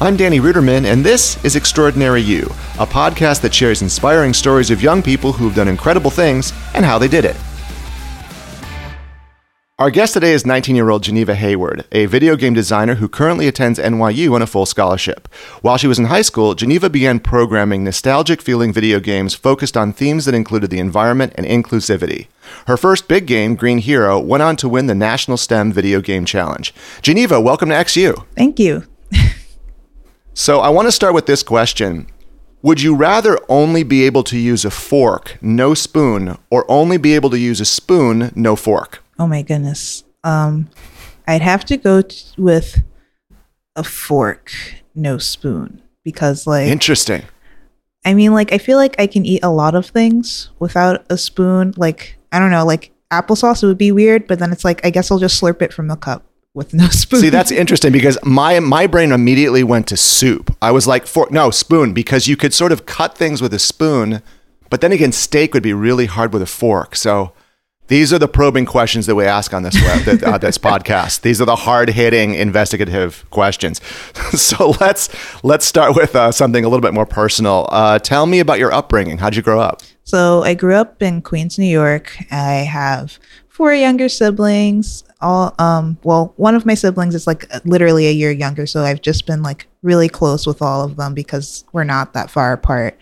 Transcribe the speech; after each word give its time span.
I'm 0.00 0.16
Danny 0.16 0.40
Ruderman, 0.40 0.84
and 0.84 1.04
this 1.04 1.42
is 1.44 1.54
Extraordinary 1.54 2.20
You, 2.22 2.42
a 2.80 2.86
podcast 2.86 3.40
that 3.42 3.54
shares 3.54 3.82
inspiring 3.82 4.32
stories 4.32 4.70
of 4.70 4.82
young 4.82 5.00
people 5.00 5.32
who've 5.32 5.54
done 5.54 5.68
incredible 5.68 6.10
things 6.10 6.52
and 6.74 6.84
how 6.84 6.98
they 6.98 7.06
did 7.06 7.24
it. 7.24 7.36
Our 9.78 9.90
guest 9.90 10.14
today 10.14 10.32
is 10.32 10.44
19 10.44 10.74
year 10.74 10.90
old 10.90 11.04
Geneva 11.04 11.34
Hayward, 11.36 11.84
a 11.92 12.06
video 12.06 12.34
game 12.36 12.52
designer 12.52 12.96
who 12.96 13.08
currently 13.08 13.46
attends 13.46 13.78
NYU 13.78 14.32
on 14.34 14.42
a 14.42 14.46
full 14.46 14.66
scholarship. 14.66 15.28
While 15.60 15.76
she 15.76 15.86
was 15.86 15.98
in 16.00 16.06
high 16.06 16.22
school, 16.22 16.54
Geneva 16.54 16.90
began 16.90 17.20
programming 17.20 17.84
nostalgic 17.84 18.42
feeling 18.42 18.72
video 18.72 18.98
games 18.98 19.34
focused 19.34 19.76
on 19.76 19.92
themes 19.92 20.24
that 20.24 20.34
included 20.34 20.70
the 20.70 20.78
environment 20.80 21.32
and 21.36 21.46
inclusivity. 21.46 22.26
Her 22.66 22.76
first 22.76 23.06
big 23.08 23.26
game, 23.26 23.54
Green 23.54 23.78
Hero, 23.78 24.18
went 24.20 24.42
on 24.42 24.56
to 24.56 24.68
win 24.68 24.86
the 24.86 24.94
National 24.94 25.36
STEM 25.36 25.72
Video 25.72 26.00
Game 26.00 26.24
Challenge. 26.24 26.74
Geneva, 27.02 27.40
welcome 27.40 27.68
to 27.68 27.74
XU. 27.76 28.24
Thank 28.34 28.58
you. 28.58 28.84
so, 30.34 30.60
I 30.60 30.70
want 30.70 30.88
to 30.88 30.92
start 30.92 31.14
with 31.14 31.26
this 31.26 31.42
question 31.42 32.06
Would 32.62 32.80
you 32.80 32.94
rather 32.94 33.38
only 33.48 33.82
be 33.82 34.04
able 34.04 34.22
to 34.24 34.38
use 34.38 34.64
a 34.64 34.70
fork, 34.70 35.36
no 35.42 35.74
spoon, 35.74 36.38
or 36.50 36.64
only 36.70 36.96
be 36.96 37.14
able 37.14 37.30
to 37.30 37.38
use 37.38 37.60
a 37.60 37.64
spoon, 37.64 38.32
no 38.34 38.56
fork? 38.56 39.02
Oh 39.18 39.26
my 39.26 39.42
goodness. 39.42 40.04
Um, 40.24 40.70
I'd 41.26 41.42
have 41.42 41.64
to 41.66 41.76
go 41.76 42.02
t- 42.02 42.24
with 42.38 42.82
a 43.76 43.84
fork, 43.84 44.52
no 44.94 45.18
spoon, 45.18 45.82
because 46.02 46.46
like 46.46 46.68
interesting. 46.68 47.22
I 48.04 48.14
mean, 48.14 48.32
like 48.32 48.52
I 48.52 48.58
feel 48.58 48.78
like 48.78 48.96
I 48.98 49.06
can 49.06 49.26
eat 49.26 49.44
a 49.44 49.50
lot 49.50 49.74
of 49.74 49.86
things 49.86 50.50
without 50.58 51.04
a 51.10 51.18
spoon. 51.18 51.74
Like 51.76 52.16
I 52.32 52.38
don't 52.38 52.50
know, 52.50 52.64
like 52.64 52.90
applesauce 53.12 53.62
would 53.62 53.78
be 53.78 53.92
weird, 53.92 54.26
but 54.26 54.38
then 54.38 54.50
it's 54.50 54.64
like 54.64 54.84
I 54.84 54.90
guess 54.90 55.10
I'll 55.10 55.18
just 55.18 55.40
slurp 55.40 55.60
it 55.60 55.72
from 55.72 55.88
the 55.88 55.96
cup 55.96 56.24
with 56.54 56.74
no 56.74 56.88
spoon. 56.90 57.20
See, 57.20 57.30
that's 57.30 57.50
interesting 57.50 57.92
because 57.92 58.18
my 58.24 58.60
my 58.60 58.86
brain 58.86 59.12
immediately 59.12 59.64
went 59.64 59.86
to 59.88 59.96
soup. 59.96 60.54
I 60.60 60.70
was 60.70 60.86
like, 60.86 61.06
fork, 61.06 61.30
no 61.30 61.50
spoon, 61.50 61.92
because 61.92 62.28
you 62.28 62.36
could 62.36 62.54
sort 62.54 62.72
of 62.72 62.86
cut 62.86 63.16
things 63.16 63.40
with 63.40 63.54
a 63.54 63.58
spoon, 63.58 64.22
but 64.70 64.80
then 64.80 64.92
again, 64.92 65.12
steak 65.12 65.54
would 65.54 65.62
be 65.62 65.72
really 65.72 66.06
hard 66.06 66.32
with 66.32 66.42
a 66.42 66.46
fork. 66.46 66.96
So 66.96 67.32
these 67.88 68.12
are 68.12 68.18
the 68.18 68.28
probing 68.28 68.64
questions 68.64 69.06
that 69.06 69.14
we 69.14 69.26
ask 69.26 69.52
on 69.52 69.64
this 69.64 69.74
web, 69.74 70.22
uh, 70.24 70.38
this 70.38 70.56
podcast. 70.56 71.22
These 71.22 71.42
are 71.42 71.44
the 71.44 71.56
hard 71.56 71.90
hitting 71.90 72.34
investigative 72.34 73.28
questions. 73.30 73.82
so 74.32 74.70
let's 74.80 75.10
let's 75.42 75.66
start 75.66 75.94
with 75.96 76.16
uh, 76.16 76.32
something 76.32 76.64
a 76.64 76.68
little 76.68 76.80
bit 76.80 76.94
more 76.94 77.06
personal. 77.06 77.68
Uh, 77.70 77.98
tell 77.98 78.26
me 78.26 78.40
about 78.40 78.58
your 78.58 78.72
upbringing. 78.72 79.18
How'd 79.18 79.36
you 79.36 79.42
grow 79.42 79.60
up? 79.60 79.82
So 80.04 80.42
I 80.42 80.54
grew 80.54 80.74
up 80.74 81.02
in 81.02 81.22
Queens, 81.22 81.58
New 81.58 81.66
York. 81.66 82.16
I 82.30 82.66
have 82.68 83.18
four 83.48 83.74
younger 83.74 84.08
siblings. 84.08 85.04
All 85.20 85.54
um, 85.58 85.98
well, 86.02 86.32
one 86.36 86.54
of 86.54 86.66
my 86.66 86.74
siblings 86.74 87.14
is 87.14 87.26
like 87.26 87.46
literally 87.64 88.08
a 88.08 88.12
year 88.12 88.32
younger, 88.32 88.66
so 88.66 88.82
I've 88.82 89.02
just 89.02 89.26
been 89.26 89.42
like 89.42 89.68
really 89.82 90.08
close 90.08 90.46
with 90.46 90.62
all 90.62 90.82
of 90.82 90.96
them 90.96 91.14
because 91.14 91.64
we're 91.72 91.84
not 91.84 92.14
that 92.14 92.30
far 92.30 92.52
apart. 92.52 92.98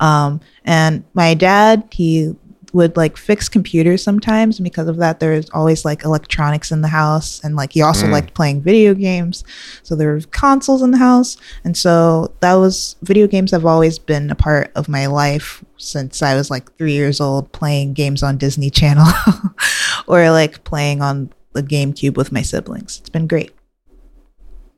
Um, 0.00 0.40
and 0.64 1.04
my 1.14 1.34
dad, 1.34 1.88
he 1.92 2.34
would 2.72 2.96
like 2.96 3.16
fix 3.16 3.48
computers 3.48 4.02
sometimes 4.02 4.58
and 4.58 4.64
because 4.64 4.88
of 4.88 4.96
that 4.96 5.20
there's 5.20 5.48
always 5.50 5.84
like 5.84 6.04
electronics 6.04 6.70
in 6.70 6.80
the 6.80 6.88
house 6.88 7.40
and 7.44 7.56
like 7.56 7.72
he 7.72 7.82
also 7.82 8.06
mm. 8.06 8.12
liked 8.12 8.34
playing 8.34 8.60
video 8.60 8.94
games 8.94 9.44
so 9.82 9.94
there 9.94 10.12
were 10.12 10.20
consoles 10.30 10.82
in 10.82 10.90
the 10.90 10.98
house 10.98 11.36
and 11.64 11.76
so 11.76 12.32
that 12.40 12.54
was 12.54 12.96
video 13.02 13.26
games 13.26 13.50
have 13.50 13.66
always 13.66 13.98
been 13.98 14.30
a 14.30 14.34
part 14.34 14.70
of 14.74 14.88
my 14.88 15.06
life 15.06 15.64
since 15.76 16.22
i 16.22 16.34
was 16.34 16.50
like 16.50 16.72
three 16.76 16.92
years 16.92 17.20
old 17.20 17.50
playing 17.52 17.92
games 17.92 18.22
on 18.22 18.36
disney 18.36 18.70
channel 18.70 19.06
or 20.06 20.30
like 20.30 20.62
playing 20.64 21.02
on 21.02 21.30
the 21.52 21.62
gamecube 21.62 22.16
with 22.16 22.32
my 22.32 22.42
siblings 22.42 22.98
it's 22.98 23.08
been 23.08 23.26
great 23.26 23.52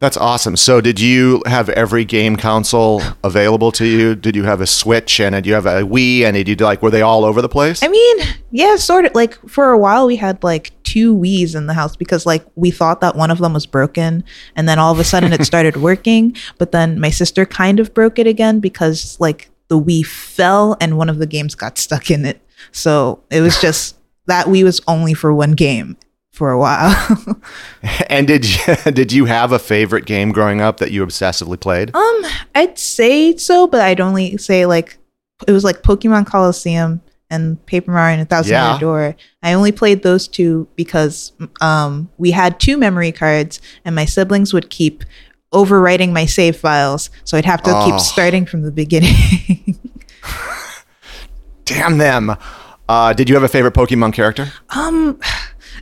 that's 0.02 0.16
awesome. 0.16 0.56
So, 0.56 0.80
did 0.80 0.98
you 0.98 1.44
have 1.46 1.68
every 1.68 2.04
game 2.04 2.34
console 2.34 3.00
available 3.22 3.70
to 3.72 3.86
you? 3.86 4.16
Did 4.16 4.34
you 4.34 4.42
have 4.42 4.60
a 4.60 4.66
Switch 4.66 5.20
and 5.20 5.32
did 5.32 5.46
you 5.46 5.54
have 5.54 5.64
a 5.64 5.82
Wii? 5.82 6.22
And 6.22 6.34
did 6.34 6.48
you 6.48 6.56
like 6.56 6.82
were 6.82 6.90
they 6.90 7.02
all 7.02 7.24
over 7.24 7.40
the 7.40 7.48
place? 7.48 7.84
I 7.84 7.88
mean, 7.88 8.18
yeah, 8.50 8.74
sort 8.74 9.04
of. 9.04 9.14
Like 9.14 9.34
for 9.48 9.70
a 9.70 9.78
while, 9.78 10.08
we 10.08 10.16
had 10.16 10.42
like 10.42 10.72
two 10.82 11.16
Wii's 11.16 11.54
in 11.54 11.68
the 11.68 11.74
house 11.74 11.94
because 11.94 12.26
like 12.26 12.44
we 12.56 12.72
thought 12.72 13.00
that 13.00 13.14
one 13.14 13.30
of 13.30 13.38
them 13.38 13.52
was 13.52 13.64
broken, 13.64 14.24
and 14.56 14.68
then 14.68 14.80
all 14.80 14.90
of 14.90 14.98
a 14.98 15.04
sudden 15.04 15.32
it 15.32 15.44
started 15.44 15.76
working. 15.90 16.34
But 16.58 16.72
then 16.72 16.98
my 16.98 17.10
sister 17.10 17.46
kind 17.46 17.78
of 17.78 17.94
broke 17.94 18.18
it 18.18 18.26
again 18.26 18.58
because 18.58 19.16
like 19.20 19.50
the 19.68 19.80
Wii 19.80 20.04
fell 20.04 20.76
and 20.80 20.98
one 20.98 21.10
of 21.10 21.18
the 21.18 21.28
games 21.28 21.54
got 21.54 21.78
stuck 21.78 22.10
in 22.10 22.24
it. 22.24 22.40
So 22.72 23.22
it 23.30 23.40
was 23.40 23.60
just 23.60 23.96
that 24.26 24.46
Wii 24.46 24.64
was 24.64 24.80
only 24.88 25.14
for 25.14 25.32
one 25.32 25.52
game 25.52 25.96
for 26.32 26.50
a 26.50 26.58
while. 26.58 27.36
and 28.08 28.26
did 28.26 28.44
you, 28.44 28.74
did 28.92 29.12
you 29.12 29.26
have 29.26 29.52
a 29.52 29.58
favorite 29.58 30.06
game 30.06 30.32
growing 30.32 30.60
up 30.60 30.78
that 30.78 30.90
you 30.90 31.06
obsessively 31.06 31.60
played? 31.60 31.94
Um, 31.94 32.22
I'd 32.54 32.78
say 32.78 33.36
so, 33.36 33.66
but 33.66 33.80
I'd 33.80 34.00
only 34.00 34.36
say 34.38 34.66
like 34.66 34.96
it 35.46 35.52
was 35.52 35.64
like 35.64 35.82
Pokemon 35.82 36.26
Colosseum 36.26 37.02
and 37.30 37.64
Paper 37.66 37.90
Mario 37.90 38.14
and 38.14 38.22
a 38.22 38.24
Thousand 38.24 38.52
yeah. 38.52 38.72
Year 38.72 38.80
Door. 38.80 39.16
I 39.42 39.52
only 39.54 39.72
played 39.72 40.02
those 40.02 40.28
two 40.28 40.68
because 40.76 41.32
um, 41.60 42.10
we 42.18 42.30
had 42.30 42.60
two 42.60 42.76
memory 42.76 43.12
cards, 43.12 43.60
and 43.84 43.94
my 43.94 44.04
siblings 44.04 44.52
would 44.52 44.70
keep 44.70 45.04
overwriting 45.52 46.12
my 46.12 46.26
save 46.26 46.56
files, 46.56 47.10
so 47.24 47.36
I'd 47.36 47.44
have 47.44 47.62
to 47.62 47.70
oh. 47.74 47.86
keep 47.86 48.00
starting 48.00 48.46
from 48.46 48.62
the 48.62 48.72
beginning. 48.72 49.78
Damn 51.64 51.98
them! 51.98 52.36
Uh, 52.88 53.12
did 53.12 53.28
you 53.28 53.34
have 53.34 53.44
a 53.44 53.48
favorite 53.48 53.74
Pokemon 53.74 54.12
character? 54.12 54.52
Um 54.70 55.18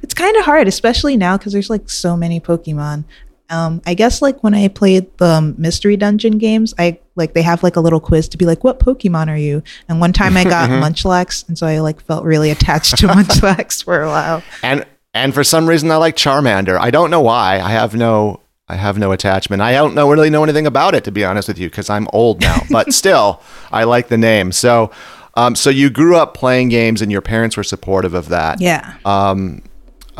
it's 0.02 0.14
kind 0.14 0.36
of 0.36 0.44
hard, 0.44 0.68
especially 0.68 1.16
now 1.16 1.36
because 1.36 1.52
there's 1.52 1.70
like 1.70 1.88
so 1.88 2.16
many 2.16 2.40
Pokemon. 2.40 3.04
Um, 3.50 3.82
I 3.84 3.94
guess 3.94 4.22
like 4.22 4.42
when 4.44 4.54
I 4.54 4.68
played 4.68 5.16
the 5.18 5.26
um, 5.26 5.54
mystery 5.58 5.96
dungeon 5.96 6.38
games, 6.38 6.72
I 6.78 7.00
like 7.16 7.34
they 7.34 7.42
have 7.42 7.62
like 7.64 7.74
a 7.74 7.80
little 7.80 7.98
quiz 7.98 8.28
to 8.28 8.38
be 8.38 8.44
like, 8.44 8.62
"What 8.62 8.78
Pokemon 8.78 9.28
are 9.28 9.36
you?" 9.36 9.62
And 9.88 10.00
one 10.00 10.12
time 10.12 10.36
I 10.36 10.44
got 10.44 10.70
mm-hmm. 10.70 10.82
Munchlax, 10.82 11.48
and 11.48 11.58
so 11.58 11.66
I 11.66 11.80
like 11.80 12.00
felt 12.00 12.24
really 12.24 12.50
attached 12.50 12.98
to 12.98 13.06
Munchlax 13.08 13.82
for 13.82 14.02
a 14.02 14.08
while. 14.08 14.42
And 14.62 14.86
and 15.12 15.34
for 15.34 15.42
some 15.42 15.68
reason, 15.68 15.90
I 15.90 15.96
like 15.96 16.16
Charmander. 16.16 16.78
I 16.78 16.90
don't 16.90 17.10
know 17.10 17.20
why. 17.20 17.60
I 17.60 17.70
have 17.70 17.94
no 17.94 18.40
I 18.70 18.76
have 18.76 18.98
no 18.98 19.10
attachment. 19.10 19.62
I 19.62 19.72
don't 19.72 19.96
know 19.96 20.08
really 20.08 20.30
know 20.30 20.44
anything 20.44 20.66
about 20.66 20.94
it 20.94 21.02
to 21.04 21.10
be 21.10 21.24
honest 21.24 21.48
with 21.48 21.58
you 21.58 21.68
because 21.68 21.90
I'm 21.90 22.06
old 22.12 22.40
now. 22.40 22.62
But 22.70 22.94
still, 22.94 23.42
I 23.72 23.82
like 23.82 24.06
the 24.08 24.16
name. 24.16 24.52
So, 24.52 24.92
um, 25.34 25.56
so 25.56 25.70
you 25.70 25.90
grew 25.90 26.16
up 26.16 26.34
playing 26.34 26.68
games 26.68 27.02
and 27.02 27.10
your 27.10 27.20
parents 27.20 27.56
were 27.56 27.64
supportive 27.64 28.14
of 28.14 28.28
that. 28.28 28.60
Yeah. 28.60 28.94
Um, 29.04 29.62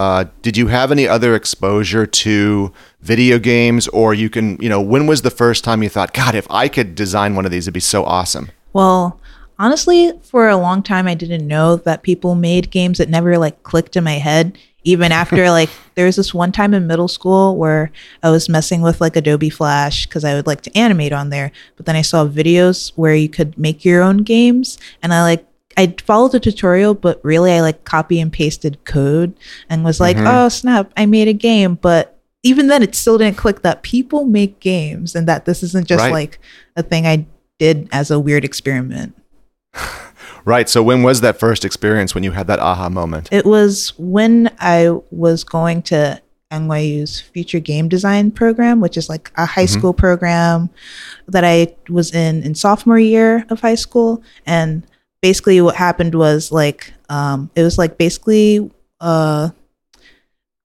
uh, 0.01 0.25
did 0.41 0.57
you 0.57 0.69
have 0.69 0.91
any 0.91 1.07
other 1.07 1.35
exposure 1.35 2.07
to 2.07 2.73
video 3.03 3.39
games, 3.39 3.87
or 3.89 4.15
you 4.15 4.31
can, 4.31 4.57
you 4.59 4.69
know, 4.71 4.81
when 4.81 5.07
was 5.07 5.21
the 5.21 5.31
first 5.31 5.63
time 5.63 5.83
you 5.83 5.91
thought, 5.91 6.15
God, 6.15 6.35
if 6.35 6.47
I 6.51 6.69
could 6.69 6.95
design 6.95 7.35
one 7.35 7.45
of 7.45 7.51
these, 7.51 7.65
it'd 7.65 7.75
be 7.75 7.81
so 7.81 8.07
awesome? 8.07 8.51
Well, 8.73 9.21
honestly, 9.59 10.19
for 10.23 10.49
a 10.49 10.57
long 10.57 10.83
time, 10.83 11.07
I 11.07 11.13
didn't 11.13 11.47
know 11.47 11.77
that 11.77 12.03
people 12.03 12.35
made 12.35 12.71
games. 12.71 12.97
that 12.97 13.11
never 13.11 13.37
like 13.37 13.63
clicked 13.63 13.95
in 13.95 14.05
my 14.05 14.15
head. 14.15 14.57
Even 14.85 15.13
after 15.13 15.51
like 15.61 15.69
there 15.97 16.07
was 16.07 16.17
this 16.17 16.33
one 16.33 16.51
time 16.51 16.73
in 16.73 16.87
middle 16.87 17.07
school 17.07 17.59
where 17.59 17.93
I 18.23 18.31
was 18.31 18.49
messing 18.49 18.81
with 18.81 19.03
like 19.03 19.17
Adobe 19.17 19.51
Flash 19.51 20.07
because 20.07 20.25
I 20.25 20.33
would 20.33 20.47
like 20.47 20.63
to 20.63 20.79
animate 20.79 21.13
on 21.13 21.29
there, 21.29 21.53
but 21.77 21.85
then 21.85 21.95
I 21.95 22.01
saw 22.01 22.27
videos 22.27 22.93
where 22.97 23.15
you 23.15 23.29
could 23.29 23.59
make 23.59 23.85
your 23.85 24.01
own 24.01 24.19
games, 24.23 24.79
and 25.03 25.13
I 25.13 25.25
like 25.25 25.45
I 25.81 25.95
followed 26.05 26.33
the 26.33 26.41
tutorial, 26.41 26.93
but 26.93 27.25
really 27.25 27.53
I 27.53 27.63
like 27.63 27.85
copy 27.85 28.21
and 28.21 28.31
pasted 28.31 28.85
code 28.85 29.35
and 29.71 29.83
was 29.83 29.99
like, 29.99 30.19
mm-hmm. 30.19 30.27
oh 30.27 30.49
snap, 30.51 30.93
I 30.95 31.07
made 31.07 31.27
a 31.27 31.33
game. 31.33 31.77
But 31.77 32.19
even 32.43 32.67
then, 32.67 32.83
it 32.83 32.95
still 32.95 33.17
didn't 33.17 33.39
click 33.39 33.63
that 33.63 33.83
people 33.83 34.27
make 34.27 34.61
games 34.61 35.15
and 35.15 35.27
that 35.27 35.47
this 35.47 35.63
isn't 35.63 35.87
just 35.87 36.03
right. 36.03 36.13
like 36.13 36.39
a 36.77 36.83
thing 36.83 37.07
I 37.07 37.27
did 37.59 37.89
as 37.93 38.11
a 38.11 38.21
weird 38.21 38.45
experiment. 38.45 39.17
right. 40.45 40.69
So 40.69 40.83
when 40.83 41.03
was 41.03 41.23
that 41.23 41.41
first 41.41 41.65
experience 41.65 42.15
when 42.15 42.25
you 42.25 42.33
had 42.33 42.47
that 42.49 42.59
aha 42.59 42.91
moment? 42.91 43.31
It 43.33 43.47
was 43.47 43.95
when 43.97 44.55
I 44.59 44.91
was 45.11 45.45
going 45.45 45.81
to 45.85 46.21
NYU's 46.51 47.21
future 47.21 47.61
game 47.61 47.89
design 47.89 48.33
program, 48.33 48.81
which 48.81 48.99
is 48.99 49.09
like 49.09 49.33
a 49.37 49.47
high 49.47 49.65
mm-hmm. 49.65 49.79
school 49.79 49.95
program 49.95 50.69
that 51.29 51.45
I 51.45 51.75
was 51.89 52.15
in 52.15 52.43
in 52.43 52.55
sophomore 52.55 52.99
year 52.99 53.47
of 53.49 53.61
high 53.61 53.77
school. 53.77 54.23
And 54.45 54.87
basically 55.23 55.61
what 55.61 55.77
happened 55.77 56.15
was 56.15 56.51
like 56.51 56.93
um, 57.09 57.51
it 57.55 57.63
was 57.63 57.79
like 57.79 57.99
basically 57.99 58.71
uh, 59.01 59.51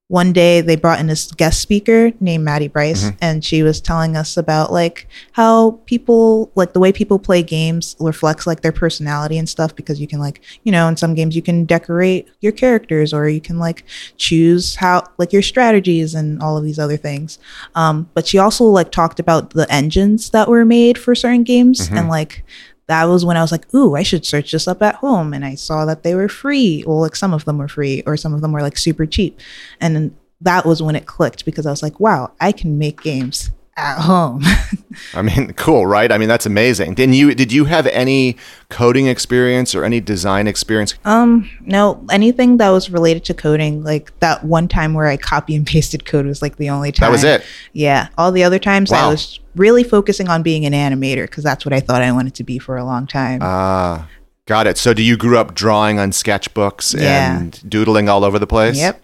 one 0.08 0.34
day 0.34 0.62
they 0.62 0.76
brought 0.76 1.00
in 1.00 1.08
this 1.08 1.32
guest 1.32 1.60
speaker 1.60 2.12
named 2.20 2.44
Maddie 2.44 2.68
Bryce, 2.68 3.06
mm-hmm. 3.06 3.18
and 3.22 3.44
she 3.44 3.64
was 3.64 3.82
telling 3.82 4.16
us 4.16 4.38
about 4.38 4.72
like 4.72 5.08
how 5.32 5.72
people 5.88 6.52
like 6.54 6.74
the 6.74 6.80
way 6.80 6.92
people 6.92 7.18
play 7.18 7.42
games 7.42 7.96
reflects 8.00 8.46
like 8.46 8.62
their 8.62 8.72
personality 8.72 9.36
and 9.40 9.50
stuff 9.50 9.76
because 9.76 10.00
you 10.00 10.08
can 10.08 10.20
like 10.20 10.42
you 10.64 10.72
know 10.72 10.88
in 10.88 10.96
some 10.96 11.16
games 11.16 11.36
you 11.36 11.42
can 11.42 11.66
decorate 11.66 12.30
your 12.40 12.52
characters 12.52 13.14
or 13.14 13.28
you 13.28 13.42
can 13.42 13.58
like 13.58 13.84
choose 14.16 14.76
how 14.76 15.04
like 15.18 15.34
your 15.34 15.42
strategies 15.42 16.14
and 16.14 16.40
all 16.42 16.56
of 16.56 16.64
these 16.64 16.78
other 16.78 16.98
things. 16.98 17.40
Um, 17.74 18.08
but 18.14 18.28
she 18.28 18.38
also 18.38 18.66
like 18.66 18.92
talked 18.92 19.20
about 19.20 19.52
the 19.52 19.72
engines 19.74 20.30
that 20.30 20.48
were 20.48 20.66
made 20.66 21.00
for 21.00 21.16
certain 21.16 21.44
games 21.44 21.88
mm-hmm. 21.88 21.98
and 21.98 22.10
like 22.10 22.44
that 22.88 23.06
was 23.06 23.26
when 23.26 23.38
I 23.38 23.42
was 23.42 23.52
like, 23.52 23.74
ooh, 23.74 23.96
I 23.96 24.04
should 24.04 24.26
search 24.26 24.52
this 24.52 24.68
up 24.68 24.82
at 24.82 24.96
home. 24.96 25.34
And 25.34 25.44
I 25.44 25.56
saw 25.56 25.86
that 25.86 26.04
they 26.04 26.16
were 26.16 26.30
free. 26.30 26.84
Well, 26.86 27.02
like 27.02 27.16
some 27.16 27.34
of 27.34 27.46
them 27.46 27.58
were 27.58 27.68
free 27.68 28.04
or 28.06 28.18
some 28.18 28.34
of 28.34 28.42
them 28.42 28.52
were 28.52 28.62
like 28.62 28.78
super 28.78 29.06
cheap. 29.06 29.40
And 29.82 30.16
that 30.42 30.66
was 30.66 30.82
when 30.82 30.96
it 30.96 31.06
clicked 31.06 31.46
because 31.46 31.66
I 31.66 31.72
was 31.72 31.82
like, 31.82 32.00
wow, 32.00 32.32
I 32.40 32.52
can 32.52 32.78
make 32.78 33.02
games 33.02 33.52
at 33.78 34.00
home. 34.00 34.42
I 35.14 35.22
mean, 35.22 35.52
cool, 35.54 35.86
right? 35.86 36.12
I 36.12 36.18
mean, 36.18 36.30
that's 36.30 36.46
amazing. 36.46 36.94
Did 36.94 37.14
you 37.14 37.36
did 37.36 37.52
you 37.52 37.66
have 37.66 37.86
any 37.88 38.38
coding 38.70 39.08
experience 39.08 39.76
or 39.76 39.84
any 39.84 40.00
design 40.00 40.48
experience? 40.48 40.94
um, 41.04 41.50
no, 41.62 42.06
anything 42.10 42.58
that 42.58 42.70
was 42.70 42.90
related 42.90 43.26
to 43.26 43.34
coding, 43.34 43.84
like 43.84 44.18
that 44.20 44.44
one 44.46 44.68
time 44.68 44.94
where 44.94 45.08
I 45.08 45.18
copy 45.18 45.56
and 45.56 45.68
pasted 45.68 46.06
code 46.06 46.26
was 46.26 46.42
like 46.42 46.56
the 46.56 46.70
only 46.70 46.92
time. 46.92 47.08
That 47.08 47.12
was 47.12 47.24
it. 47.24 47.44
Yeah. 47.74 48.08
All 48.18 48.32
the 48.32 48.44
other 48.44 48.60
times 48.60 48.92
I 48.92 49.08
was 49.10 49.40
really 49.56 49.84
focusing 49.84 50.30
on 50.30 50.42
being 50.44 50.66
an 50.66 50.74
animator 50.74 51.24
because 51.24 51.44
that's 51.44 51.66
what 51.66 51.74
I 51.74 51.80
thought 51.82 52.02
I 52.02 52.12
wanted 52.12 52.36
to 52.36 52.44
be 52.44 52.58
for 52.60 52.78
a 52.78 52.86
long 52.86 53.08
time. 53.08 53.40
Ah, 53.42 54.08
got 54.46 54.68
it. 54.68 54.78
So, 54.78 54.94
do 54.94 55.04
you 55.04 55.18
grew 55.18 55.38
up 55.38 55.54
drawing 55.54 56.00
on 56.00 56.12
sketchbooks 56.12 56.98
Yeah. 57.00 57.38
and 57.40 57.70
doodling 57.70 58.08
all 58.08 58.24
over 58.24 58.40
the 58.40 58.48
place? 58.48 58.78
yep. 58.78 59.02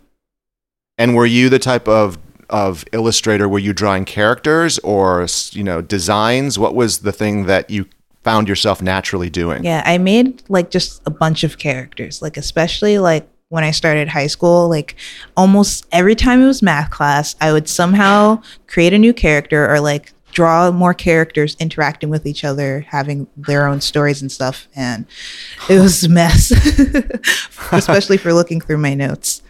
And 0.97 1.15
were 1.15 1.25
you 1.25 1.49
the 1.49 1.59
type 1.59 1.87
of 1.87 2.17
of 2.51 2.85
illustrator? 2.91 3.49
Were 3.49 3.59
you 3.59 3.73
drawing 3.73 4.05
characters 4.05 4.77
or 4.79 5.25
you 5.51 5.63
know 5.63 5.81
designs? 5.81 6.59
What 6.59 6.75
was 6.75 6.99
the 6.99 7.11
thing 7.11 7.45
that 7.45 7.69
you 7.69 7.87
found 8.23 8.47
yourself 8.47 8.81
naturally 8.81 9.29
doing? 9.29 9.63
Yeah, 9.63 9.81
I 9.85 9.97
made 9.97 10.43
like 10.49 10.69
just 10.69 11.01
a 11.05 11.09
bunch 11.09 11.43
of 11.43 11.57
characters, 11.57 12.21
like 12.21 12.37
especially 12.37 12.99
like 12.99 13.27
when 13.49 13.63
I 13.63 13.71
started 13.71 14.07
high 14.07 14.27
school, 14.27 14.69
like 14.69 14.95
almost 15.35 15.85
every 15.91 16.15
time 16.15 16.41
it 16.41 16.47
was 16.47 16.61
math 16.61 16.89
class, 16.89 17.35
I 17.41 17.51
would 17.51 17.67
somehow 17.67 18.41
create 18.67 18.93
a 18.93 18.97
new 18.97 19.13
character 19.13 19.69
or 19.69 19.81
like 19.81 20.13
draw 20.31 20.71
more 20.71 20.93
characters 20.93 21.57
interacting 21.59 22.09
with 22.09 22.25
each 22.25 22.43
other, 22.43 22.85
having 22.87 23.27
their 23.35 23.67
own 23.67 23.81
stories 23.81 24.21
and 24.21 24.31
stuff. 24.31 24.67
And 24.75 25.05
it 25.69 25.79
was 25.79 26.03
a 26.03 26.09
mess, 26.09 26.51
especially 27.71 28.17
for 28.17 28.33
looking 28.33 28.61
through 28.61 28.77
my 28.77 28.93
notes. 28.93 29.41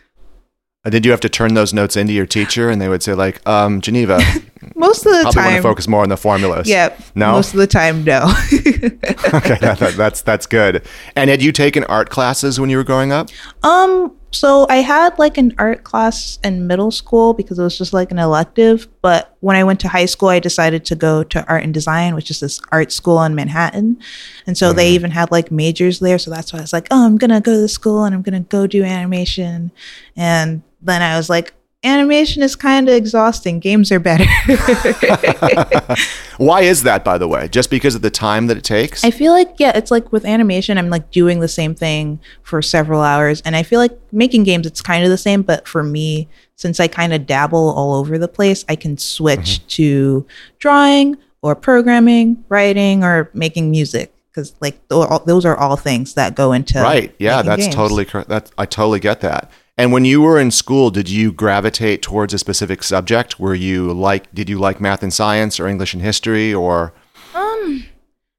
Uh, 0.83 0.89
Did 0.89 1.05
you 1.05 1.11
have 1.11 1.19
to 1.21 1.29
turn 1.29 1.53
those 1.53 1.73
notes 1.73 1.95
into 1.95 2.13
your 2.13 2.25
teacher, 2.25 2.69
and 2.69 2.81
they 2.81 2.89
would 2.89 3.03
say 3.03 3.13
like, 3.13 3.47
um, 3.47 3.81
"Geneva, 3.81 4.19
Most 4.75 5.05
of 5.05 5.11
the 5.13 5.21
probably 5.23 5.41
want 5.43 5.55
to 5.57 5.61
focus 5.61 5.87
more 5.87 6.03
on 6.03 6.09
the 6.09 6.17
formulas." 6.17 6.67
yeah, 6.69 6.95
No? 7.15 7.31
most 7.33 7.53
of 7.53 7.59
the 7.59 7.67
time, 7.67 8.03
no. 8.03 8.23
okay, 8.53 9.57
that, 9.61 9.77
that- 9.79 9.95
that's 9.97 10.21
that's 10.21 10.45
good. 10.45 10.85
And 11.15 11.29
had 11.29 11.41
you 11.41 11.51
taken 11.51 11.83
art 11.85 12.09
classes 12.09 12.59
when 12.59 12.69
you 12.69 12.77
were 12.77 12.83
growing 12.83 13.11
up? 13.11 13.29
Um, 13.63 14.15
so 14.33 14.65
I 14.69 14.77
had 14.77 15.19
like 15.19 15.37
an 15.37 15.53
art 15.57 15.83
class 15.83 16.39
in 16.43 16.65
middle 16.65 16.89
school 16.91 17.33
because 17.33 17.59
it 17.59 17.63
was 17.63 17.77
just 17.77 17.91
like 17.91 18.11
an 18.11 18.19
elective. 18.19 18.87
But 19.01 19.35
when 19.41 19.57
I 19.57 19.63
went 19.65 19.81
to 19.81 19.89
high 19.89 20.05
school, 20.05 20.29
I 20.29 20.39
decided 20.39 20.85
to 20.85 20.95
go 20.95 21.23
to 21.23 21.45
art 21.47 21.63
and 21.63 21.73
design, 21.73 22.15
which 22.15 22.31
is 22.31 22.39
this 22.39 22.61
art 22.71 22.93
school 22.93 23.21
in 23.23 23.35
Manhattan. 23.35 23.99
And 24.47 24.57
so 24.57 24.71
they 24.71 24.91
even 24.91 25.11
had 25.11 25.31
like 25.31 25.51
majors 25.51 25.99
there. 25.99 26.17
So 26.17 26.31
that's 26.31 26.53
why 26.53 26.59
I 26.59 26.61
was 26.61 26.71
like, 26.71 26.87
oh, 26.91 27.05
I'm 27.05 27.17
going 27.17 27.31
to 27.31 27.41
go 27.41 27.53
to 27.53 27.59
the 27.59 27.67
school 27.67 28.05
and 28.05 28.15
I'm 28.15 28.21
going 28.21 28.41
to 28.41 28.47
go 28.47 28.67
do 28.67 28.83
animation. 28.85 29.71
And 30.15 30.63
then 30.81 31.01
I 31.01 31.17
was 31.17 31.29
like, 31.29 31.53
animation 31.83 32.43
is 32.43 32.55
kind 32.55 32.87
of 32.87 32.95
exhausting. 32.95 33.59
Games 33.59 33.91
are 33.91 33.99
better. 33.99 34.25
Why 36.37 36.61
is 36.61 36.83
that, 36.83 37.03
by 37.03 37.17
the 37.17 37.27
way? 37.27 37.47
Just 37.47 37.69
because 37.69 37.95
of 37.95 38.01
the 38.01 38.09
time 38.09 38.47
that 38.47 38.57
it 38.57 38.63
takes? 38.63 39.03
I 39.03 39.11
feel 39.11 39.31
like 39.31 39.55
yeah, 39.57 39.75
it's 39.75 39.91
like 39.91 40.11
with 40.11 40.25
animation, 40.25 40.77
I'm 40.77 40.89
like 40.89 41.11
doing 41.11 41.39
the 41.39 41.47
same 41.47 41.75
thing 41.75 42.19
for 42.43 42.61
several 42.61 43.01
hours, 43.01 43.41
and 43.41 43.55
I 43.55 43.63
feel 43.63 43.79
like 43.79 43.97
making 44.11 44.43
games, 44.43 44.65
it's 44.65 44.81
kind 44.81 45.03
of 45.03 45.09
the 45.09 45.17
same. 45.17 45.41
But 45.41 45.67
for 45.67 45.83
me, 45.83 46.27
since 46.55 46.79
I 46.79 46.87
kind 46.87 47.13
of 47.13 47.25
dabble 47.25 47.71
all 47.71 47.95
over 47.95 48.17
the 48.17 48.27
place, 48.27 48.63
I 48.69 48.75
can 48.75 48.97
switch 48.97 49.59
mm-hmm. 49.59 49.67
to 49.67 50.27
drawing 50.59 51.17
or 51.41 51.55
programming, 51.55 52.43
writing, 52.49 53.03
or 53.03 53.29
making 53.33 53.71
music 53.71 54.13
because 54.31 54.53
like 54.61 54.79
all- 54.89 55.23
those 55.25 55.45
are 55.45 55.57
all 55.57 55.75
things 55.75 56.13
that 56.13 56.35
go 56.35 56.53
into 56.53 56.81
right. 56.81 57.13
Yeah, 57.19 57.41
that's 57.41 57.63
games. 57.63 57.75
totally 57.75 58.05
correct. 58.05 58.29
That 58.29 58.51
I 58.57 58.65
totally 58.65 58.99
get 58.99 59.21
that. 59.21 59.51
And 59.81 59.91
when 59.91 60.05
you 60.05 60.21
were 60.21 60.39
in 60.39 60.51
school, 60.51 60.91
did 60.91 61.09
you 61.09 61.31
gravitate 61.31 62.03
towards 62.03 62.35
a 62.35 62.37
specific 62.37 62.83
subject? 62.83 63.39
Were 63.39 63.55
you 63.55 63.91
like, 63.91 64.31
did 64.31 64.47
you 64.47 64.59
like 64.59 64.79
math 64.79 65.01
and 65.01 65.11
science, 65.11 65.59
or 65.59 65.67
English 65.67 65.95
and 65.95 66.03
history, 66.03 66.53
or 66.53 66.93
Um, 67.33 67.85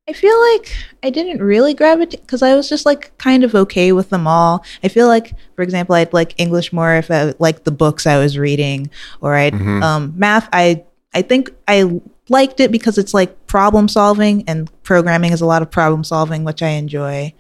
I 0.09 0.13
feel 0.13 0.41
like 0.53 0.73
I 1.03 1.11
didn't 1.11 1.43
really 1.43 1.75
gravitate 1.75 2.21
because 2.21 2.43
I 2.43 2.55
was 2.55 2.69
just 2.69 2.87
like 2.87 3.11
kind 3.19 3.43
of 3.43 3.57
okay 3.57 3.91
with 3.91 4.11
them 4.11 4.29
all. 4.29 4.65
I 4.85 4.89
feel 4.89 5.09
like, 5.09 5.35
for 5.57 5.63
example, 5.63 5.97
I'd 5.97 6.13
like 6.13 6.39
English 6.39 6.73
more 6.73 6.95
if 6.95 7.11
I 7.11 7.35
liked 7.41 7.65
the 7.65 7.73
books 7.73 8.07
I 8.07 8.19
was 8.19 8.39
reading, 8.39 8.89
or 9.21 9.35
I'd 9.35 9.55
um, 9.83 10.13
math. 10.17 10.49
I 10.53 10.85
I 11.13 11.23
think 11.23 11.51
I 11.67 12.01
liked 12.29 12.61
it 12.61 12.71
because 12.71 12.99
it's 12.99 13.15
like 13.15 13.49
problem 13.49 13.89
solving, 13.89 14.45
and 14.47 14.71
programming 14.85 15.33
is 15.33 15.41
a 15.41 15.47
lot 15.47 15.63
of 15.63 15.73
problem 15.73 16.05
solving, 16.05 16.45
which 16.45 16.63
I 16.63 16.69
enjoy. 16.69 17.35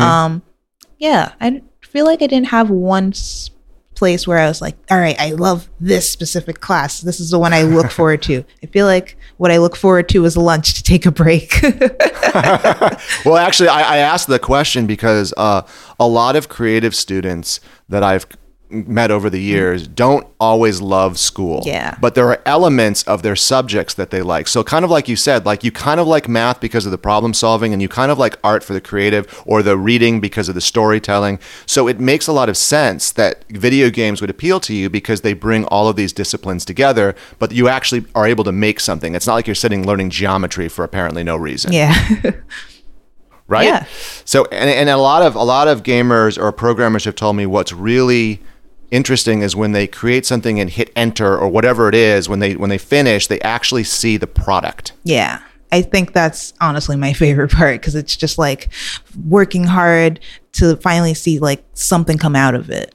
Um, 0.00 0.40
yeah, 0.98 1.32
I 1.38 1.60
feel 1.96 2.04
like 2.04 2.20
I 2.20 2.26
didn't 2.26 2.48
have 2.48 2.68
one 2.68 3.14
place 3.94 4.28
where 4.28 4.36
I 4.36 4.48
was 4.48 4.60
like, 4.60 4.76
all 4.90 4.98
right, 4.98 5.18
I 5.18 5.30
love 5.30 5.70
this 5.80 6.10
specific 6.10 6.60
class. 6.60 7.00
This 7.00 7.20
is 7.20 7.30
the 7.30 7.38
one 7.38 7.54
I 7.54 7.62
look 7.62 7.90
forward 7.98 8.20
to. 8.24 8.44
I 8.62 8.66
feel 8.66 8.84
like 8.84 9.16
what 9.38 9.50
I 9.50 9.56
look 9.56 9.74
forward 9.74 10.06
to 10.10 10.22
is 10.26 10.36
lunch 10.36 10.74
to 10.74 10.82
take 10.82 11.06
a 11.06 11.10
break. 11.10 11.58
well, 13.24 13.38
actually, 13.38 13.70
I, 13.70 13.94
I 13.94 13.96
asked 13.96 14.26
the 14.26 14.38
question 14.38 14.86
because 14.86 15.32
uh, 15.38 15.62
a 15.98 16.06
lot 16.06 16.36
of 16.36 16.50
creative 16.50 16.94
students 16.94 17.60
that 17.88 18.02
I've 18.02 18.26
met 18.68 19.10
over 19.10 19.30
the 19.30 19.40
years 19.40 19.86
don't 19.86 20.26
always 20.40 20.80
love 20.80 21.18
school. 21.18 21.62
Yeah. 21.64 21.96
But 22.00 22.14
there 22.14 22.28
are 22.28 22.42
elements 22.44 23.02
of 23.04 23.22
their 23.22 23.36
subjects 23.36 23.94
that 23.94 24.10
they 24.10 24.22
like. 24.22 24.48
So, 24.48 24.64
kind 24.64 24.84
of 24.84 24.90
like 24.90 25.08
you 25.08 25.16
said, 25.16 25.46
like 25.46 25.62
you 25.62 25.70
kind 25.70 26.00
of 26.00 26.06
like 26.06 26.28
math 26.28 26.60
because 26.60 26.84
of 26.84 26.92
the 26.92 26.98
problem 26.98 27.32
solving, 27.32 27.72
and 27.72 27.80
you 27.80 27.88
kind 27.88 28.10
of 28.10 28.18
like 28.18 28.36
art 28.42 28.64
for 28.64 28.72
the 28.72 28.80
creative, 28.80 29.42
or 29.46 29.62
the 29.62 29.76
reading 29.76 30.20
because 30.20 30.48
of 30.48 30.54
the 30.54 30.60
storytelling. 30.60 31.38
So, 31.64 31.88
it 31.88 32.00
makes 32.00 32.26
a 32.26 32.32
lot 32.32 32.48
of 32.48 32.56
sense 32.56 33.12
that 33.12 33.44
video 33.48 33.90
games 33.90 34.20
would 34.20 34.30
appeal 34.30 34.60
to 34.60 34.74
you 34.74 34.90
because 34.90 35.20
they 35.20 35.32
bring 35.32 35.64
all 35.66 35.88
of 35.88 35.96
these 35.96 36.12
disciplines 36.12 36.64
together, 36.64 37.14
but 37.38 37.52
you 37.52 37.68
actually 37.68 38.04
are 38.14 38.26
able 38.26 38.44
to 38.44 38.52
make 38.52 38.80
something. 38.80 39.14
It's 39.14 39.26
not 39.26 39.34
like 39.34 39.46
you're 39.46 39.54
sitting 39.54 39.86
learning 39.86 40.10
geometry 40.10 40.68
for 40.68 40.84
apparently 40.84 41.22
no 41.22 41.36
reason 41.36 41.72
yeah. 41.72 41.94
right? 43.48 43.66
Yeah. 43.66 43.86
So 44.24 44.44
and, 44.46 44.70
and 44.70 44.88
a 44.88 44.96
lot 44.96 45.22
of 45.22 45.34
a 45.34 45.42
lot 45.42 45.68
of 45.68 45.82
gamers 45.82 46.40
or 46.40 46.50
programmers 46.52 47.04
have 47.04 47.14
told 47.14 47.36
me 47.36 47.46
what's 47.46 47.72
really 47.72 48.40
interesting 48.90 49.42
is 49.42 49.56
when 49.56 49.72
they 49.72 49.86
create 49.86 50.24
something 50.26 50.60
and 50.60 50.70
hit 50.70 50.90
enter 50.96 51.36
or 51.36 51.48
whatever 51.48 51.88
it 51.88 51.94
is 51.94 52.28
when 52.28 52.38
they 52.38 52.56
when 52.56 52.70
they 52.70 52.78
finish 52.78 53.26
they 53.26 53.40
actually 53.40 53.84
see 53.84 54.16
the 54.16 54.26
product 54.26 54.92
yeah. 55.04 55.42
I 55.72 55.82
think 55.82 56.12
that's 56.12 56.54
honestly 56.60 56.96
my 56.96 57.12
favorite 57.12 57.50
part 57.50 57.80
because 57.80 57.94
it's 57.94 58.16
just 58.16 58.38
like 58.38 58.68
working 59.26 59.64
hard 59.64 60.20
to 60.52 60.76
finally 60.76 61.14
see 61.14 61.38
like 61.38 61.64
something 61.74 62.18
come 62.18 62.36
out 62.36 62.54
of 62.54 62.70
it. 62.70 62.94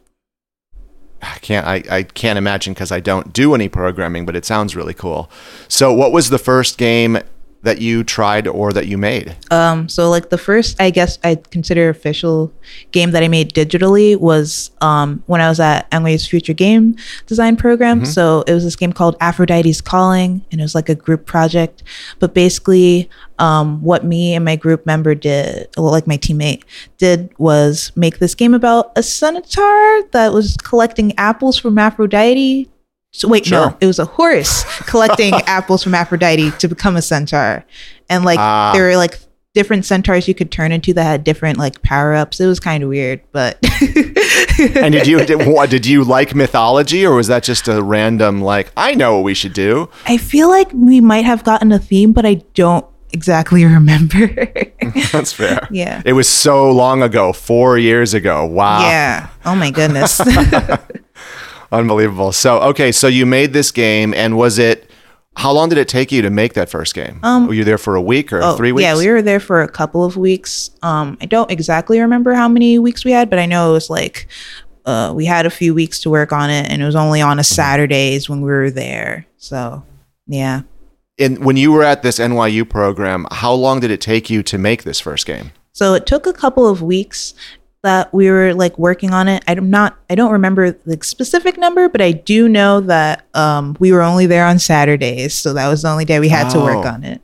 i 1.21 1.37
can't 1.39 1.67
i, 1.67 1.83
I 1.89 2.03
can't 2.03 2.37
imagine 2.37 2.73
because 2.73 2.91
i 2.91 2.99
don't 2.99 3.33
do 3.33 3.53
any 3.53 3.69
programming 3.69 4.25
but 4.25 4.35
it 4.35 4.45
sounds 4.45 4.75
really 4.75 4.93
cool 4.93 5.29
so 5.67 5.93
what 5.93 6.11
was 6.11 6.29
the 6.29 6.39
first 6.39 6.77
game 6.77 7.19
that 7.63 7.79
you 7.79 8.03
tried 8.03 8.47
or 8.47 8.73
that 8.73 8.87
you 8.87 8.97
made 8.97 9.35
Um, 9.51 9.87
so 9.87 10.09
like 10.09 10.29
the 10.29 10.37
first, 10.37 10.81
I 10.81 10.89
guess 10.89 11.19
I'd 11.23 11.49
consider 11.51 11.89
official 11.89 12.51
game 12.91 13.11
that 13.11 13.23
I 13.23 13.27
made 13.27 13.53
digitally 13.53 14.17
was 14.17 14.71
um 14.81 15.23
when 15.27 15.41
I 15.41 15.49
was 15.49 15.59
at 15.59 15.89
NYU's 15.91 16.27
Future 16.27 16.53
Game 16.53 16.95
Design 17.27 17.55
program. 17.55 18.05
So 18.05 18.43
it 18.47 18.53
was 18.53 18.63
this 18.63 18.75
game 18.75 18.93
called 18.93 19.15
Aphrodite's 19.19 19.81
Calling, 19.81 20.43
and 20.51 20.59
it 20.59 20.63
was 20.63 20.75
like 20.75 20.89
a 20.89 20.95
group 20.95 21.25
project. 21.25 21.83
But 22.19 22.33
basically, 22.33 23.09
um, 23.39 23.81
what 23.81 24.05
me 24.05 24.35
and 24.35 24.45
my 24.45 24.55
group 24.55 24.85
member 24.85 25.15
did, 25.15 25.67
well, 25.77 25.91
like 25.91 26.07
my 26.07 26.17
teammate 26.17 26.63
did, 26.97 27.33
was 27.37 27.91
make 27.95 28.19
this 28.19 28.35
game 28.35 28.53
about 28.53 28.91
a 28.95 29.03
centaur 29.03 30.03
that 30.11 30.33
was 30.33 30.57
collecting 30.57 31.17
apples 31.17 31.57
from 31.57 31.77
Aphrodite. 31.77 32.69
So 33.11 33.27
wait, 33.27 33.45
Sure. 33.45 33.71
no, 33.71 33.77
it 33.81 33.85
was 33.87 33.99
a 33.99 34.05
horse 34.05 34.63
collecting 34.87 35.33
apples 35.45 35.83
from 35.83 35.93
Aphrodite 35.93 36.51
to 36.59 36.67
become 36.67 36.95
a 36.95 37.01
centaur, 37.01 37.65
and 38.09 38.23
like 38.25 38.39
Ah. 38.39 38.71
there 38.73 38.83
were 38.87 38.95
like 38.97 39.19
different 39.53 39.83
centaurs 39.85 40.29
you 40.29 40.33
could 40.33 40.49
turn 40.49 40.71
into 40.71 40.93
that 40.93 41.03
had 41.03 41.23
different 41.25 41.57
like 41.57 41.81
power 41.81 42.13
ups. 42.15 42.39
It 42.39 42.47
was 42.47 42.59
kind 42.61 42.83
of 42.83 42.87
weird, 42.89 43.19
but 43.33 43.57
and 44.77 44.93
did 44.93 45.07
you 45.07 45.25
did, 45.25 45.45
what, 45.45 45.69
did 45.69 45.85
you 45.85 46.05
like 46.05 46.33
mythology 46.33 47.05
or 47.05 47.15
was 47.15 47.27
that 47.27 47.43
just 47.43 47.67
a 47.67 47.81
random 47.83 48.41
like 48.41 48.71
i 48.77 48.93
know 48.95 49.15
what 49.15 49.23
we 49.23 49.33
should 49.33 49.51
do 49.53 49.89
I 50.07 50.15
feel 50.17 50.49
like 50.49 50.71
we 50.73 51.01
might 51.01 51.25
have 51.25 51.43
gotten 51.43 51.71
a 51.73 51.79
theme, 51.79 52.13
but 52.13 52.25
I 52.25 52.35
don't 52.53 52.85
exactly 53.11 53.65
remember. 53.77 54.27
that's 55.11 55.33
fair 55.33 55.67
yeah. 55.69 56.01
it 56.05 56.13
was 56.13 56.29
so 56.29 56.71
long 56.71 57.01
ago 57.03 57.33
four 57.33 57.77
years 57.77 58.13
ago 58.13 58.45
wow 58.45 58.79
Yeah. 58.87 59.27
Oh 59.43 59.55
my 59.55 59.69
goodness. 59.71 60.21
Unbelievable. 61.71 62.31
So, 62.31 62.59
okay, 62.61 62.91
so 62.91 63.07
you 63.07 63.25
made 63.25 63.53
this 63.53 63.71
game, 63.71 64.13
and 64.13 64.37
was 64.37 64.59
it? 64.59 64.89
How 65.37 65.51
long 65.53 65.69
did 65.69 65.77
it 65.77 65.87
take 65.87 66.11
you 66.11 66.21
to 66.23 66.29
make 66.29 66.53
that 66.55 66.69
first 66.69 66.93
game? 66.93 67.21
Um, 67.23 67.47
were 67.47 67.53
you 67.53 67.63
there 67.63 67.77
for 67.77 67.95
a 67.95 68.01
week 68.01 68.33
or 68.33 68.41
Oh, 68.43 68.57
three 68.57 68.73
weeks? 68.73 68.83
Yeah, 68.83 68.97
we 68.97 69.07
were 69.07 69.21
there 69.21 69.39
for 69.39 69.61
a 69.61 69.67
couple 69.67 70.03
of 70.03 70.17
weeks. 70.17 70.71
Um, 70.81 71.17
I 71.21 71.25
don't 71.25 71.49
exactly 71.49 72.01
remember 72.01 72.33
how 72.33 72.49
many 72.49 72.77
weeks 72.79 73.05
we 73.05 73.11
had, 73.11 73.29
but 73.29 73.39
I 73.39 73.45
know 73.45 73.69
it 73.69 73.73
was 73.73 73.89
like 73.89 74.27
uh, 74.85 75.13
we 75.15 75.23
had 75.25 75.45
a 75.45 75.49
few 75.49 75.73
weeks 75.73 76.01
to 76.01 76.09
work 76.09 76.33
on 76.33 76.49
it, 76.49 76.69
and 76.69 76.81
it 76.81 76.85
was 76.85 76.97
only 76.97 77.21
on 77.21 77.39
a 77.39 77.43
Mm-hmm. 77.43 77.55
Saturdays 77.55 78.27
when 78.29 78.41
we 78.41 78.49
were 78.51 78.69
there. 78.71 79.25
So, 79.37 79.83
yeah. 80.27 80.63
And 81.17 81.45
when 81.45 81.55
you 81.55 81.71
were 81.71 81.83
at 81.83 82.01
this 82.03 82.19
NYU 82.19 82.67
program, 82.67 83.25
how 83.31 83.53
long 83.53 83.79
did 83.79 83.91
it 83.91 84.01
take 84.01 84.29
you 84.29 84.43
to 84.43 84.57
make 84.57 84.83
this 84.83 84.99
first 84.99 85.25
game? 85.25 85.51
So 85.71 85.93
it 85.93 86.05
took 86.05 86.25
a 86.27 86.33
couple 86.33 86.67
of 86.67 86.81
weeks. 86.81 87.33
That 87.83 88.13
we 88.13 88.29
were 88.29 88.53
like 88.53 88.77
working 88.77 89.11
on 89.13 89.27
it. 89.27 89.43
I'm 89.47 89.69
not 89.69 89.97
I 90.09 90.15
don't 90.15 90.31
remember 90.31 90.71
the 90.71 90.97
specific 91.03 91.57
number, 91.57 91.89
but 91.89 92.01
I 92.01 92.11
do 92.11 92.47
know 92.47 92.79
that 92.81 93.25
um 93.33 93.75
we 93.79 93.91
were 93.91 94.01
only 94.01 94.25
there 94.27 94.45
on 94.45 94.59
Saturdays, 94.59 95.33
so 95.33 95.53
that 95.53 95.67
was 95.67 95.81
the 95.81 95.89
only 95.89 96.05
day 96.05 96.19
we 96.19 96.29
had 96.29 96.49
to 96.51 96.59
work 96.59 96.85
Oh. 96.85 96.89
on 96.89 97.03
it. 97.03 97.21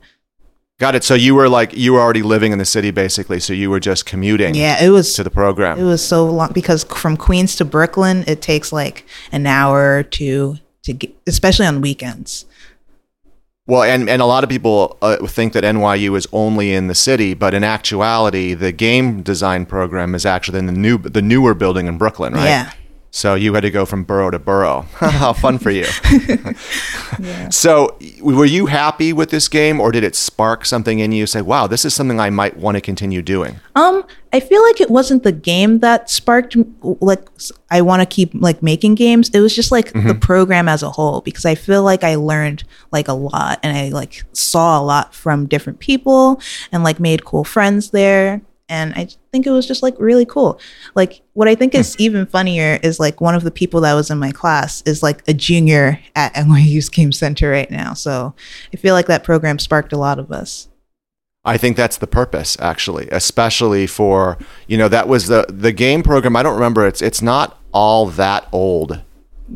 Got 0.80 0.94
it. 0.94 1.02
So 1.02 1.14
you 1.14 1.34
were 1.34 1.48
like 1.48 1.76
you 1.76 1.92
were 1.92 2.00
already 2.00 2.22
living 2.22 2.52
in 2.52 2.58
the 2.58 2.64
city 2.64 2.90
basically, 2.90 3.40
so 3.40 3.52
you 3.52 3.68
were 3.70 3.80
just 3.80 4.06
commuting 4.06 4.54
Yeah, 4.54 4.82
it 4.82 4.90
was 4.90 5.12
to 5.14 5.24
the 5.24 5.30
program. 5.30 5.78
it 5.78 5.84
was 5.84 6.04
so 6.06 6.26
long 6.26 6.52
because 6.52 6.84
from 6.84 7.16
Queens 7.16 7.56
to 7.56 7.64
Brooklyn, 7.64 8.24
it 8.26 8.40
takes 8.42 8.72
like 8.72 9.04
an 9.32 9.46
hour 9.46 9.96
or 9.98 10.02
two 10.04 10.56
to 10.84 10.92
get, 10.92 11.14
especially 11.26 11.66
on 11.66 11.80
weekends. 11.80 12.44
Well, 13.68 13.82
and, 13.82 14.08
and 14.08 14.22
a 14.22 14.24
lot 14.24 14.44
of 14.44 14.50
people 14.50 14.96
uh, 15.02 15.26
think 15.26 15.52
that 15.52 15.62
NYU 15.62 16.16
is 16.16 16.26
only 16.32 16.72
in 16.72 16.86
the 16.86 16.94
city, 16.94 17.34
but 17.34 17.52
in 17.52 17.62
actuality, 17.62 18.54
the 18.54 18.72
game 18.72 19.22
design 19.22 19.66
program 19.66 20.14
is 20.14 20.24
actually 20.24 20.58
in 20.60 20.66
the 20.66 20.72
new 20.72 20.96
the 20.96 21.20
newer 21.20 21.52
building 21.52 21.86
in 21.86 21.98
Brooklyn, 21.98 22.32
right? 22.32 22.46
Yeah. 22.46 22.72
So 23.10 23.34
you 23.34 23.54
had 23.54 23.62
to 23.62 23.70
go 23.70 23.86
from 23.86 24.04
borough 24.04 24.30
to 24.30 24.38
borough. 24.38 24.82
How 24.96 25.32
fun 25.32 25.58
for 25.58 25.70
you! 25.70 25.86
Yeah. 27.18 27.48
So, 27.58 27.96
were 28.20 28.44
you 28.44 28.66
happy 28.66 29.12
with 29.12 29.30
this 29.30 29.48
game, 29.48 29.80
or 29.80 29.90
did 29.90 30.04
it 30.04 30.14
spark 30.14 30.64
something 30.64 31.00
in 31.00 31.10
you? 31.10 31.26
Say, 31.26 31.40
"Wow, 31.42 31.66
this 31.66 31.84
is 31.84 31.92
something 31.94 32.20
I 32.20 32.30
might 32.30 32.56
want 32.56 32.76
to 32.76 32.80
continue 32.80 33.22
doing." 33.22 33.58
Um, 33.74 34.04
I 34.32 34.38
feel 34.38 34.62
like 34.62 34.80
it 34.80 34.90
wasn't 34.90 35.24
the 35.24 35.32
game 35.32 35.80
that 35.80 36.10
sparked 36.10 36.56
like 37.00 37.26
I 37.70 37.80
want 37.80 38.02
to 38.02 38.06
keep 38.06 38.30
like 38.34 38.62
making 38.62 38.94
games. 38.94 39.30
It 39.30 39.40
was 39.40 39.56
just 39.56 39.72
like 39.72 39.92
the 39.92 40.14
program 40.20 40.68
as 40.68 40.82
a 40.82 40.90
whole 40.90 41.22
because 41.22 41.44
I 41.44 41.54
feel 41.56 41.82
like 41.82 42.04
I 42.04 42.14
learned 42.16 42.62
like 42.92 43.08
a 43.08 43.14
lot 43.14 43.58
and 43.62 43.76
I 43.76 43.88
like 43.88 44.22
saw 44.32 44.78
a 44.78 44.82
lot 44.82 45.14
from 45.14 45.46
different 45.46 45.80
people 45.80 46.40
and 46.70 46.84
like 46.84 47.00
made 47.00 47.24
cool 47.24 47.44
friends 47.44 47.90
there. 47.90 48.42
And 48.68 48.92
I 48.94 49.08
think 49.32 49.46
it 49.46 49.50
was 49.50 49.66
just 49.66 49.82
like 49.82 49.94
really 49.98 50.26
cool. 50.26 50.60
Like 50.94 51.22
what 51.32 51.48
I 51.48 51.54
think 51.54 51.74
is 51.74 51.96
even 51.98 52.26
funnier 52.26 52.78
is 52.82 53.00
like 53.00 53.20
one 53.20 53.34
of 53.34 53.44
the 53.44 53.50
people 53.50 53.80
that 53.82 53.94
was 53.94 54.10
in 54.10 54.18
my 54.18 54.30
class 54.30 54.82
is 54.82 55.02
like 55.02 55.22
a 55.26 55.32
junior 55.32 56.00
at 56.14 56.34
NYU's 56.34 56.88
Game 56.88 57.12
Center 57.12 57.50
right 57.50 57.70
now. 57.70 57.94
So 57.94 58.34
I 58.72 58.76
feel 58.76 58.94
like 58.94 59.06
that 59.06 59.24
program 59.24 59.58
sparked 59.58 59.92
a 59.92 59.98
lot 59.98 60.18
of 60.18 60.30
us. 60.30 60.68
I 61.44 61.56
think 61.56 61.76
that's 61.76 61.96
the 61.96 62.06
purpose, 62.06 62.56
actually, 62.60 63.08
especially 63.10 63.86
for 63.86 64.36
you 64.66 64.76
know 64.76 64.88
that 64.88 65.08
was 65.08 65.28
the 65.28 65.46
the 65.48 65.72
game 65.72 66.02
program. 66.02 66.36
I 66.36 66.42
don't 66.42 66.54
remember. 66.54 66.86
It's 66.86 67.00
it's 67.00 67.22
not 67.22 67.58
all 67.72 68.06
that 68.06 68.46
old. 68.52 69.02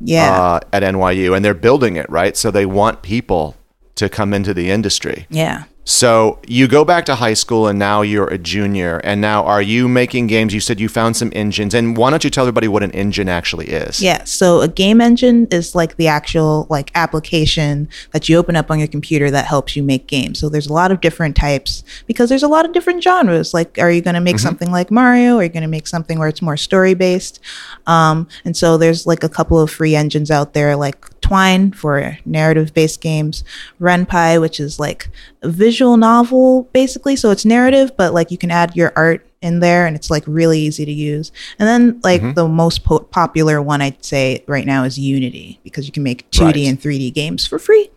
Yeah. 0.03 0.33
uh, 0.35 0.61
at 0.73 0.83
NYU, 0.83 1.37
and 1.37 1.45
they're 1.45 1.53
building 1.53 1.97
it 1.97 2.09
right. 2.09 2.35
So 2.35 2.51
they 2.51 2.65
want 2.65 3.03
people 3.03 3.57
to 3.97 4.09
come 4.09 4.33
into 4.33 4.55
the 4.55 4.71
industry. 4.71 5.27
yeah. 5.29 5.65
So 5.85 6.39
you 6.47 6.69
go 6.69 6.85
back 6.85 7.07
to 7.07 7.17
high 7.17 7.35
school, 7.35 7.67
and 7.67 7.77
now 7.77 8.03
you're 8.03 8.29
a 8.29 8.39
junior. 8.39 8.99
And 8.99 9.21
now, 9.21 9.45
are 9.45 9.61
you 9.61 9.89
making 9.89 10.29
games? 10.29 10.55
You 10.55 10.61
said 10.61 10.79
you 10.79 10.89
found 10.89 11.17
some 11.17 11.33
engines, 11.35 11.75
and 11.75 11.97
why 11.97 12.11
don't 12.11 12.23
you 12.23 12.31
tell 12.31 12.45
everybody 12.45 12.69
what 12.69 12.85
an 12.85 12.93
engine 12.93 13.29
actually 13.29 13.67
is? 13.67 14.01
Yeah, 14.01 14.23
so 14.23 14.61
a 14.61 14.69
game 14.69 15.01
engine 15.01 15.49
is 15.51 15.75
like 15.75 15.97
the 15.97 16.07
actual 16.07 16.69
like 16.71 16.93
application 16.95 17.89
that 18.13 18.29
you 18.29 18.37
open 18.37 18.55
up 18.55 18.71
on 18.71 18.79
your 18.79 18.87
computer 18.87 19.31
that 19.33 19.47
helps 19.47 19.75
you 19.75 19.83
make 19.83 20.07
games. 20.07 20.39
So 20.39 20.49
there's 20.49 20.69
a 20.69 20.73
lot 20.73 20.93
of 20.93 21.01
different 21.01 21.35
types 21.35 21.83
because 22.07 22.29
there's 22.29 22.45
a 22.45 22.49
lot 22.49 22.65
of 22.65 22.73
different 22.73 23.03
genres. 23.03 23.53
Like, 23.53 23.77
are 23.79 23.91
you 23.91 24.03
going 24.03 24.15
to 24.15 24.21
make 24.21 24.39
something 24.39 24.71
like 24.71 24.91
Mario? 24.93 25.39
Are 25.39 25.43
you 25.43 25.49
going 25.49 25.63
to 25.63 25.69
make 25.69 25.89
something 25.89 26.19
where 26.19 26.29
it's 26.29 26.43
more 26.43 26.57
story 26.57 26.95
based? 26.95 27.41
Um, 27.89 28.29
and 28.45 28.57
so 28.57 28.79
there's 28.79 29.05
like 29.07 29.25
a 29.25 29.29
couple 29.29 29.59
of 29.59 29.71
free 29.71 29.97
engines 29.97 30.31
out 30.31 30.55
there, 30.55 30.77
like 30.77 31.09
Twine 31.23 31.73
for 31.73 32.19
narrative 32.25 32.75
based 32.75 33.01
games, 33.01 33.43
RenPy, 33.81 34.41
which 34.41 34.61
is 34.61 34.79
like 34.79 35.09
visual 35.45 35.97
novel 35.97 36.65
basically. 36.73 37.17
So 37.17 37.31
it's 37.31 37.45
narrative, 37.45 37.93
but 37.97 38.15
like 38.15 38.31
you 38.31 38.39
can 38.39 38.51
add 38.51 38.77
your 38.77 38.93
art 38.97 39.27
in 39.41 39.61
there 39.61 39.87
and 39.87 39.97
it's 39.97 40.11
like 40.11 40.25
really 40.27 40.61
easy 40.61 40.85
to 40.85 40.93
use. 40.93 41.33
And 41.59 41.69
then 41.69 42.01
like 42.03 42.21
mm-hmm. 42.21 42.35
the 42.35 42.49
most 42.49 42.85
po- 42.85 43.01
popular 43.01 43.61
one 43.61 43.83
I'd 43.83 44.05
say 44.05 44.45
right 44.47 44.67
now 44.67 44.85
is 44.85 44.99
Unity 44.99 45.61
because 45.65 45.87
you 45.87 45.93
can 45.93 46.03
make 46.03 46.31
2D 46.31 46.45
Right. 46.45 46.57
and 46.57 46.81
3D 46.81 47.13
games 47.13 47.47
for 47.47 47.59
free. 47.59 47.91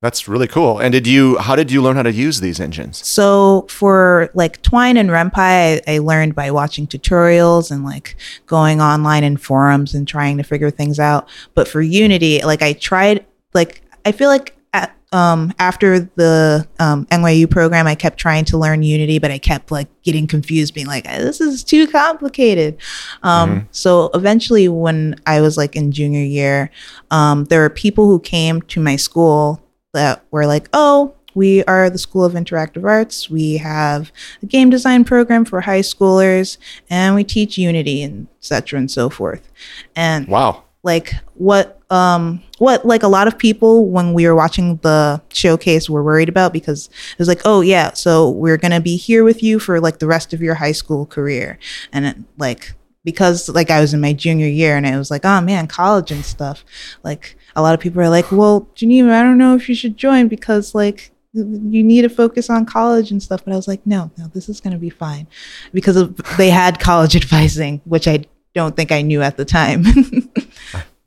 That's 0.00 0.28
really 0.28 0.46
cool. 0.46 0.78
And 0.78 0.92
did 0.92 1.08
you? 1.08 1.38
How 1.38 1.56
did 1.56 1.72
you 1.72 1.82
learn 1.82 1.96
how 1.96 2.04
to 2.04 2.12
use 2.12 2.38
these 2.38 2.60
engines? 2.60 3.04
So 3.04 3.66
for 3.68 4.30
like 4.32 4.62
Twine 4.62 4.96
and 4.96 5.10
RenPy, 5.10 5.32
I, 5.36 5.82
I 5.88 5.98
learned 5.98 6.36
by 6.36 6.52
watching 6.52 6.86
tutorials 6.86 7.72
and 7.72 7.84
like 7.84 8.14
going 8.46 8.80
online 8.80 9.24
in 9.24 9.36
forums 9.36 9.94
and 9.94 10.06
trying 10.06 10.36
to 10.36 10.44
figure 10.44 10.70
things 10.70 11.00
out. 11.00 11.28
But 11.54 11.66
for 11.66 11.82
Unity, 11.82 12.42
like 12.44 12.62
I 12.62 12.74
tried, 12.74 13.26
like 13.54 13.82
I 14.04 14.12
feel 14.12 14.28
like 14.28 14.54
at, 14.72 14.94
um, 15.12 15.52
after 15.58 16.00
the 16.00 16.66
um, 16.78 17.06
NYU 17.06 17.50
program, 17.50 17.86
I 17.86 17.94
kept 17.94 18.18
trying 18.18 18.44
to 18.46 18.58
learn 18.58 18.82
Unity, 18.82 19.18
but 19.18 19.30
I 19.30 19.38
kept 19.38 19.70
like 19.70 19.88
getting 20.02 20.26
confused, 20.26 20.74
being 20.74 20.86
like, 20.86 21.04
"this 21.04 21.40
is 21.40 21.64
too 21.64 21.86
complicated." 21.86 22.76
Um, 23.22 23.68
So 23.70 24.10
eventually, 24.14 24.68
when 24.68 25.16
I 25.26 25.40
was 25.40 25.56
like 25.56 25.76
in 25.76 25.92
junior 25.92 26.24
year, 26.24 26.70
um, 27.10 27.44
there 27.46 27.60
were 27.60 27.70
people 27.70 28.06
who 28.06 28.20
came 28.20 28.60
to 28.62 28.80
my 28.80 28.96
school 28.96 29.62
that 29.94 30.24
were 30.30 30.46
like, 30.46 30.68
"Oh, 30.72 31.14
we 31.34 31.64
are 31.64 31.88
the 31.88 31.98
School 31.98 32.24
of 32.24 32.34
Interactive 32.34 32.84
Arts. 32.84 33.30
We 33.30 33.58
have 33.58 34.12
a 34.42 34.46
game 34.46 34.70
design 34.70 35.04
program 35.04 35.44
for 35.44 35.62
high 35.62 35.80
schoolers, 35.80 36.58
and 36.90 37.14
we 37.14 37.24
teach 37.24 37.56
Unity 37.56 38.02
and 38.02 38.26
et 38.40 38.44
cetera 38.44 38.78
and 38.78 38.90
so 38.90 39.08
forth." 39.08 39.50
And 39.96 40.28
Wow. 40.28 40.64
Like 40.82 41.14
what 41.34 41.80
um 41.90 42.42
what 42.58 42.84
like 42.86 43.02
a 43.02 43.08
lot 43.08 43.26
of 43.26 43.38
people 43.38 43.86
when 43.86 44.12
we 44.12 44.26
were 44.26 44.34
watching 44.34 44.76
the 44.78 45.20
showcase 45.30 45.88
were 45.88 46.04
worried 46.04 46.28
about 46.28 46.52
because 46.52 46.86
it 47.12 47.18
was 47.18 47.28
like 47.28 47.40
oh 47.44 47.60
yeah 47.60 47.92
so 47.94 48.30
we're 48.30 48.56
gonna 48.56 48.80
be 48.80 48.96
here 48.96 49.24
with 49.24 49.42
you 49.42 49.58
for 49.58 49.80
like 49.80 49.98
the 49.98 50.06
rest 50.06 50.32
of 50.32 50.40
your 50.40 50.54
high 50.54 50.72
school 50.72 51.06
career. 51.06 51.58
And 51.92 52.06
it, 52.06 52.16
like 52.36 52.74
because 53.04 53.48
like 53.48 53.70
i 53.70 53.80
was 53.80 53.94
in 53.94 54.00
my 54.00 54.12
junior 54.12 54.46
year 54.46 54.76
and 54.76 54.86
i 54.86 54.98
was 54.98 55.10
like 55.10 55.24
oh 55.24 55.40
man 55.40 55.66
college 55.66 56.10
and 56.10 56.24
stuff 56.24 56.64
like 57.02 57.36
a 57.56 57.62
lot 57.62 57.72
of 57.72 57.80
people 57.80 58.00
are 58.02 58.08
like 58.08 58.30
well 58.30 58.68
geneva 58.74 59.14
i 59.14 59.22
don't 59.22 59.38
know 59.38 59.54
if 59.54 59.68
you 59.68 59.74
should 59.74 59.96
join 59.96 60.28
because 60.28 60.74
like 60.74 61.10
you 61.32 61.82
need 61.82 62.02
to 62.02 62.08
focus 62.08 62.48
on 62.50 62.64
college 62.64 63.10
and 63.10 63.22
stuff. 63.22 63.44
But 63.44 63.52
i 63.52 63.56
was 63.56 63.68
like 63.68 63.86
no 63.86 64.10
no 64.18 64.26
this 64.28 64.48
is 64.48 64.60
to 64.60 64.76
be 64.76 64.90
fine 64.90 65.26
because 65.72 65.96
of, 65.96 66.16
they 66.36 66.50
had 66.50 66.80
college 66.80 67.16
advising 67.22 67.80
which 67.84 68.08
i 68.08 68.24
don't 68.54 68.76
think 68.76 68.90
i 68.90 69.02
knew 69.02 69.22
at 69.22 69.36
the 69.36 69.44
time 69.44 69.84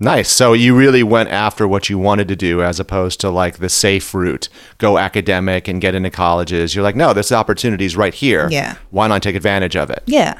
Nice. 0.01 0.29
So 0.29 0.53
you 0.53 0.75
really 0.75 1.03
went 1.03 1.29
after 1.29 1.67
what 1.67 1.87
you 1.87 1.97
wanted 1.97 2.27
to 2.27 2.35
do 2.35 2.61
as 2.61 2.79
opposed 2.79 3.21
to 3.21 3.29
like 3.29 3.59
the 3.59 3.69
safe 3.69 4.13
route, 4.13 4.49
go 4.79 4.97
academic 4.97 5.67
and 5.67 5.79
get 5.79 5.95
into 5.95 6.09
colleges. 6.09 6.75
You're 6.75 6.83
like, 6.83 6.95
no, 6.95 7.13
this 7.13 7.31
opportunity 7.31 7.85
is 7.85 7.95
right 7.95 8.13
here. 8.13 8.49
Yeah. 8.51 8.75
Why 8.89 9.07
not 9.07 9.21
take 9.21 9.35
advantage 9.35 9.75
of 9.75 9.89
it? 9.89 10.03
yeah 10.07 10.39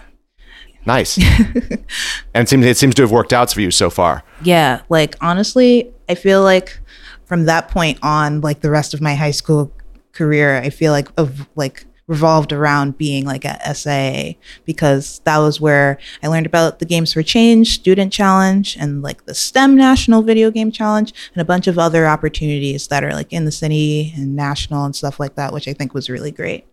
Nice. 0.86 1.18
and 2.34 2.44
it 2.44 2.50
seems, 2.50 2.66
it 2.66 2.78
seems 2.78 2.96
to 2.96 3.04
have 3.04 3.12
worked 3.12 3.34
out 3.34 3.52
for 3.54 3.62
you 3.62 3.72
so 3.72 3.90
far. 3.90 4.24
Yeah, 4.44 4.82
like 4.90 5.16
honestly, 5.22 5.92
I 6.10 6.16
feel 6.16 6.44
like 6.44 6.80
from 7.26 7.46
that 7.46 7.70
point 7.70 8.00
on, 8.02 8.42
like 8.42 8.62
the 8.62 8.72
rest 8.72 8.94
of 8.94 9.02
my 9.02 9.16
high 9.16 9.32
school 9.32 9.72
career, 10.12 10.58
I 10.58 10.70
feel 10.70 10.92
like 10.92 11.08
of 11.18 11.48
like 11.56 11.86
revolved 12.12 12.52
around 12.52 12.98
being 12.98 13.24
like 13.24 13.46
a 13.46 13.74
SIA 13.74 14.36
because 14.66 15.22
that 15.24 15.38
was 15.38 15.62
where 15.62 15.98
I 16.22 16.28
learned 16.28 16.46
about 16.46 16.80
the 16.80 16.86
Games 16.86 17.14
for 17.14 17.24
Change 17.24 17.76
Student 17.76 18.12
Challenge 18.12 18.76
and 18.78 19.02
like 19.02 19.26
the 19.26 19.34
STEM 19.34 19.78
National 19.78 20.22
Video 20.22 20.52
Game 20.52 20.74
Challenge 20.74 21.14
and 21.34 21.42
a 21.42 21.46
bunch 21.46 21.68
of 21.68 21.80
other 21.80 22.06
opportunities 22.06 22.90
that 22.90 23.06
are 23.06 23.14
like 23.14 23.32
in 23.32 23.46
the 23.46 23.52
city 23.52 24.12
and 24.18 24.36
national 24.36 24.84
and 24.84 24.94
stuff 24.94 25.22
like 25.22 25.36
that, 25.36 25.54
which 25.54 25.70
I 25.70 25.74
think 25.74 25.94
was 25.94 26.10
really 26.10 26.32
great. 26.32 26.66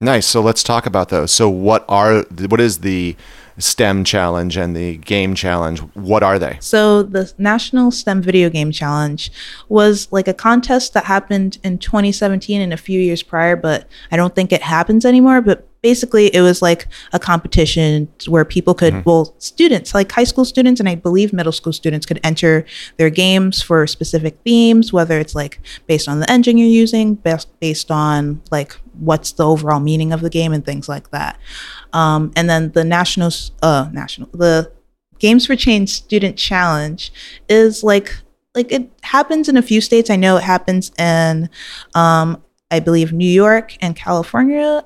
Nice. 0.00 0.26
So 0.26 0.40
let's 0.40 0.62
talk 0.62 0.86
about 0.86 1.10
those. 1.10 1.30
So 1.30 1.50
what 1.50 1.84
are 1.86 2.22
what 2.48 2.60
is 2.60 2.78
the 2.78 3.16
STEM 3.58 4.04
challenge 4.04 4.56
and 4.56 4.76
the 4.76 4.96
game 4.98 5.34
challenge? 5.34 5.80
What 5.94 6.22
are 6.22 6.38
they? 6.38 6.58
So 6.60 7.02
the 7.02 7.32
National 7.38 7.90
STEM 7.90 8.22
Video 8.22 8.50
Game 8.50 8.72
Challenge 8.72 9.30
was 9.68 10.10
like 10.10 10.28
a 10.28 10.34
contest 10.34 10.94
that 10.94 11.04
happened 11.04 11.58
in 11.62 11.78
2017 11.78 12.60
and 12.60 12.72
a 12.72 12.76
few 12.76 13.00
years 13.00 13.22
prior, 13.22 13.56
but 13.56 13.88
I 14.10 14.16
don't 14.16 14.34
think 14.34 14.52
it 14.52 14.62
happens 14.62 15.04
anymore. 15.04 15.40
But 15.40 15.68
basically, 15.84 16.34
it 16.34 16.40
was 16.40 16.62
like 16.62 16.88
a 17.12 17.18
competition 17.18 18.08
where 18.26 18.46
people 18.46 18.72
could, 18.72 19.04
well, 19.04 19.34
students, 19.38 19.92
like 19.92 20.10
high 20.10 20.24
school 20.24 20.46
students 20.46 20.80
and 20.80 20.88
I 20.88 20.94
believe 20.94 21.30
middle 21.30 21.52
school 21.52 21.74
students, 21.74 22.06
could 22.06 22.18
enter 22.24 22.64
their 22.96 23.10
games 23.10 23.60
for 23.60 23.86
specific 23.86 24.38
themes, 24.46 24.94
whether 24.94 25.18
it's 25.18 25.34
like 25.34 25.60
based 25.86 26.08
on 26.08 26.20
the 26.20 26.30
engine 26.30 26.56
you're 26.56 26.68
using, 26.68 27.16
based 27.16 27.48
based 27.60 27.90
on 27.90 28.40
like 28.50 28.72
what's 28.98 29.32
the 29.32 29.46
overall 29.46 29.78
meaning 29.78 30.10
of 30.10 30.22
the 30.22 30.30
game 30.30 30.54
and 30.54 30.64
things 30.64 30.88
like 30.88 31.10
that. 31.10 31.38
Um, 31.92 32.32
and 32.34 32.48
then 32.48 32.72
the 32.72 32.82
national, 32.84 33.30
uh, 33.62 33.90
national, 33.92 34.30
the 34.32 34.72
Games 35.18 35.44
for 35.44 35.54
Change 35.54 35.90
Student 35.90 36.38
Challenge 36.38 37.12
is 37.50 37.84
like 37.84 38.16
like 38.54 38.72
it 38.72 38.90
happens 39.02 39.50
in 39.50 39.58
a 39.58 39.62
few 39.62 39.82
states. 39.82 40.08
I 40.08 40.16
know 40.16 40.38
it 40.38 40.44
happens 40.44 40.92
in 40.98 41.50
um 41.94 42.42
I 42.70 42.80
believe 42.80 43.12
New 43.12 43.28
York 43.28 43.76
and 43.82 43.94
California, 43.94 44.84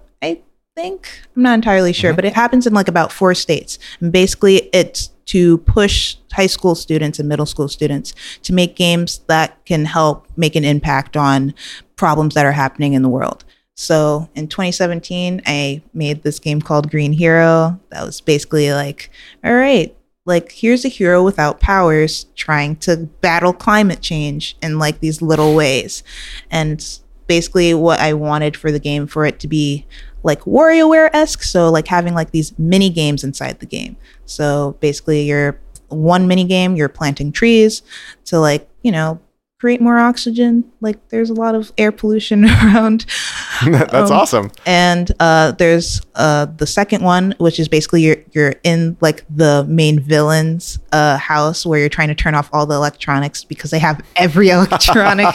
think. 0.79 1.23
I'm 1.35 1.43
not 1.43 1.55
entirely 1.55 1.93
sure, 1.93 2.11
mm-hmm. 2.11 2.17
but 2.17 2.25
it 2.25 2.35
happens 2.35 2.67
in 2.67 2.73
like 2.73 2.89
about 2.89 3.13
four 3.13 3.35
states. 3.35 3.79
And 4.01 4.13
basically 4.13 4.71
it's 4.73 5.09
to 5.27 5.59
push 5.59 6.17
high 6.33 6.47
school 6.47 6.75
students 6.75 7.19
and 7.19 7.29
middle 7.29 7.47
school 7.47 7.69
students 7.69 8.15
to 8.43 8.53
make 8.53 8.77
games 8.77 9.19
that 9.27 9.63
can 9.67 9.85
help 9.85 10.27
make 10.37 10.57
an 10.57 10.65
impact 10.65 11.17
on 11.17 11.53
problems 11.97 12.35
that 12.35 12.47
are 12.47 12.53
happening 12.53 12.93
in 12.93 13.03
the 13.03 13.09
world. 13.09 13.45
So 13.75 14.29
in 14.35 14.49
2017, 14.49 15.43
I 15.47 15.83
made 15.93 16.23
this 16.23 16.39
game 16.39 16.63
called 16.63 16.91
Green 16.91 17.13
Hero. 17.13 17.79
That 17.91 18.07
was 18.07 18.21
basically 18.21 18.73
like, 18.73 19.11
all 19.45 19.55
right, 19.55 19.95
like 20.25 20.53
here's 20.53 20.85
a 20.85 20.89
hero 20.89 21.23
without 21.25 21.61
powers 21.61 22.27
trying 22.35 22.77
to 22.77 23.09
battle 23.21 23.53
climate 23.53 24.01
change 24.01 24.57
in 24.63 24.79
like 24.79 25.01
these 25.01 25.23
little 25.23 25.55
ways. 25.55 26.03
And 26.51 26.85
basically 27.29 27.75
what 27.75 28.01
I 28.01 28.15
wanted 28.15 28.57
for 28.57 28.73
the 28.73 28.81
game 28.81 29.07
for 29.07 29.25
it 29.25 29.39
to 29.41 29.49
be 29.49 29.87
like 30.23 30.41
WarioWare 30.43 31.11
esque. 31.13 31.43
So 31.43 31.71
like 31.71 31.87
having 31.87 32.15
like 32.15 32.31
these 32.31 32.57
mini 32.59 32.91
games 32.91 33.25
inside 33.25 33.61
the 33.61 33.67
game. 33.67 33.97
So 34.27 34.77
basically 34.81 35.23
you're 35.23 35.59
one 35.89 36.29
mini 36.29 36.45
game, 36.45 36.77
you're 36.77 36.89
planting 36.89 37.33
trees 37.33 37.83
to 38.27 38.39
like, 38.39 38.69
you 38.83 38.93
know, 38.93 39.21
create 39.59 39.81
more 39.81 39.99
oxygen. 39.99 40.71
Like 40.81 41.09
there's 41.09 41.31
a 41.31 41.35
lot 41.35 41.55
of 41.55 41.73
air 41.77 41.91
pollution 41.91 42.45
around. 42.49 43.07
That's 43.65 44.11
um, 44.11 44.17
awesome. 44.17 44.51
And 44.67 45.11
uh, 45.19 45.53
there's 45.53 46.01
uh, 46.15 46.47
the 46.47 46.67
second 46.67 47.03
one, 47.03 47.35
which 47.39 47.59
is 47.59 47.69
basically 47.69 48.03
you're 48.03 48.19
you're 48.33 48.55
in 48.63 48.97
like 49.01 49.25
the 49.29 49.65
main 49.69 49.99
villain's 50.01 50.79
uh, 50.93 51.19
house 51.19 51.67
where 51.67 51.81
you're 51.81 51.89
trying 51.89 52.09
to 52.09 52.15
turn 52.15 52.35
off 52.35 52.49
all 52.53 52.67
the 52.67 52.75
electronics 52.75 53.45
because 53.45 53.71
they 53.71 53.81
have 53.81 54.01
every 54.17 54.49
electronic 54.51 55.35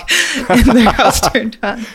in 0.49 0.75
their 0.75 0.91
house 0.91 1.19
turned 1.29 1.57
on. 1.61 1.85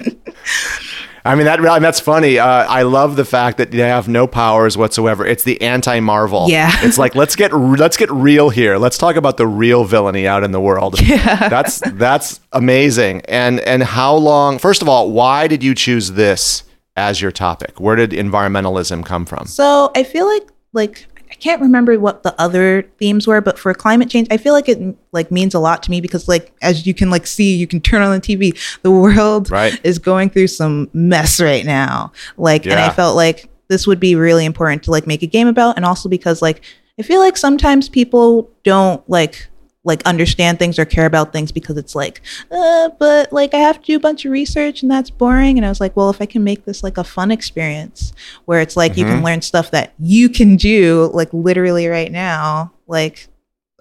I 1.28 1.35
mean 1.35 1.44
that 1.44 1.61
that's 1.82 2.00
funny. 2.00 2.38
Uh, 2.38 2.47
I 2.47 2.82
love 2.82 3.16
the 3.16 3.25
fact 3.25 3.58
that 3.58 3.70
they 3.70 3.78
have 3.78 4.08
no 4.08 4.26
powers 4.26 4.78
whatsoever. 4.78 5.26
It's 5.26 5.42
the 5.44 5.61
anti-Marvel. 5.61 6.47
Yeah. 6.49 6.73
It's 6.80 6.97
like 6.97 7.14
let's 7.14 7.37
get 7.37 7.52
let's 7.52 7.99
get 7.99 8.11
real 8.11 8.49
here. 8.49 8.78
Let's 8.78 8.97
talk 8.97 9.16
about 9.16 9.37
the 9.37 9.47
real 9.47 9.85
villainy 9.85 10.26
out 10.26 10.42
in 10.42 10.52
the 10.52 10.61
world. 10.61 10.97
Yeah. 11.08 11.49
That's 11.49 11.80
that's 11.94 12.40
amazing. 12.52 13.23
And 13.28 13.61
and 13.61 13.82
how 13.82 14.14
long? 14.14 14.58
First 14.58 14.82
of 14.82 14.88
all, 14.88 15.11
why 15.11 15.49
did 15.49 15.62
you 15.64 15.75
choose 15.75 16.12
this 16.12 16.64
as 16.97 17.23
your 17.23 17.32
topic? 17.32 17.80
Where 17.80 17.97
did 17.97 18.11
environmentalism 18.11 19.06
come 19.06 19.25
from? 19.25 19.47
So 19.47 19.90
I 19.97 20.04
feel 20.04 20.26
like 20.26 20.47
like 20.75 21.06
I 21.16 21.18
can't 21.40 21.61
remember 21.61 21.99
what 21.99 22.23
the 22.23 22.38
other 22.40 22.83
themes 22.99 23.26
were, 23.26 23.40
but 23.40 23.59
for 23.59 23.73
climate 23.75 24.11
change, 24.11 24.28
I 24.30 24.37
feel 24.37 24.52
like 24.52 24.68
it 24.68 24.97
like 25.12 25.30
means 25.30 25.54
a 25.54 25.59
lot 25.59 25.83
to 25.85 25.90
me 25.90 26.00
because 26.00 26.28
like 26.28 26.52
as 26.62 26.87
you 26.87 26.95
can 26.95 27.11
like 27.11 27.26
see, 27.26 27.57
you 27.57 27.66
can 27.66 27.80
turn 27.80 28.02
on 28.02 28.12
the 28.12 28.21
TV, 28.21 28.57
the 28.83 28.90
world 28.90 29.50
right. 29.50 29.78
is 29.85 29.99
going 29.99 30.30
through 30.30 30.49
some 30.49 30.90
mess 30.92 31.40
right 31.40 31.64
now. 31.64 32.12
Like, 32.37 32.64
yeah. 32.64 32.73
and 32.73 32.80
I 32.80 32.90
felt 32.90 33.16
like 33.16 33.49
this 33.68 33.87
would 33.87 34.00
be 34.00 34.14
really 34.14 34.45
important 34.45 34.83
to 34.85 34.90
like 34.90 35.07
make 35.07 35.23
a 35.23 35.26
game 35.26 35.47
about, 35.47 35.76
and 35.76 35.85
also 35.85 36.09
because 36.09 36.42
like 36.42 36.62
I 36.99 37.02
feel 37.02 37.21
like 37.21 37.37
sometimes 37.37 37.88
people 37.88 38.50
don't 38.64 39.09
like 39.09 39.49
like 39.88 40.02
understand 40.04 40.61
things 40.61 40.78
or 40.78 40.85
care 40.85 41.07
about 41.07 41.33
things 41.33 41.50
because 41.50 41.76
it's 41.76 41.97
like, 41.97 42.21
uh, 42.52 42.90
but 43.00 43.33
like 43.33 43.54
I 43.54 43.59
have 43.59 43.80
to 43.80 43.85
do 43.85 43.97
a 43.97 44.00
bunch 44.00 44.25
of 44.25 44.30
research 44.30 44.83
and 44.83 44.90
that's 44.90 45.11
boring. 45.11 45.59
And 45.59 45.66
I 45.66 45.68
was 45.68 45.80
like, 45.80 45.97
well, 45.97 46.11
if 46.11 46.23
I 46.23 46.26
can 46.26 46.45
make 46.45 46.64
this 46.64 46.85
like 46.85 46.99
a 46.99 47.04
fun 47.04 47.33
experience 47.33 48.12
where 48.45 48.61
it's 48.61 48.76
like 48.76 48.92
mm-hmm. 48.92 48.99
you 49.00 49.04
can 49.07 49.16
mm-hmm. 49.16 49.25
learn 49.25 49.42
stuff 49.42 49.73
that 49.73 49.95
you 49.99 50.28
can 50.28 50.54
do 50.57 51.11
like 51.12 51.33
literally 51.33 51.88
right 51.88 52.12
now, 52.12 52.73
like 52.87 53.26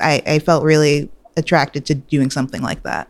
I, 0.02 0.24
I 0.26 0.40
felt 0.40 0.64
really 0.64 1.10
attracted 1.36 1.86
to 1.86 1.96
doing 1.96 2.32
something 2.32 2.64
like 2.64 2.82
that. 2.84 3.10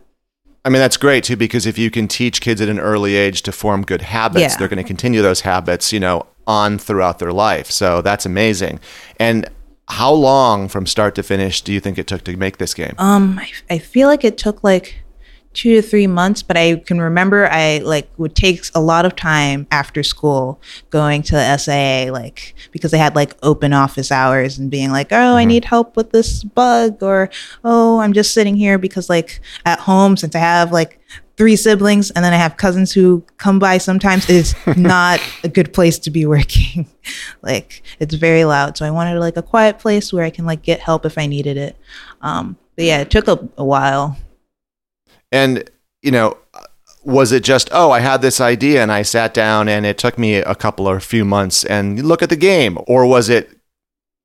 I 0.64 0.70
mean, 0.70 0.80
that's 0.80 0.98
great 0.98 1.24
too, 1.24 1.36
because 1.36 1.64
if 1.64 1.78
you 1.78 1.90
can 1.90 2.08
teach 2.08 2.42
kids 2.42 2.60
at 2.60 2.68
an 2.68 2.78
early 2.78 3.14
age 3.14 3.40
to 3.42 3.52
form 3.52 3.84
good 3.84 4.02
habits, 4.02 4.40
yeah. 4.42 4.56
they're 4.58 4.68
going 4.68 4.76
to 4.76 4.84
continue 4.84 5.22
those 5.22 5.40
habits, 5.40 5.92
you 5.92 6.00
know, 6.00 6.26
on 6.46 6.78
throughout 6.78 7.20
their 7.20 7.32
life. 7.32 7.70
So 7.70 8.02
that's 8.02 8.26
amazing. 8.26 8.80
And 9.18 9.48
how 9.88 10.12
long 10.12 10.68
from 10.68 10.86
start 10.86 11.14
to 11.14 11.22
finish 11.22 11.62
do 11.62 11.72
you 11.72 11.80
think 11.80 11.98
it 11.98 12.06
took 12.06 12.24
to 12.24 12.36
make 12.36 12.58
this 12.58 12.74
game? 12.74 12.94
Um, 12.98 13.38
I, 13.38 13.50
I 13.74 13.78
feel 13.78 14.08
like 14.08 14.24
it 14.24 14.36
took 14.36 14.62
like 14.62 15.00
two 15.58 15.74
to 15.74 15.82
three 15.82 16.06
months, 16.06 16.40
but 16.40 16.56
I 16.56 16.76
can 16.76 17.00
remember 17.00 17.48
I 17.50 17.78
like 17.78 18.08
would 18.16 18.36
take 18.36 18.64
a 18.76 18.80
lot 18.80 19.04
of 19.04 19.16
time 19.16 19.66
after 19.72 20.04
school 20.04 20.60
going 20.90 21.20
to 21.24 21.32
the 21.32 21.56
SAA, 21.56 22.12
like 22.12 22.54
because 22.70 22.92
they 22.92 22.98
had 22.98 23.16
like 23.16 23.36
open 23.42 23.72
office 23.72 24.12
hours 24.12 24.56
and 24.56 24.70
being 24.70 24.92
like, 24.92 25.10
oh, 25.10 25.16
mm-hmm. 25.16 25.36
I 25.36 25.44
need 25.44 25.64
help 25.64 25.96
with 25.96 26.12
this 26.12 26.44
bug, 26.44 27.02
or 27.02 27.28
oh, 27.64 27.98
I'm 27.98 28.12
just 28.12 28.32
sitting 28.32 28.54
here 28.54 28.78
because 28.78 29.10
like 29.10 29.40
at 29.66 29.80
home, 29.80 30.16
since 30.16 30.36
I 30.36 30.38
have 30.38 30.70
like 30.70 31.00
three 31.36 31.56
siblings 31.56 32.12
and 32.12 32.24
then 32.24 32.32
I 32.32 32.36
have 32.36 32.56
cousins 32.56 32.92
who 32.92 33.24
come 33.36 33.58
by 33.58 33.78
sometimes 33.78 34.30
is 34.30 34.54
not 34.76 35.20
a 35.42 35.48
good 35.48 35.72
place 35.72 35.98
to 36.00 36.10
be 36.12 36.24
working. 36.24 36.86
like 37.42 37.82
it's 37.98 38.14
very 38.14 38.44
loud. 38.44 38.76
So 38.76 38.86
I 38.86 38.92
wanted 38.92 39.18
like 39.18 39.36
a 39.36 39.42
quiet 39.42 39.80
place 39.80 40.12
where 40.12 40.24
I 40.24 40.30
can 40.30 40.46
like 40.46 40.62
get 40.62 40.78
help 40.78 41.04
if 41.04 41.18
I 41.18 41.26
needed 41.26 41.56
it. 41.56 41.76
Um, 42.20 42.56
but 42.76 42.84
yeah, 42.84 43.00
it 43.00 43.10
took 43.10 43.26
a, 43.26 43.48
a 43.56 43.64
while. 43.64 44.16
And 45.32 45.68
you 46.02 46.10
know, 46.10 46.36
was 47.04 47.32
it 47.32 47.44
just 47.44 47.68
oh 47.72 47.90
I 47.90 48.00
had 48.00 48.22
this 48.22 48.40
idea 48.40 48.82
and 48.82 48.92
I 48.92 49.02
sat 49.02 49.34
down 49.34 49.68
and 49.68 49.86
it 49.86 49.98
took 49.98 50.18
me 50.18 50.36
a 50.36 50.54
couple 50.54 50.88
or 50.88 51.00
few 51.00 51.24
months 51.24 51.64
and 51.64 52.04
look 52.04 52.22
at 52.22 52.30
the 52.30 52.36
game, 52.36 52.78
or 52.86 53.06
was 53.06 53.28
it 53.28 53.58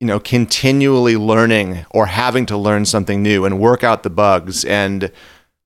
you 0.00 0.06
know 0.06 0.20
continually 0.20 1.16
learning 1.16 1.86
or 1.90 2.06
having 2.06 2.46
to 2.46 2.56
learn 2.56 2.84
something 2.84 3.22
new 3.22 3.44
and 3.44 3.58
work 3.58 3.84
out 3.84 4.02
the 4.02 4.10
bugs 4.10 4.64
and 4.64 5.10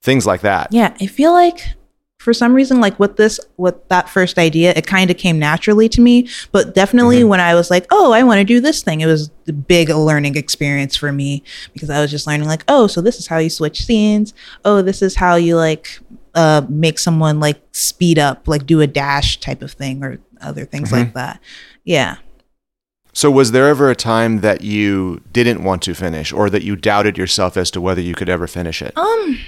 things 0.02 0.26
like 0.26 0.42
that. 0.42 0.68
Yeah, 0.72 0.94
I 1.00 1.06
feel 1.06 1.32
like 1.32 1.74
for 2.18 2.34
some 2.34 2.52
reason 2.52 2.80
like 2.80 2.98
with 2.98 3.16
this 3.16 3.38
with 3.56 3.88
that 3.88 4.08
first 4.08 4.38
idea 4.38 4.72
it 4.76 4.86
kind 4.86 5.10
of 5.10 5.16
came 5.16 5.38
naturally 5.38 5.88
to 5.88 6.00
me. 6.00 6.28
But 6.52 6.74
definitely 6.74 7.20
mm-hmm. 7.20 7.28
when 7.28 7.40
i 7.40 7.54
was 7.54 7.70
like 7.70 7.86
oh 7.90 8.12
i 8.12 8.22
want 8.22 8.38
to 8.38 8.44
do 8.44 8.60
this 8.60 8.82
thing 8.82 9.00
it 9.00 9.06
was 9.06 9.30
a 9.46 9.52
big 9.52 9.88
learning 9.88 10.36
experience 10.36 10.96
for 10.96 11.12
me 11.12 11.42
because 11.72 11.90
i 11.90 12.00
was 12.00 12.10
just 12.10 12.26
learning 12.26 12.46
like 12.46 12.64
oh 12.68 12.86
so 12.86 13.00
this 13.00 13.18
is 13.18 13.26
how 13.26 13.38
you 13.38 13.50
switch 13.50 13.84
scenes. 13.84 14.34
Oh 14.64 14.82
this 14.82 15.02
is 15.02 15.16
how 15.16 15.36
you 15.36 15.56
like 15.56 16.00
uh 16.34 16.62
make 16.68 16.98
someone 16.98 17.40
like 17.40 17.62
speed 17.72 18.18
up 18.18 18.48
like 18.48 18.66
do 18.66 18.80
a 18.80 18.86
dash 18.86 19.38
type 19.40 19.62
of 19.62 19.72
thing 19.72 20.02
or 20.02 20.18
other 20.40 20.64
things 20.64 20.90
mm-hmm. 20.90 21.04
like 21.04 21.14
that. 21.14 21.40
Yeah. 21.84 22.16
So 23.12 23.30
was 23.30 23.50
there 23.52 23.68
ever 23.68 23.90
a 23.90 23.96
time 23.96 24.42
that 24.42 24.60
you 24.62 25.22
didn't 25.32 25.64
want 25.64 25.82
to 25.82 25.94
finish 25.94 26.32
or 26.32 26.50
that 26.50 26.62
you 26.62 26.76
doubted 26.76 27.18
yourself 27.18 27.56
as 27.56 27.70
to 27.72 27.80
whether 27.80 28.00
you 28.00 28.14
could 28.14 28.28
ever 28.28 28.46
finish 28.46 28.82
it? 28.82 28.96
Um 28.96 29.38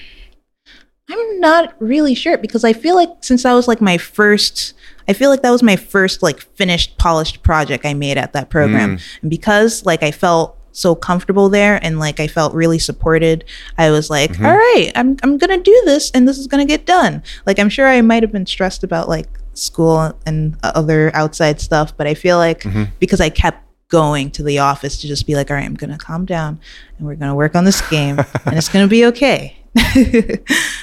I'm 1.11 1.41
not 1.41 1.75
really 1.81 2.15
sure 2.15 2.39
because 2.39 2.65
I 2.65 2.73
feel 2.73 2.95
like 2.95 3.11
since 3.21 3.43
that 3.43 3.53
was 3.53 3.67
like 3.67 3.81
my 3.81 3.99
first, 3.99 4.75
I 5.09 5.13
feel 5.13 5.29
like 5.29 5.43
that 5.43 5.51
was 5.51 5.63
my 5.63 5.77
first 5.77 6.23
like 6.23 6.41
finished, 6.41 6.99
polished 6.99 7.43
project 7.43 7.85
I 7.85 7.95
made 7.95 8.17
at 8.17 8.33
that 8.35 8.49
program. 8.49 8.97
Mm. 8.97 9.03
And 9.23 9.31
because 9.31 9.85
like 9.85 10.03
I 10.03 10.13
felt 10.13 10.57
so 10.73 10.95
comfortable 10.95 11.49
there 11.49 11.81
and 11.83 11.99
like 11.99 12.21
I 12.21 12.29
felt 12.29 12.55
really 12.55 12.79
supported, 12.79 13.45
I 13.77 13.91
was 13.91 14.09
like, 14.09 14.33
mm-hmm. 14.33 14.47
All 14.47 14.57
right, 14.57 14.93
I'm, 14.95 15.17
I'm 15.23 15.37
going 15.37 15.57
to 15.59 15.63
do 15.63 15.83
this 15.85 16.13
and 16.13 16.29
this 16.29 16.39
is 16.39 16.47
going 16.47 16.65
to 16.65 16.71
get 16.71 16.87
done. 16.87 17.23
Like, 17.45 17.59
I'm 17.59 17.69
sure 17.69 17.89
I 17.89 18.01
might 18.03 18.23
have 18.23 18.31
been 18.31 18.47
stressed 18.47 18.85
about 18.85 19.09
like 19.09 19.27
school 19.55 20.17
and 20.27 20.57
other 20.63 21.11
outside 21.15 21.61
stuff, 21.61 21.97
but 21.97 22.07
I 22.07 22.15
feel 22.15 22.37
like 22.37 22.61
mm-hmm. 22.61 22.85
because 23.01 23.21
I 23.21 23.31
kept 23.31 23.67
going 23.89 24.31
to 24.31 24.45
the 24.45 24.61
office 24.61 25.01
to 25.01 25.09
just 25.09 25.27
be 25.27 25.35
like, 25.35 25.51
all 25.51 25.57
right, 25.57 25.67
I'm 25.67 25.75
going 25.75 25.91
to 25.91 25.99
calm 25.99 26.25
down 26.25 26.61
and 26.97 27.07
we're 27.07 27.17
going 27.17 27.29
to 27.31 27.35
work 27.35 27.57
on 27.57 27.65
this 27.65 27.87
game 27.91 28.19
and 28.47 28.57
it's 28.57 28.69
going 28.69 28.85
to 28.85 28.89
be 28.89 29.05
okay. 29.07 29.57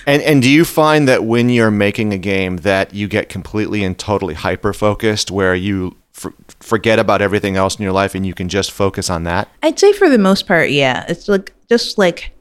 and 0.06 0.22
and 0.22 0.42
do 0.42 0.50
you 0.50 0.64
find 0.64 1.08
that 1.08 1.26
when 1.26 1.50
you're 1.50 1.72
making 1.72 2.14
a 2.14 2.18
game 2.18 2.58
that 2.58 2.94
you 2.94 3.08
get 3.08 3.28
completely 3.28 3.84
and 3.84 3.98
totally 3.98 4.34
hyper 4.34 4.74
focused 4.74 5.30
where 5.30 5.54
you 5.54 5.96
f- 6.16 6.34
forget 6.62 6.98
about 6.98 7.22
everything 7.22 7.58
else 7.58 7.78
in 7.78 7.84
your 7.84 7.92
life 7.92 8.16
and 8.16 8.26
you 8.26 8.34
can 8.34 8.48
just 8.48 8.72
focus 8.72 9.10
on 9.10 9.24
that? 9.24 9.50
I'd 9.62 9.78
say 9.78 9.92
for 9.92 10.10
the 10.10 10.18
most 10.18 10.48
part, 10.48 10.70
yeah. 10.70 11.06
It's 11.10 11.28
like 11.28 11.54
just 11.68 11.98
like 11.98 12.32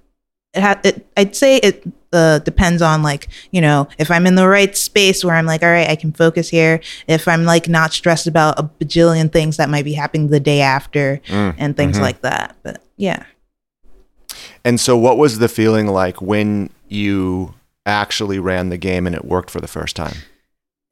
it, 0.54 0.60
ha- 0.60 0.80
it 0.84 1.06
I'd 1.16 1.34
say 1.34 1.56
it 1.56 1.84
uh, 2.12 2.38
depends 2.40 2.82
on 2.82 3.02
like 3.02 3.28
you 3.50 3.60
know 3.60 3.88
if 3.98 4.10
i'm 4.10 4.26
in 4.26 4.36
the 4.36 4.48
right 4.48 4.76
space 4.76 5.24
where 5.24 5.34
i'm 5.34 5.44
like 5.44 5.62
all 5.62 5.68
right 5.68 5.90
i 5.90 5.96
can 5.96 6.12
focus 6.12 6.48
here 6.48 6.80
if 7.06 7.28
i'm 7.28 7.44
like 7.44 7.68
not 7.68 7.92
stressed 7.92 8.26
about 8.26 8.58
a 8.58 8.62
bajillion 8.62 9.30
things 9.30 9.58
that 9.58 9.68
might 9.68 9.84
be 9.84 9.92
happening 9.92 10.28
the 10.28 10.40
day 10.40 10.60
after 10.60 11.20
mm, 11.26 11.54
and 11.58 11.76
things 11.76 11.96
mm-hmm. 11.96 12.04
like 12.04 12.20
that 12.22 12.56
but 12.62 12.82
yeah 12.96 13.24
and 14.64 14.80
so, 14.80 14.96
what 14.96 15.18
was 15.18 15.38
the 15.38 15.48
feeling 15.48 15.86
like 15.86 16.20
when 16.20 16.70
you 16.88 17.54
actually 17.84 18.38
ran 18.38 18.68
the 18.68 18.76
game 18.76 19.06
and 19.06 19.14
it 19.14 19.24
worked 19.24 19.50
for 19.50 19.60
the 19.60 19.68
first 19.68 19.96
time? 19.96 20.16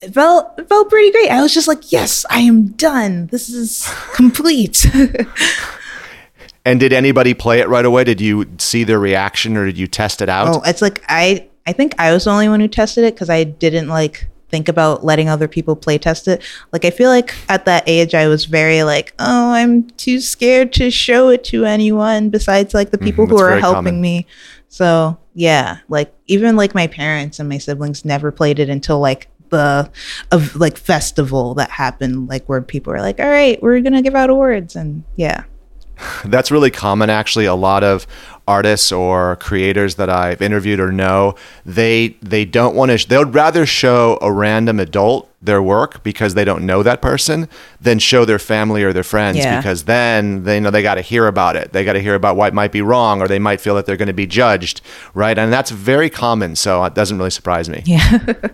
It 0.01 0.13
felt 0.13 0.59
it 0.59 0.69
felt 0.69 0.91
pretty 0.91 1.11
great. 1.11 1.31
I 1.31 1.43
was 1.43 1.55
just 1.55 1.69
like, 1.69 1.93
"Yes, 1.93 2.25
I 2.31 2.41
am 2.41 2.69
done. 2.69 3.29
This 3.29 3.49
is 3.49 3.89
complete." 4.15 4.87
and 6.65 6.81
did 6.81 6.93
anybody 6.93 7.35
play 7.35 7.61
it 7.61 7.69
right 7.69 7.85
away? 7.85 8.05
Did 8.05 8.21
you 8.21 8.47
see 8.59 8.85
their 8.85 8.99
reaction, 8.99 9.57
or 9.57 9.67
did 9.67 9.79
you 9.79 9.87
test 9.87 10.23
it 10.23 10.29
out? 10.29 10.49
Oh, 10.49 10.63
it's 10.65 10.83
like 10.83 11.03
I 11.09 11.49
I 11.67 11.73
think 11.73 11.95
I 11.99 12.13
was 12.13 12.25
the 12.25 12.31
only 12.31 12.49
one 12.49 12.61
who 12.61 12.69
tested 12.69 13.05
it 13.05 13.15
because 13.15 13.31
I 13.31 13.45
didn't 13.45 13.89
like 13.89 14.27
think 14.55 14.69
about 14.69 15.05
letting 15.05 15.29
other 15.29 15.49
people 15.49 15.75
play 15.75 15.99
test 15.99 16.29
it. 16.29 16.41
Like 16.73 16.85
I 16.85 16.91
feel 16.91 17.11
like 17.11 17.35
at 17.49 17.65
that 17.65 17.83
age 17.89 18.15
I 18.15 18.29
was 18.29 18.45
very 18.45 18.85
like, 18.85 19.13
oh, 19.19 19.51
I'm 19.51 19.91
too 19.91 20.21
scared 20.21 20.73
to 20.75 20.93
show 20.93 21.29
it 21.29 21.43
to 21.47 21.65
anyone 21.65 22.31
besides 22.31 22.73
like 22.73 22.93
the 22.93 22.97
mm-hmm, 22.99 23.05
people 23.05 23.27
mm-hmm, 23.27 23.35
who 23.35 23.43
are 23.43 23.59
helping 23.59 23.85
common. 23.85 24.01
me. 24.01 24.27
So 24.69 25.19
yeah, 25.35 25.79
like 25.89 26.15
even 26.29 26.55
like 26.55 26.73
my 26.73 26.87
parents 26.87 27.41
and 27.41 27.49
my 27.49 27.59
siblings 27.59 28.05
never 28.05 28.31
played 28.31 28.61
it 28.61 28.69
until 28.69 29.01
like 29.01 29.27
the 29.49 29.91
of 30.31 30.55
like 30.55 30.77
festival 30.77 31.55
that 31.55 31.71
happened, 31.71 32.29
like 32.29 32.49
where 32.49 32.63
people 32.63 32.93
were 32.93 33.01
like, 33.01 33.19
all 33.19 33.29
right, 33.29 33.61
we're 33.61 33.81
gonna 33.81 34.03
give 34.03 34.15
out 34.15 34.31
awards 34.31 34.77
and 34.77 35.03
yeah. 35.17 35.43
That's 36.25 36.53
really 36.53 36.71
common 36.71 37.11
actually. 37.11 37.47
A 37.47 37.57
lot 37.57 37.83
of 37.83 38.07
artists 38.47 38.93
or 38.93 39.37
creators 39.37 39.95
that 39.95 40.11
I've 40.11 40.43
interviewed 40.43 40.81
or 40.81 40.93
know, 40.93 41.35
they 41.65 42.17
they 42.23 42.45
don't 42.45 42.75
want 42.75 42.91
to. 42.91 42.99
Sh- 42.99 43.07
they 43.07 43.19
would 43.19 43.35
rather 43.35 43.65
show 43.67 44.19
a 44.21 44.31
random 44.33 44.79
adult 44.81 45.31
their 45.41 45.63
work 45.63 46.03
because 46.03 46.33
they 46.35 46.45
don't 46.45 46.65
know 46.65 46.83
that 46.83 47.03
person 47.03 47.49
than 47.81 47.99
show 47.99 48.25
their 48.25 48.39
family 48.39 48.83
or 48.83 48.93
their 48.95 49.03
friends 49.03 49.37
Yeah. 49.39 49.59
because 49.59 49.85
then 49.85 50.45
they 50.45 50.59
know 50.59 50.71
they 50.71 50.83
got 50.83 50.95
to 50.95 51.03
hear 51.03 51.27
about 51.27 51.55
it. 51.57 51.73
They 51.73 51.85
got 51.85 51.93
to 51.95 52.01
hear 52.01 52.15
about 52.15 52.37
what 52.37 52.55
might 52.55 52.73
be 52.73 52.81
wrong 52.81 53.21
or 53.21 53.29
they 53.29 53.39
might 53.39 53.61
feel 53.61 53.75
that 53.75 53.85
they're 53.87 53.99
going 53.99 54.07
to 54.09 54.15
be 54.15 54.27
judged, 54.27 54.81
right? 55.13 55.37
And 55.37 55.53
that's 55.53 55.71
very 55.71 56.09
common, 56.09 56.57
so 56.57 56.83
it 56.85 56.95
doesn't 56.95 57.19
really 57.19 57.31
surprise 57.31 57.69
me. 57.69 57.83
Yeah. 57.85 58.19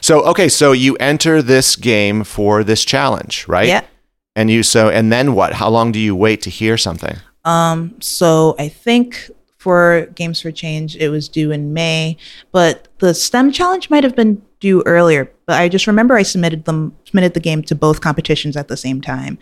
So, 0.00 0.22
okay, 0.26 0.48
so 0.48 0.70
you 0.70 0.94
enter 0.96 1.42
this 1.42 1.74
game 1.74 2.22
for 2.22 2.62
this 2.62 2.84
challenge, 2.84 3.46
right? 3.48 3.66
Yeah. 3.66 3.82
And 4.36 4.48
you 4.48 4.62
so 4.62 4.88
and 4.88 5.12
then 5.12 5.34
what? 5.34 5.54
How 5.54 5.68
long 5.68 5.90
do 5.90 5.98
you 5.98 6.14
wait 6.14 6.40
to 6.42 6.50
hear 6.50 6.76
something? 6.78 7.16
Um, 7.44 7.96
so 8.00 8.54
I 8.58 8.68
think 8.68 9.30
for 9.58 10.06
Games 10.14 10.42
for 10.42 10.52
Change, 10.52 10.96
it 10.96 11.08
was 11.08 11.28
due 11.28 11.50
in 11.50 11.72
May, 11.72 12.18
but 12.52 12.88
the 12.98 13.14
STEM 13.14 13.50
challenge 13.52 13.88
might 13.88 14.04
have 14.04 14.14
been 14.14 14.42
due 14.60 14.82
earlier. 14.84 15.30
But 15.46 15.60
I 15.60 15.68
just 15.68 15.86
remember 15.86 16.14
I 16.14 16.22
submitted 16.22 16.64
them 16.64 16.94
submitted 17.06 17.34
the 17.34 17.40
game 17.40 17.62
to 17.62 17.74
both 17.74 18.00
competitions 18.00 18.56
at 18.56 18.68
the 18.68 18.76
same 18.76 19.00
time, 19.00 19.38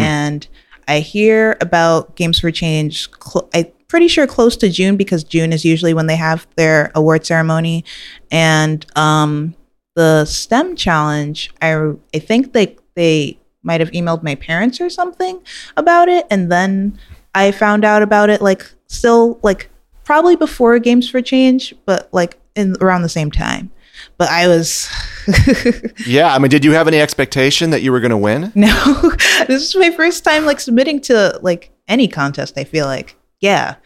and 0.00 0.46
I 0.86 1.00
hear 1.00 1.56
about 1.60 2.14
Games 2.16 2.38
for 2.38 2.50
Change. 2.50 3.08
Cl- 3.20 3.48
I'm 3.54 3.66
pretty 3.88 4.08
sure 4.08 4.26
close 4.26 4.56
to 4.58 4.68
June 4.68 4.96
because 4.96 5.24
June 5.24 5.52
is 5.52 5.64
usually 5.64 5.94
when 5.94 6.06
they 6.06 6.16
have 6.16 6.46
their 6.56 6.90
award 6.94 7.24
ceremony, 7.26 7.84
and 8.30 8.84
um, 8.96 9.54
the 9.94 10.24
STEM 10.24 10.76
challenge. 10.76 11.52
I 11.62 11.92
I 12.14 12.18
think 12.18 12.52
they 12.52 12.76
they 12.94 13.38
might 13.64 13.80
have 13.80 13.90
emailed 13.92 14.22
my 14.22 14.34
parents 14.34 14.80
or 14.80 14.90
something 14.90 15.40
about 15.76 16.08
it, 16.08 16.26
and 16.30 16.52
then 16.52 16.98
I 17.34 17.50
found 17.52 17.84
out 17.84 18.02
about 18.02 18.30
it 18.30 18.40
like 18.40 18.64
still 18.86 19.38
like 19.42 19.70
probably 20.04 20.36
before 20.36 20.78
Games 20.78 21.08
for 21.08 21.20
Change, 21.20 21.74
but 21.86 22.08
like 22.12 22.38
in 22.54 22.76
around 22.80 23.02
the 23.02 23.08
same 23.08 23.30
time. 23.30 23.70
But 24.18 24.28
I 24.28 24.48
was 24.48 24.88
Yeah, 26.06 26.34
I 26.34 26.38
mean, 26.38 26.50
did 26.50 26.64
you 26.64 26.72
have 26.72 26.88
any 26.88 27.00
expectation 27.00 27.70
that 27.70 27.82
you 27.82 27.92
were 27.92 28.00
going 28.00 28.10
to 28.10 28.16
win? 28.18 28.52
no. 28.54 29.12
this 29.46 29.62
is 29.62 29.76
my 29.76 29.90
first 29.90 30.24
time 30.24 30.44
like 30.44 30.60
submitting 30.60 31.00
to 31.02 31.38
like 31.42 31.70
any 31.88 32.08
contest. 32.08 32.58
I 32.58 32.64
feel 32.64 32.86
like 32.86 33.16
yeah, 33.40 33.76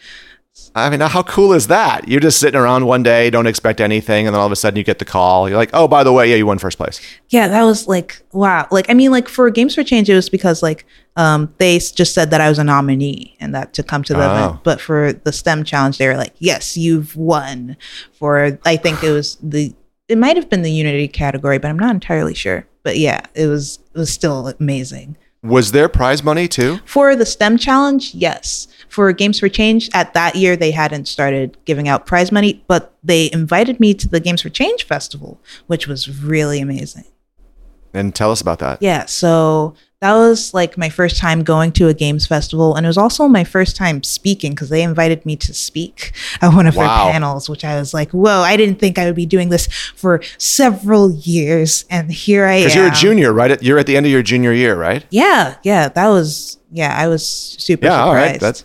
I 0.74 0.90
mean, 0.90 1.00
how 1.00 1.22
cool 1.22 1.52
is 1.54 1.66
that? 1.68 2.06
You're 2.08 2.20
just 2.20 2.38
sitting 2.38 2.58
around 2.60 2.86
one 2.86 3.02
day, 3.02 3.30
don't 3.30 3.46
expect 3.46 3.80
anything, 3.80 4.26
and 4.26 4.34
then 4.34 4.40
all 4.40 4.46
of 4.46 4.52
a 4.52 4.56
sudden 4.56 4.76
you 4.76 4.84
get 4.84 4.98
the 4.98 5.04
call. 5.04 5.48
You're 5.48 5.56
like, 5.58 5.70
"Oh, 5.72 5.88
by 5.88 6.04
the 6.04 6.12
way, 6.12 6.28
yeah, 6.30 6.36
you 6.36 6.46
won 6.46 6.58
first 6.58 6.76
place." 6.78 7.00
yeah. 7.30 7.48
That 7.48 7.64
was 7.64 7.88
like 7.88 8.22
wow. 8.32 8.68
Like 8.70 8.88
I 8.90 8.94
mean, 8.94 9.10
like 9.10 9.28
for 9.28 9.50
Games 9.50 9.74
for 9.74 9.82
Change, 9.82 10.08
it 10.08 10.14
was 10.14 10.28
because 10.28 10.62
like 10.62 10.84
um 11.16 11.52
they 11.58 11.78
just 11.78 12.14
said 12.14 12.30
that 12.30 12.40
I 12.40 12.48
was 12.48 12.58
a 12.58 12.64
nominee 12.64 13.36
and 13.40 13.54
that 13.54 13.72
to 13.74 13.82
come 13.82 14.02
to 14.04 14.12
the 14.14 14.20
Oh. 14.24 14.30
event. 14.46 14.64
But 14.64 14.80
for 14.80 15.12
the 15.12 15.32
STEM 15.32 15.64
challenge, 15.64 15.98
they 15.98 16.06
were 16.06 16.16
like, 16.16 16.34
yes, 16.38 16.76
you've 16.76 17.16
won. 17.16 17.76
For 18.12 18.58
I 18.64 18.76
think 18.76 19.02
it 19.02 19.10
was 19.10 19.36
the 19.42 19.74
it 20.08 20.16
might 20.18 20.36
have 20.36 20.48
been 20.48 20.62
the 20.62 20.72
Unity 20.72 21.08
category, 21.08 21.58
but 21.58 21.68
I'm 21.68 21.78
not 21.78 21.94
entirely 21.94 22.34
sure. 22.34 22.66
But 22.82 22.98
yeah, 22.98 23.20
it 23.34 23.46
was 23.46 23.78
it 23.94 23.98
was 23.98 24.10
still 24.12 24.48
amazing. 24.60 25.16
Was 25.48 25.72
there 25.72 25.88
prize 25.88 26.22
money 26.22 26.46
too? 26.46 26.78
For 26.84 27.16
the 27.16 27.24
STEM 27.24 27.56
challenge, 27.56 28.14
yes. 28.14 28.68
For 28.88 29.10
Games 29.12 29.40
for 29.40 29.48
Change, 29.48 29.88
at 29.94 30.12
that 30.14 30.36
year 30.36 30.56
they 30.56 30.70
hadn't 30.70 31.08
started 31.08 31.56
giving 31.64 31.88
out 31.88 32.04
prize 32.04 32.30
money, 32.30 32.62
but 32.68 32.94
they 33.02 33.30
invited 33.32 33.80
me 33.80 33.94
to 33.94 34.08
the 34.08 34.20
Games 34.20 34.42
for 34.42 34.50
Change 34.50 34.84
festival, 34.84 35.40
which 35.66 35.86
was 35.86 36.22
really 36.22 36.60
amazing. 36.60 37.04
And 37.94 38.14
tell 38.14 38.30
us 38.30 38.42
about 38.42 38.58
that. 38.58 38.82
Yeah, 38.82 39.06
so 39.06 39.74
that 40.00 40.14
was 40.14 40.54
like 40.54 40.78
my 40.78 40.88
first 40.88 41.16
time 41.16 41.42
going 41.42 41.72
to 41.72 41.88
a 41.88 41.94
games 41.94 42.24
festival, 42.26 42.76
and 42.76 42.86
it 42.86 42.88
was 42.88 42.98
also 42.98 43.26
my 43.26 43.42
first 43.42 43.74
time 43.74 44.02
speaking 44.04 44.52
because 44.52 44.68
they 44.68 44.82
invited 44.82 45.26
me 45.26 45.34
to 45.36 45.52
speak 45.52 46.12
at 46.40 46.54
one 46.54 46.66
of 46.66 46.76
Wow. 46.76 47.04
their 47.04 47.12
panels, 47.12 47.48
which 47.50 47.64
I 47.64 47.76
was 47.78 47.92
like, 47.92 48.10
"Whoa! 48.12 48.42
I 48.42 48.56
didn't 48.56 48.78
think 48.78 48.96
I 48.98 49.06
would 49.06 49.16
be 49.16 49.26
doing 49.26 49.48
this 49.48 49.66
for 49.96 50.20
several 50.38 51.10
years, 51.12 51.84
and 51.90 52.12
here 52.12 52.44
I 52.46 52.54
am." 52.54 52.60
Because 52.60 52.74
you're 52.76 52.86
a 52.88 52.90
junior, 52.92 53.32
right? 53.32 53.60
You're 53.62 53.78
at 53.78 53.86
the 53.86 53.96
end 53.96 54.06
of 54.06 54.12
your 54.12 54.22
junior 54.22 54.52
year, 54.52 54.76
right? 54.76 55.04
Yeah, 55.10 55.56
yeah, 55.64 55.88
that 55.88 56.08
was 56.08 56.58
yeah. 56.70 56.94
I 56.96 57.08
was 57.08 57.26
super 57.28 57.86
Yeah, 57.86 58.00
all 58.00 58.10
surprised. 58.12 58.32
right. 58.32 58.40
That's 58.40 58.64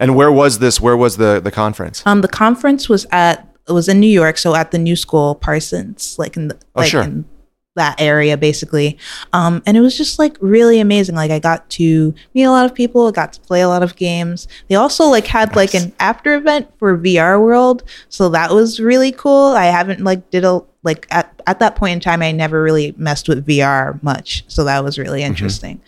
and 0.00 0.16
where 0.16 0.32
was 0.32 0.58
this? 0.58 0.80
Where 0.80 0.96
was 0.96 1.16
the 1.16 1.40
the 1.40 1.52
conference? 1.52 2.02
Um, 2.04 2.22
the 2.22 2.28
conference 2.28 2.88
was 2.88 3.06
at 3.12 3.46
it 3.68 3.72
was 3.72 3.88
in 3.88 4.00
New 4.00 4.08
York, 4.10 4.36
so 4.36 4.56
at 4.56 4.72
the 4.72 4.78
New 4.78 4.96
School 4.96 5.36
Parsons, 5.36 6.16
like 6.18 6.36
in 6.36 6.48
the, 6.48 6.56
Oh, 6.74 6.80
like 6.80 6.90
sure. 6.90 7.02
in 7.02 7.24
that 7.74 8.00
area 8.00 8.36
basically. 8.36 8.98
Um, 9.32 9.62
and 9.66 9.76
it 9.76 9.80
was 9.80 9.96
just 9.96 10.18
like 10.18 10.36
really 10.40 10.78
amazing. 10.80 11.14
Like 11.14 11.30
I 11.30 11.38
got 11.38 11.68
to 11.70 12.14
meet 12.34 12.42
a 12.44 12.50
lot 12.50 12.66
of 12.66 12.74
people, 12.74 13.10
got 13.12 13.32
to 13.32 13.40
play 13.40 13.62
a 13.62 13.68
lot 13.68 13.82
of 13.82 13.96
games. 13.96 14.46
They 14.68 14.74
also 14.74 15.06
like 15.06 15.26
had 15.26 15.56
like 15.56 15.74
an 15.74 15.92
after 15.98 16.34
event 16.34 16.70
for 16.78 16.96
VR 16.98 17.40
World, 17.40 17.82
so 18.08 18.28
that 18.30 18.50
was 18.52 18.78
really 18.78 19.12
cool. 19.12 19.52
I 19.52 19.66
haven't 19.66 20.04
like 20.04 20.30
did 20.30 20.44
a 20.44 20.60
like 20.82 21.06
at 21.10 21.40
at 21.46 21.60
that 21.60 21.76
point 21.76 21.92
in 21.94 22.00
time, 22.00 22.22
I 22.22 22.32
never 22.32 22.62
really 22.62 22.94
messed 22.98 23.28
with 23.28 23.46
VR 23.46 24.02
much, 24.02 24.44
so 24.48 24.64
that 24.64 24.84
was 24.84 24.96
Mm-hmm. 24.96 25.02
really 25.02 25.22
interesting. 25.22 25.80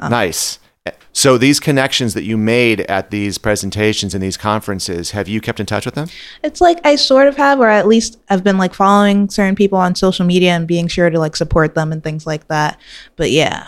nice. 0.00 0.58
So 1.12 1.36
these 1.36 1.58
connections 1.58 2.14
that 2.14 2.22
you 2.22 2.36
made 2.36 2.82
at 2.82 3.10
these 3.10 3.36
presentations 3.36 4.14
and 4.14 4.22
these 4.22 4.36
conferences, 4.36 5.10
have 5.10 5.28
you 5.28 5.40
kept 5.40 5.58
in 5.58 5.66
touch 5.66 5.84
with 5.84 5.94
them? 5.94 6.08
It's 6.44 6.60
like 6.60 6.78
I 6.84 6.94
sort 6.96 7.26
of 7.26 7.36
have, 7.36 7.58
or 7.58 7.68
at 7.68 7.88
least 7.88 8.18
I've 8.28 8.44
been 8.44 8.58
like 8.58 8.74
following 8.74 9.28
certain 9.28 9.56
people 9.56 9.78
on 9.78 9.94
social 9.96 10.24
media 10.24 10.52
and 10.52 10.68
being 10.68 10.86
sure 10.86 11.10
to 11.10 11.18
like 11.18 11.34
support 11.34 11.74
them 11.74 11.90
and 11.92 12.02
things 12.02 12.26
like 12.26 12.46
that. 12.48 12.78
But 13.16 13.32
yeah, 13.32 13.66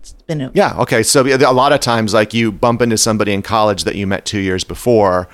it's 0.00 0.12
been 0.12 0.40
a, 0.40 0.50
Yeah. 0.54 0.76
Okay. 0.80 1.02
So 1.04 1.24
a 1.24 1.52
lot 1.52 1.72
of 1.72 1.80
times, 1.80 2.12
like 2.12 2.34
you 2.34 2.50
bump 2.50 2.82
into 2.82 2.98
somebody 2.98 3.32
in 3.32 3.42
college 3.42 3.84
that 3.84 3.94
you 3.94 4.06
met 4.08 4.24
two 4.24 4.40
years 4.40 4.64
before, 4.64 5.28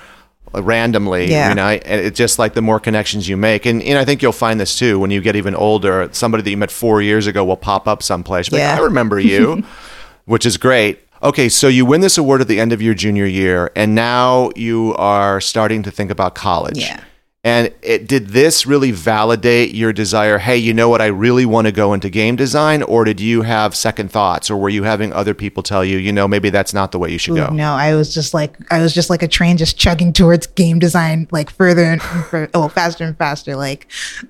uh, 0.54 0.62
randomly. 0.62 1.30
Yeah. 1.30 1.48
You 1.48 1.54
know, 1.54 1.66
and 1.68 2.00
it's 2.02 2.18
just 2.18 2.38
like 2.38 2.52
the 2.52 2.62
more 2.62 2.78
connections 2.78 3.26
you 3.26 3.38
make, 3.38 3.64
and, 3.64 3.82
and 3.82 3.98
I 3.98 4.04
think 4.04 4.20
you'll 4.20 4.32
find 4.32 4.60
this 4.60 4.78
too 4.78 4.98
when 4.98 5.10
you 5.10 5.22
get 5.22 5.34
even 5.34 5.54
older. 5.54 6.08
Somebody 6.12 6.42
that 6.42 6.50
you 6.50 6.56
met 6.58 6.70
four 6.70 7.00
years 7.00 7.26
ago 7.26 7.42
will 7.44 7.56
pop 7.56 7.88
up 7.88 8.02
someplace. 8.02 8.52
Like, 8.52 8.60
Yeah. 8.60 8.76
I 8.76 8.80
remember 8.80 9.18
you, 9.18 9.64
which 10.26 10.44
is 10.44 10.58
great. 10.58 11.00
Okay, 11.22 11.48
so 11.48 11.68
you 11.68 11.86
win 11.86 12.00
this 12.02 12.18
award 12.18 12.40
at 12.40 12.48
the 12.48 12.60
end 12.60 12.72
of 12.72 12.82
your 12.82 12.94
junior 12.94 13.24
year, 13.24 13.70
and 13.74 13.94
now 13.94 14.50
you 14.54 14.94
are 14.96 15.40
starting 15.40 15.82
to 15.82 15.90
think 15.90 16.10
about 16.10 16.34
college. 16.34 16.78
Yeah. 16.78 17.02
And 17.46 17.72
it, 17.80 18.08
did 18.08 18.30
this 18.30 18.66
really 18.66 18.90
validate 18.90 19.72
your 19.72 19.92
desire? 19.92 20.38
Hey, 20.38 20.56
you 20.56 20.74
know 20.74 20.88
what? 20.88 21.00
I 21.00 21.06
really 21.06 21.46
want 21.46 21.68
to 21.68 21.72
go 21.72 21.92
into 21.92 22.10
game 22.10 22.34
design, 22.34 22.82
or 22.82 23.04
did 23.04 23.20
you 23.20 23.42
have 23.42 23.76
second 23.76 24.10
thoughts, 24.10 24.50
or 24.50 24.56
were 24.56 24.68
you 24.68 24.82
having 24.82 25.12
other 25.12 25.32
people 25.32 25.62
tell 25.62 25.84
you, 25.84 25.96
you 25.96 26.12
know, 26.12 26.26
maybe 26.26 26.50
that's 26.50 26.74
not 26.74 26.90
the 26.90 26.98
way 26.98 27.12
you 27.12 27.18
should 27.18 27.36
go? 27.36 27.46
no, 27.50 27.74
I 27.74 27.94
was 27.94 28.12
just 28.12 28.34
like 28.34 28.56
I 28.72 28.80
was 28.82 28.92
just 28.92 29.10
like 29.10 29.22
a 29.22 29.28
train 29.28 29.58
just 29.58 29.78
chugging 29.78 30.12
towards 30.12 30.48
game 30.48 30.80
design 30.80 31.28
like 31.30 31.48
further 31.48 31.84
and 31.84 32.02
fur- 32.02 32.50
oh 32.54 32.66
faster 32.66 33.04
and 33.04 33.16
faster 33.16 33.54
like 33.54 33.86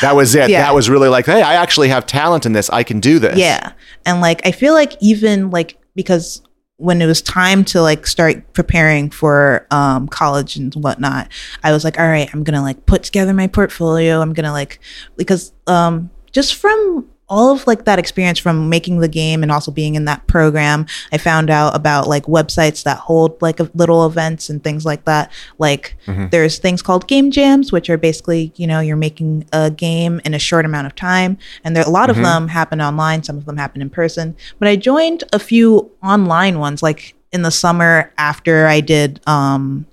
That 0.00 0.12
was 0.14 0.34
it. 0.34 0.48
Yeah. 0.48 0.62
That 0.62 0.74
was 0.74 0.88
really 0.88 1.10
like, 1.10 1.26
hey, 1.26 1.42
I 1.42 1.56
actually 1.56 1.88
have 1.88 2.06
talent 2.06 2.46
in 2.46 2.54
this. 2.54 2.70
I 2.70 2.82
can 2.82 2.98
do 2.98 3.18
this. 3.18 3.36
Yeah. 3.36 3.72
And 4.06 4.22
like 4.22 4.40
I 4.46 4.52
feel 4.52 4.72
like 4.72 4.94
even 5.02 5.50
like 5.50 5.76
because 5.94 6.40
when 6.78 7.00
it 7.00 7.06
was 7.06 7.22
time 7.22 7.64
to 7.64 7.80
like 7.80 8.06
start 8.06 8.52
preparing 8.52 9.10
for 9.10 9.66
um 9.70 10.08
college 10.08 10.56
and 10.56 10.74
whatnot, 10.74 11.28
I 11.62 11.72
was 11.72 11.84
like, 11.84 11.98
all 11.98 12.06
right, 12.06 12.28
I'm 12.32 12.44
gonna 12.44 12.62
like 12.62 12.86
put 12.86 13.02
together 13.02 13.32
my 13.32 13.46
portfolio. 13.46 14.20
I'm 14.20 14.32
gonna 14.32 14.52
like 14.52 14.80
because 15.16 15.52
um 15.66 16.10
just 16.32 16.54
from 16.54 17.08
all 17.28 17.52
of 17.52 17.66
like 17.66 17.84
that 17.84 17.98
experience 17.98 18.38
from 18.38 18.68
making 18.68 19.00
the 19.00 19.08
game 19.08 19.42
and 19.42 19.50
also 19.50 19.70
being 19.70 19.94
in 19.94 20.04
that 20.04 20.26
program 20.26 20.86
i 21.12 21.18
found 21.18 21.50
out 21.50 21.74
about 21.74 22.06
like 22.06 22.24
websites 22.24 22.82
that 22.84 22.98
hold 22.98 23.40
like 23.42 23.58
little 23.74 24.06
events 24.06 24.48
and 24.48 24.62
things 24.62 24.84
like 24.84 25.04
that. 25.04 25.30
Like 25.58 25.96
there's 26.30 26.58
things 26.58 26.82
called 26.82 27.06
game 27.08 27.30
jams 27.30 27.72
which 27.72 27.90
are 27.90 27.98
basically 27.98 28.52
you 28.56 28.66
know 28.66 28.80
you're 28.80 28.96
making 28.96 29.46
a 29.52 29.70
game 29.70 30.20
in 30.24 30.34
a 30.34 30.38
short 30.38 30.64
amount 30.64 30.86
of 30.86 30.94
time. 30.94 31.38
And 31.64 31.76
there 31.76 31.84
a 31.84 31.90
lot 31.90 32.10
of 32.10 32.16
them 32.16 32.48
happen 32.48 32.80
online 32.80 33.22
some 33.22 33.36
of 33.36 33.44
them 33.44 33.56
happen 33.56 33.82
in 33.82 33.90
person. 33.90 34.36
But 34.58 34.68
i 34.68 34.76
joined 34.76 35.24
a 35.32 35.38
few 35.38 35.90
online 36.02 36.58
ones 36.58 36.82
like 36.82 37.14
in 37.32 37.42
the 37.42 37.50
summer 37.50 38.12
after 38.18 38.66
i 38.66 38.80
did 38.80 39.20
um 39.26 39.86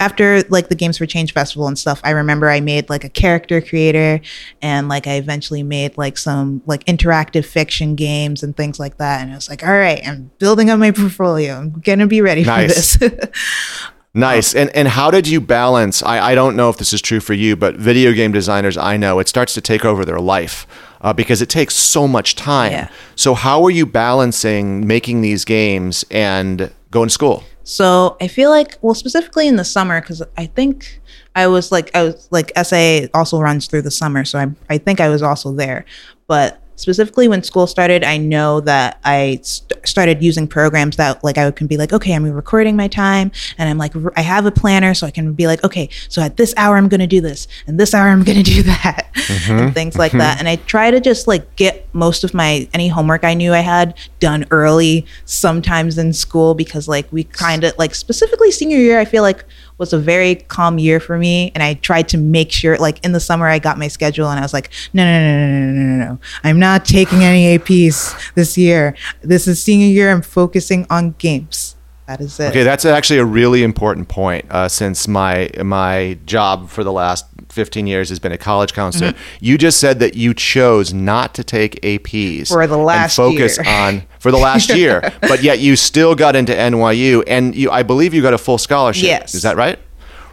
after 0.00 0.42
like 0.48 0.68
the 0.68 0.74
games 0.74 0.98
for 0.98 1.06
change 1.06 1.32
festival 1.32 1.66
and 1.66 1.78
stuff 1.78 2.00
i 2.04 2.10
remember 2.10 2.48
i 2.48 2.60
made 2.60 2.88
like 2.88 3.04
a 3.04 3.08
character 3.08 3.60
creator 3.60 4.20
and 4.62 4.88
like 4.88 5.06
i 5.06 5.14
eventually 5.14 5.62
made 5.62 5.96
like 5.96 6.18
some 6.18 6.62
like 6.66 6.84
interactive 6.84 7.44
fiction 7.44 7.94
games 7.94 8.42
and 8.42 8.56
things 8.56 8.78
like 8.78 8.98
that 8.98 9.22
and 9.22 9.32
i 9.32 9.34
was 9.34 9.48
like 9.48 9.62
all 9.62 9.72
right 9.72 10.06
i'm 10.06 10.30
building 10.38 10.70
up 10.70 10.78
my 10.78 10.90
portfolio 10.90 11.54
i'm 11.54 11.70
gonna 11.80 12.06
be 12.06 12.20
ready 12.20 12.44
Nice. 12.44 12.96
for 12.96 13.08
this 13.08 13.30
Nice. 14.16 14.54
And 14.54 14.74
and 14.74 14.88
how 14.88 15.10
did 15.10 15.28
you 15.28 15.42
balance? 15.42 16.02
I, 16.02 16.30
I 16.30 16.34
don't 16.34 16.56
know 16.56 16.70
if 16.70 16.78
this 16.78 16.94
is 16.94 17.02
true 17.02 17.20
for 17.20 17.34
you, 17.34 17.54
but 17.54 17.76
video 17.76 18.14
game 18.14 18.32
designers, 18.32 18.78
I 18.78 18.96
know 18.96 19.18
it 19.18 19.28
starts 19.28 19.52
to 19.54 19.60
take 19.60 19.84
over 19.84 20.06
their 20.06 20.20
life 20.20 20.66
uh, 21.02 21.12
because 21.12 21.42
it 21.42 21.50
takes 21.50 21.74
so 21.74 22.08
much 22.08 22.34
time. 22.34 22.72
Yeah. 22.72 22.88
So 23.14 23.34
how 23.34 23.62
are 23.64 23.70
you 23.70 23.84
balancing 23.84 24.86
making 24.86 25.20
these 25.20 25.44
games 25.44 26.02
and 26.10 26.72
going 26.90 27.08
to 27.08 27.12
school? 27.12 27.44
So 27.68 28.16
I 28.20 28.28
feel 28.28 28.48
like, 28.48 28.78
well, 28.80 28.94
specifically 28.94 29.48
in 29.48 29.56
the 29.56 29.64
summer, 29.64 30.00
because 30.00 30.22
I 30.38 30.46
think 30.46 31.00
I 31.34 31.48
was 31.48 31.72
like, 31.72 31.90
I 31.96 32.04
was 32.04 32.28
like, 32.30 32.52
SA 32.62 33.06
also 33.12 33.40
runs 33.40 33.66
through 33.66 33.82
the 33.82 33.90
summer, 33.90 34.24
so 34.24 34.38
I 34.38 34.46
I 34.70 34.78
think 34.78 35.00
I 35.00 35.08
was 35.08 35.20
also 35.20 35.50
there, 35.50 35.84
but 36.28 36.62
specifically 36.76 37.26
when 37.26 37.42
school 37.42 37.66
started, 37.66 38.04
I 38.04 38.18
know 38.18 38.60
that 38.60 39.00
I 39.04 39.40
st- 39.42 39.86
started 39.86 40.22
using 40.22 40.46
programs 40.46 40.96
that 40.96 41.24
like 41.24 41.38
I 41.38 41.50
can 41.50 41.66
be 41.66 41.76
like, 41.76 41.92
okay, 41.92 42.14
I'm 42.14 42.30
recording 42.30 42.76
my 42.76 42.88
time 42.88 43.32
and 43.58 43.68
I'm 43.68 43.78
like, 43.78 43.96
r- 43.96 44.12
I 44.16 44.20
have 44.20 44.46
a 44.46 44.50
planner 44.50 44.94
so 44.94 45.06
I 45.06 45.10
can 45.10 45.32
be 45.32 45.46
like, 45.46 45.64
okay, 45.64 45.88
so 46.08 46.22
at 46.22 46.36
this 46.36 46.54
hour 46.56 46.76
I'm 46.76 46.88
going 46.88 47.00
to 47.00 47.06
do 47.06 47.20
this 47.20 47.48
and 47.66 47.80
this 47.80 47.94
hour 47.94 48.08
I'm 48.08 48.22
going 48.22 48.42
to 48.42 48.50
do 48.50 48.62
that 48.64 49.10
mm-hmm. 49.14 49.52
and 49.52 49.74
things 49.74 49.96
like 49.96 50.10
mm-hmm. 50.10 50.18
that. 50.18 50.38
And 50.38 50.48
I 50.48 50.56
try 50.56 50.90
to 50.90 51.00
just 51.00 51.26
like 51.26 51.56
get 51.56 51.88
most 51.92 52.24
of 52.24 52.34
my 52.34 52.68
any 52.72 52.88
homework 52.88 53.24
I 53.24 53.34
knew 53.34 53.52
I 53.52 53.60
had 53.60 53.96
done 54.20 54.46
early 54.50 55.06
sometimes 55.24 55.98
in 55.98 56.12
school 56.12 56.54
because 56.54 56.88
like 56.88 57.10
we 57.10 57.24
kind 57.24 57.64
of 57.64 57.76
like 57.78 57.94
specifically 57.94 58.50
senior 58.50 58.78
year, 58.78 59.00
I 59.00 59.04
feel 59.04 59.22
like 59.22 59.44
was 59.78 59.92
a 59.92 59.98
very 59.98 60.34
calm 60.36 60.78
year 60.78 61.00
for 61.00 61.18
me. 61.18 61.52
And 61.54 61.62
I 61.62 61.74
tried 61.74 62.08
to 62.10 62.18
make 62.18 62.50
sure, 62.52 62.76
like 62.78 63.04
in 63.04 63.12
the 63.12 63.20
summer, 63.20 63.46
I 63.46 63.58
got 63.58 63.78
my 63.78 63.88
schedule 63.88 64.30
and 64.30 64.38
I 64.38 64.42
was 64.42 64.52
like, 64.52 64.70
no, 64.92 65.04
no, 65.04 65.20
no, 65.20 65.46
no, 65.46 65.72
no, 65.72 65.82
no, 65.82 66.04
no. 66.12 66.18
I'm 66.44 66.58
not 66.58 66.84
taking 66.84 67.24
any 67.24 67.58
APs 67.58 68.34
this 68.34 68.56
year. 68.56 68.96
This 69.22 69.46
is 69.46 69.62
senior 69.62 69.86
year. 69.86 70.10
I'm 70.10 70.22
focusing 70.22 70.86
on 70.90 71.12
games 71.18 71.75
that 72.06 72.20
is 72.20 72.38
it 72.40 72.50
Okay, 72.50 72.62
that's 72.62 72.84
actually 72.84 73.18
a 73.18 73.24
really 73.24 73.62
important 73.62 74.08
point. 74.08 74.46
Uh, 74.50 74.68
since 74.68 75.08
my 75.08 75.50
my 75.62 76.18
job 76.26 76.68
for 76.68 76.84
the 76.84 76.92
last 76.92 77.26
15 77.48 77.86
years 77.86 78.08
has 78.10 78.18
been 78.18 78.32
a 78.32 78.38
college 78.38 78.72
counselor, 78.74 79.12
Mm-hmm. 79.12 79.44
you 79.44 79.56
just 79.58 79.78
said 79.80 79.98
that 80.00 80.14
you 80.14 80.34
chose 80.34 80.92
not 80.92 81.34
to 81.34 81.44
take 81.44 81.80
APs 81.82 82.48
For 82.48 82.66
the 82.66 82.76
last 82.76 83.18
and 83.18 83.32
focus 83.32 83.58
year. 83.58 83.66
on 83.68 84.02
for 84.18 84.30
the 84.30 84.36
last 84.38 84.68
year, 84.70 85.00
but 85.22 85.42
yet 85.42 85.58
you 85.60 85.76
still 85.76 86.14
got 86.14 86.36
into 86.36 86.52
NYU, 86.52 87.22
and 87.26 87.54
you 87.54 87.70
I 87.70 87.82
believe 87.82 88.12
you 88.14 88.22
got 88.22 88.34
a 88.34 88.38
full 88.38 88.58
scholarship. 88.58 89.04
Yes. 89.04 89.34
is 89.34 89.42
that 89.42 89.56
right? 89.56 89.78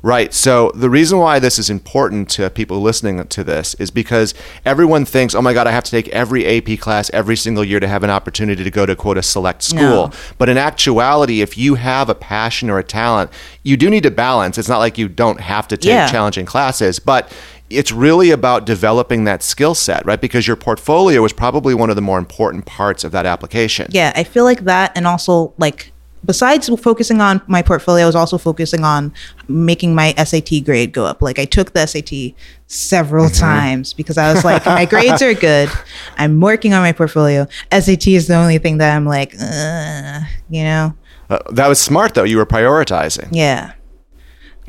Right. 0.05 0.33
So 0.33 0.69
the 0.75 0.89
reason 0.89 1.17
why 1.17 1.39
this 1.39 1.57
is 1.57 1.69
important 1.69 2.29
to 2.31 2.49
people 2.49 2.81
listening 2.81 3.25
to 3.25 3.43
this 3.43 3.73
is 3.75 3.89
because 3.89 4.33
everyone 4.65 5.05
thinks, 5.05 5.33
"Oh 5.33 5.41
my 5.41 5.53
God, 5.53 5.65
I 5.65 5.71
have 5.71 5.85
to 5.85 5.91
take 5.91 6.09
every 6.09 6.45
AP 6.45 6.75
class 6.75 7.09
every 7.13 7.37
single 7.37 7.63
year 7.63 7.79
to 7.79 7.87
have 7.87 8.03
an 8.03 8.09
opportunity 8.09 8.65
to 8.65 8.69
go 8.69 8.85
to 8.85 8.97
quote 8.97 9.17
a 9.17 9.23
select 9.23 9.63
school." 9.63 9.79
No. 9.79 10.11
But 10.37 10.49
in 10.49 10.57
actuality, 10.57 11.39
if 11.41 11.57
you 11.57 11.75
have 11.75 12.09
a 12.09 12.15
passion 12.15 12.69
or 12.69 12.79
a 12.79 12.83
talent, 12.83 13.31
you 13.63 13.77
do 13.77 13.89
need 13.89 14.03
to 14.03 14.11
balance. 14.11 14.57
It's 14.57 14.67
not 14.67 14.79
like 14.79 14.97
you 14.97 15.07
don't 15.07 15.39
have 15.39 15.69
to 15.69 15.77
take 15.77 15.89
Yeah. 15.91 16.07
challenging 16.11 16.45
classes, 16.45 16.99
but 16.99 17.31
it's 17.69 17.93
really 17.93 18.29
about 18.29 18.65
developing 18.65 19.23
that 19.23 19.41
skill 19.41 19.73
set, 19.73 20.05
right? 20.05 20.19
Because 20.19 20.45
your 20.45 20.57
portfolio 20.57 21.23
is 21.23 21.31
probably 21.31 21.73
one 21.73 21.89
of 21.89 21.95
the 21.95 22.01
more 22.01 22.19
important 22.19 22.65
parts 22.65 23.05
of 23.05 23.13
that 23.13 23.25
application. 23.25 23.87
yeah 23.91 24.11
I 24.17 24.25
feel 24.25 24.43
like 24.43 24.65
that 24.65 24.91
and 24.95 25.07
also 25.07 25.53
like 25.57 25.92
besides 26.25 26.69
focusing 26.81 27.21
on 27.21 27.41
my 27.47 27.61
portfolio 27.61 28.03
I 28.03 28.07
was 28.07 28.15
also 28.15 28.37
focusing 28.37 28.83
on 28.83 29.13
making 29.47 29.93
my 29.95 30.13
SAT 30.13 30.63
grade 30.65 30.91
go 30.93 31.05
up 31.05 31.21
like 31.21 31.39
I 31.39 31.45
took 31.45 31.73
the 31.73 31.85
SAT 31.85 32.35
several 32.67 33.25
Mm-hmm. 33.25 33.39
times 33.39 33.93
because 33.93 34.17
I 34.17 34.33
was 34.33 34.43
like 34.43 34.65
my 34.65 34.85
grades 34.85 35.21
are 35.21 35.33
good 35.33 35.69
I'm 36.17 36.39
working 36.41 36.73
on 36.73 36.81
my 36.81 36.91
portfolio 36.91 37.47
SAT 37.71 38.07
is 38.07 38.27
the 38.27 38.35
only 38.35 38.57
thing 38.57 38.77
that 38.79 38.95
I'm 38.95 39.05
like 39.05 39.33
uh, 39.39 40.21
you 40.49 40.63
know 40.63 40.93
Uh, 41.29 41.39
that 41.51 41.67
was 41.67 41.79
smart, 41.79 42.13
though. 42.13 42.23
You 42.25 42.37
were 42.37 42.45
prioritizing. 42.45 43.29
yeah 43.31 43.73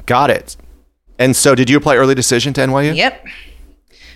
Got 0.07 0.31
it. 0.31 0.57
And 1.19 1.35
so, 1.37 1.55
did 1.55 1.71
you 1.71 1.77
apply 1.77 1.97
early 1.97 2.15
decision 2.15 2.53
to 2.55 2.61
NYU? 2.63 2.95
yep 2.97 3.25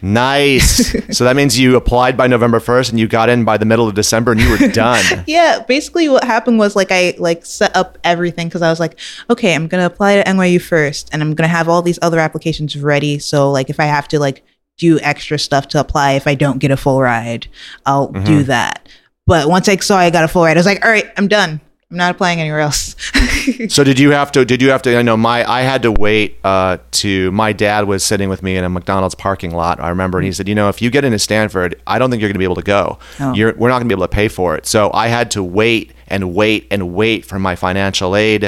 Nice. 0.03 0.95
so 1.17 1.25
that 1.25 1.37
means 1.37 1.59
you 1.59 1.77
applied 1.77 2.17
by 2.17 2.27
November 2.27 2.61
1st 2.61 2.91
and 2.91 3.01
you 3.01 3.09
got 3.09 3.29
in 3.29 3.45
by 3.45 3.57
the 3.57 3.65
middle 3.65 3.89
of 3.89 3.95
December 3.95 4.33
and 4.33 4.41
you 4.41 4.51
were 4.51 4.69
done. 4.69 5.05
yeah 5.27 5.63
basically 5.67 6.09
what 6.09 6.25
happened 6.25 6.59
was 6.59 6.75
like 6.75 6.91
i 6.91 7.15
like 7.19 7.45
set 7.45 7.75
up 7.77 7.99
everything 8.05 8.49
because 8.49 8.63
i 8.63 8.71
was 8.71 8.81
like 8.81 8.99
okay 9.31 9.55
i'm 9.55 9.69
gonna 9.69 9.87
apply 9.87 10.17
to 10.17 10.25
nyu 10.25 10.61
first 10.61 11.09
and 11.13 11.23
i'm 11.23 11.35
gonna 11.35 11.49
have 11.49 11.69
all 11.69 11.83
these 11.83 11.99
other 12.03 12.19
applications 12.19 12.77
ready 12.77 13.19
so 13.19 13.51
like 13.51 13.71
if 13.71 13.79
i 13.79 13.85
have 13.85 14.09
to 14.09 14.19
like 14.19 14.45
do 14.77 14.99
extra 15.01 15.39
stuff 15.39 15.69
to 15.69 15.79
apply 15.79 16.13
if 16.13 16.27
i 16.27 16.35
don't 16.35 16.59
get 16.59 16.71
a 16.71 16.77
full 16.77 17.01
ride 17.01 17.47
i'll 17.87 18.09
do 18.09 18.21
mm-hmm. 18.21 18.43
that 18.45 18.89
but 19.27 19.49
once 19.49 19.69
i 19.69 19.77
saw 19.77 19.99
i 19.99 20.11
got 20.11 20.25
a 20.25 20.29
full 20.29 20.45
ride 20.45 20.57
i 20.57 20.61
was 20.61 20.67
like 20.67 20.85
all 20.85 20.91
right 20.91 21.11
i'm 21.17 21.29
done 21.29 21.61
i'm 21.91 21.97
not 21.97 22.11
applying 22.15 22.41
anywhere 22.41 22.61
else 22.61 22.95
so 23.69 23.83
did 23.83 23.99
you 23.99 24.11
have 24.11 24.31
to 24.33 24.45
did 24.45 24.61
you 24.61 24.71
have 24.71 24.83
to 24.83 24.97
I 24.97 25.03
know 25.03 25.17
my 25.17 25.49
I 25.51 25.63
had 25.63 25.83
to 25.83 25.93
wait 25.93 26.39
uh 26.45 26.79
to 26.93 27.31
my 27.33 27.53
dad 27.53 27.87
was 27.87 28.05
sitting 28.05 28.29
with 28.29 28.43
me 28.43 28.57
in 28.57 28.65
a 28.65 28.69
McDonald's 28.69 29.15
parking 29.15 29.53
lot. 29.53 29.81
I 29.81 29.89
remember 29.89 30.19
and 30.19 30.27
he 30.27 30.33
said, 30.33 30.49
"You 30.49 30.55
know, 30.55 30.69
if 30.69 30.83
you 30.83 30.91
get 30.91 31.05
into 31.05 31.19
Stanford, 31.19 31.81
I 31.87 31.99
don't 31.99 32.11
think 32.11 32.21
you're 32.21 32.29
going 32.29 32.35
to 32.35 32.39
be 32.39 32.45
able 32.45 32.57
to 32.57 32.63
go. 32.63 32.99
Oh. 33.21 33.33
You're 33.35 33.55
we're 33.55 33.69
not 33.69 33.79
going 33.79 33.89
to 33.89 33.95
be 33.95 33.99
able 33.99 34.09
to 34.09 34.15
pay 34.15 34.29
for 34.29 34.57
it." 34.57 34.67
So 34.67 34.91
I 34.93 35.09
had 35.09 35.31
to 35.33 35.43
wait 35.43 35.93
and 36.09 36.35
wait 36.35 36.67
and 36.71 36.95
wait 36.95 37.25
for 37.25 37.39
my 37.39 37.57
financial 37.57 38.17
aid. 38.17 38.45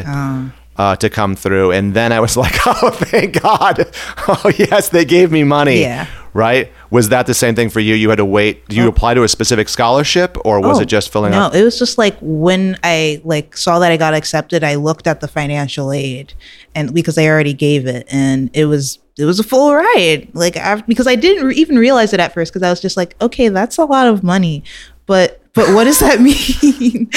Uh, 0.76 0.96
to 0.96 1.10
come 1.10 1.36
through, 1.36 1.72
and 1.72 1.92
then 1.92 2.10
I 2.10 2.20
was 2.20 2.36
like, 2.44 2.54
"Oh, 2.66 2.90
thank 2.90 3.42
God! 3.42 3.84
Oh, 4.28 4.50
yes, 4.56 4.88
they 4.88 5.04
gave 5.04 5.30
me 5.30 5.44
money." 5.44 5.82
Yeah. 5.82 6.06
Right? 6.32 6.72
Was 6.90 7.10
that 7.10 7.26
the 7.26 7.34
same 7.34 7.54
thing 7.54 7.70
for 7.70 7.80
you? 7.80 7.94
You 7.94 8.08
had 8.08 8.16
to 8.16 8.24
wait. 8.24 8.66
Did 8.68 8.76
you 8.76 8.84
oh. 8.84 8.88
apply 8.88 9.14
to 9.14 9.22
a 9.22 9.28
specific 9.28 9.68
scholarship, 9.68 10.36
or 10.44 10.60
was 10.60 10.78
Oh, 10.78 10.82
it 10.82 10.86
just 10.86 11.12
filling 11.12 11.32
no, 11.32 11.38
out? 11.38 11.52
No, 11.52 11.60
it 11.60 11.62
was 11.62 11.78
just 11.78 11.98
like 11.98 12.16
when 12.20 12.78
I 12.82 13.20
like 13.24 13.56
saw 13.56 13.78
that 13.78 13.92
I 13.92 13.96
got 13.96 14.14
accepted, 14.14 14.64
I 14.64 14.74
looked 14.74 15.06
at 15.06 15.20
the 15.20 15.28
financial 15.28 15.92
aid 15.92 16.34
and 16.74 16.92
because 16.92 17.16
I 17.16 17.26
already 17.26 17.54
gave 17.54 17.86
it 17.86 18.06
and 18.10 18.50
it 18.52 18.64
was 18.64 18.98
it 19.18 19.24
was 19.24 19.38
a 19.38 19.44
full 19.44 19.74
ride. 19.74 20.28
Like 20.32 20.56
I, 20.56 20.80
because 20.82 21.06
I 21.06 21.14
didn't 21.14 21.52
even 21.52 21.78
realize 21.78 22.12
it 22.12 22.20
at 22.20 22.32
first 22.34 22.52
because 22.52 22.62
I 22.64 22.70
was 22.70 22.80
just 22.80 22.96
like, 22.96 23.14
okay, 23.20 23.48
that's 23.48 23.78
a 23.78 23.84
lot 23.84 24.06
of 24.06 24.22
money. 24.24 24.64
But 25.06 25.40
but 25.54 25.74
what 25.74 25.84
does 25.84 25.98
that 26.00 26.20
mean? 26.20 27.10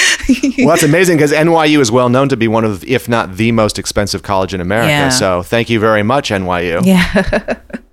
Well, 0.58 0.68
that's 0.74 0.82
amazing 0.82 1.16
because 1.16 1.32
NYU 1.32 1.78
is 1.78 1.90
well 1.90 2.08
known 2.08 2.28
to 2.28 2.36
be 2.36 2.48
one 2.48 2.64
of, 2.64 2.84
if 2.84 3.08
not 3.08 3.36
the 3.36 3.52
most 3.52 3.78
expensive 3.78 4.22
college 4.22 4.54
in 4.54 4.60
America. 4.60 4.88
Yeah. 4.88 5.08
So 5.08 5.42
thank 5.42 5.70
you 5.70 5.78
very 5.80 6.02
much, 6.02 6.30
NYU. 6.30 6.84
yeah. 6.84 7.58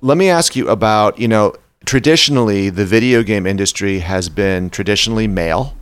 Let 0.00 0.16
me 0.16 0.28
ask 0.28 0.54
you 0.54 0.68
about, 0.68 1.18
you 1.18 1.28
know, 1.28 1.54
traditionally 1.84 2.70
the 2.70 2.84
video 2.84 3.22
game 3.22 3.46
industry 3.46 3.98
has 4.00 4.28
been 4.28 4.70
traditionally 4.70 5.26
male. 5.26 5.76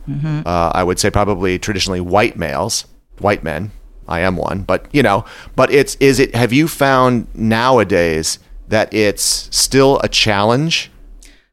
Uh, 0.45 0.71
I 0.73 0.83
would 0.83 0.99
say 0.99 1.09
probably 1.09 1.59
traditionally 1.59 2.01
white 2.01 2.37
males, 2.37 2.85
white 3.19 3.43
men. 3.43 3.71
I 4.07 4.21
am 4.21 4.37
one, 4.37 4.63
but 4.63 4.87
you 4.93 5.03
know, 5.03 5.25
but 5.57 5.69
it's 5.69 5.95
is 5.95 6.19
it? 6.19 6.33
Have 6.33 6.53
you 6.53 6.69
found 6.69 7.27
nowadays 7.35 8.39
that 8.69 8.93
it's 8.93 9.49
still 9.51 9.99
a 10.01 10.07
challenge? 10.07 10.89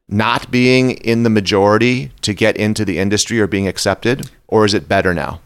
Not 0.07 0.51
being 0.51 0.91
in 0.91 1.23
the 1.23 1.29
majority 1.29 2.11
to 2.21 2.33
get 2.33 2.55
into 2.55 2.85
the 2.85 2.97
industry 2.97 3.41
or 3.41 3.47
being 3.47 3.67
accepted, 3.67 4.31
or 4.47 4.63
is 4.63 4.73
it 4.73 4.87
better 4.87 5.13
now? 5.13 5.41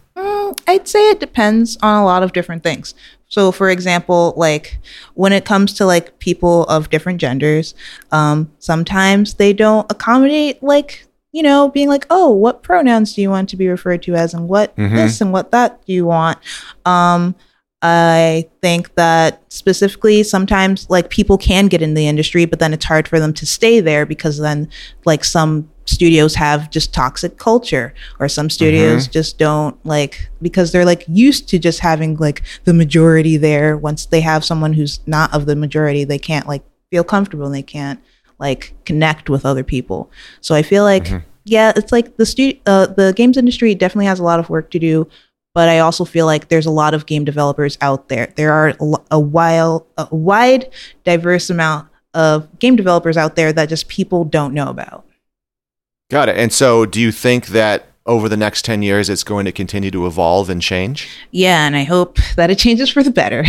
I'd 0.68 0.86
say 0.86 1.10
it 1.10 1.18
depends 1.18 1.76
on 1.82 2.00
a 2.00 2.04
lot 2.04 2.22
of 2.22 2.32
different 2.32 2.62
things. 2.62 2.94
So, 3.30 3.52
for 3.52 3.70
example, 3.70 4.34
like 4.36 4.78
when 5.14 5.32
it 5.32 5.44
comes 5.44 5.72
to 5.74 5.86
like 5.86 6.18
people 6.18 6.64
of 6.64 6.90
different 6.90 7.20
genders, 7.20 7.74
um, 8.12 8.50
sometimes 8.58 9.34
they 9.34 9.52
don't 9.52 9.90
accommodate 9.90 10.62
like 10.62 11.06
you 11.32 11.42
know 11.42 11.68
being 11.68 11.88
like, 11.88 12.06
oh, 12.10 12.30
what 12.30 12.62
pronouns 12.62 13.14
do 13.14 13.22
you 13.22 13.30
want 13.30 13.48
to 13.48 13.56
be 13.56 13.68
referred 13.68 14.02
to 14.02 14.14
as, 14.14 14.34
and 14.34 14.48
what 14.48 14.74
this 14.96 15.20
and 15.20 15.32
what 15.32 15.52
that 15.52 15.84
do 15.86 15.92
you 15.92 16.04
want. 16.04 16.38
Um, 16.84 17.34
I 17.82 18.46
think 18.60 18.94
that 18.96 19.40
specifically 19.48 20.22
sometimes 20.22 20.90
like 20.90 21.08
people 21.08 21.38
can 21.38 21.68
get 21.68 21.80
in 21.80 21.94
the 21.94 22.08
industry, 22.08 22.44
but 22.44 22.58
then 22.58 22.74
it's 22.74 22.84
hard 22.84 23.08
for 23.08 23.18
them 23.18 23.32
to 23.34 23.46
stay 23.46 23.80
there 23.80 24.04
because 24.04 24.38
then 24.38 24.68
like 25.06 25.24
some 25.24 25.70
studios 25.90 26.34
have 26.34 26.70
just 26.70 26.94
toxic 26.94 27.36
culture 27.36 27.92
or 28.18 28.28
some 28.28 28.48
studios 28.48 29.06
just 29.08 29.38
don't 29.38 29.84
like 29.84 30.30
because 30.40 30.72
they're 30.72 30.84
like 30.84 31.04
used 31.08 31.48
to 31.48 31.58
just 31.58 31.80
having 31.80 32.16
like 32.16 32.42
the 32.64 32.72
majority 32.74 33.36
there 33.36 33.76
once 33.76 34.06
they 34.06 34.20
have 34.20 34.44
someone 34.44 34.72
who's 34.72 35.00
not 35.06 35.32
of 35.34 35.46
the 35.46 35.56
majority 35.56 36.04
they 36.04 36.18
can't 36.18 36.46
like 36.46 36.62
feel 36.90 37.04
comfortable 37.04 37.46
and 37.46 37.54
they 37.54 37.62
can't 37.62 38.00
like 38.38 38.72
connect 38.84 39.28
with 39.28 39.44
other 39.44 39.64
people 39.64 40.10
so 40.40 40.54
i 40.54 40.62
feel 40.62 40.84
like 40.84 41.06
yeah 41.44 41.72
it's 41.76 41.92
like 41.92 42.16
the 42.16 42.26
stu- 42.26 42.58
uh, 42.66 42.86
the 42.86 43.12
games 43.16 43.36
industry 43.36 43.74
definitely 43.74 44.06
has 44.06 44.20
a 44.20 44.24
lot 44.24 44.40
of 44.40 44.48
work 44.48 44.70
to 44.70 44.78
do 44.78 45.08
but 45.54 45.68
I 45.68 45.80
also 45.80 46.04
feel 46.04 46.26
like 46.26 46.48
there's 46.48 46.66
a 46.66 46.70
lot 46.70 46.94
of 46.94 47.06
game 47.06 47.24
developers 47.24 47.76
out 47.80 48.08
there. 48.08 48.32
There 48.36 48.52
are 48.52 48.68
a, 48.68 48.94
a 49.10 49.20
while 49.20 49.86
a 49.98 50.06
wide, 50.14 50.70
diverse 51.04 51.50
amount 51.50 51.88
of 52.14 52.58
game 52.58 52.76
developers 52.76 53.16
out 53.16 53.36
there 53.36 53.52
that 53.52 53.68
just 53.68 53.88
people 53.88 54.24
don't 54.24 54.54
know 54.54 54.68
about. 54.68 55.04
Got 56.10 56.28
it. 56.28 56.36
And 56.36 56.52
so, 56.52 56.84
do 56.84 57.00
you 57.00 57.12
think 57.12 57.46
that 57.48 57.86
over 58.04 58.28
the 58.28 58.36
next 58.36 58.64
10 58.64 58.82
years 58.82 59.08
it's 59.08 59.22
going 59.22 59.44
to 59.44 59.52
continue 59.52 59.90
to 59.92 60.06
evolve 60.06 60.50
and 60.50 60.60
change? 60.60 61.08
Yeah, 61.30 61.66
and 61.66 61.76
I 61.76 61.84
hope 61.84 62.18
that 62.34 62.50
it 62.50 62.58
changes 62.58 62.90
for 62.90 63.02
the 63.02 63.10
better. 63.10 63.44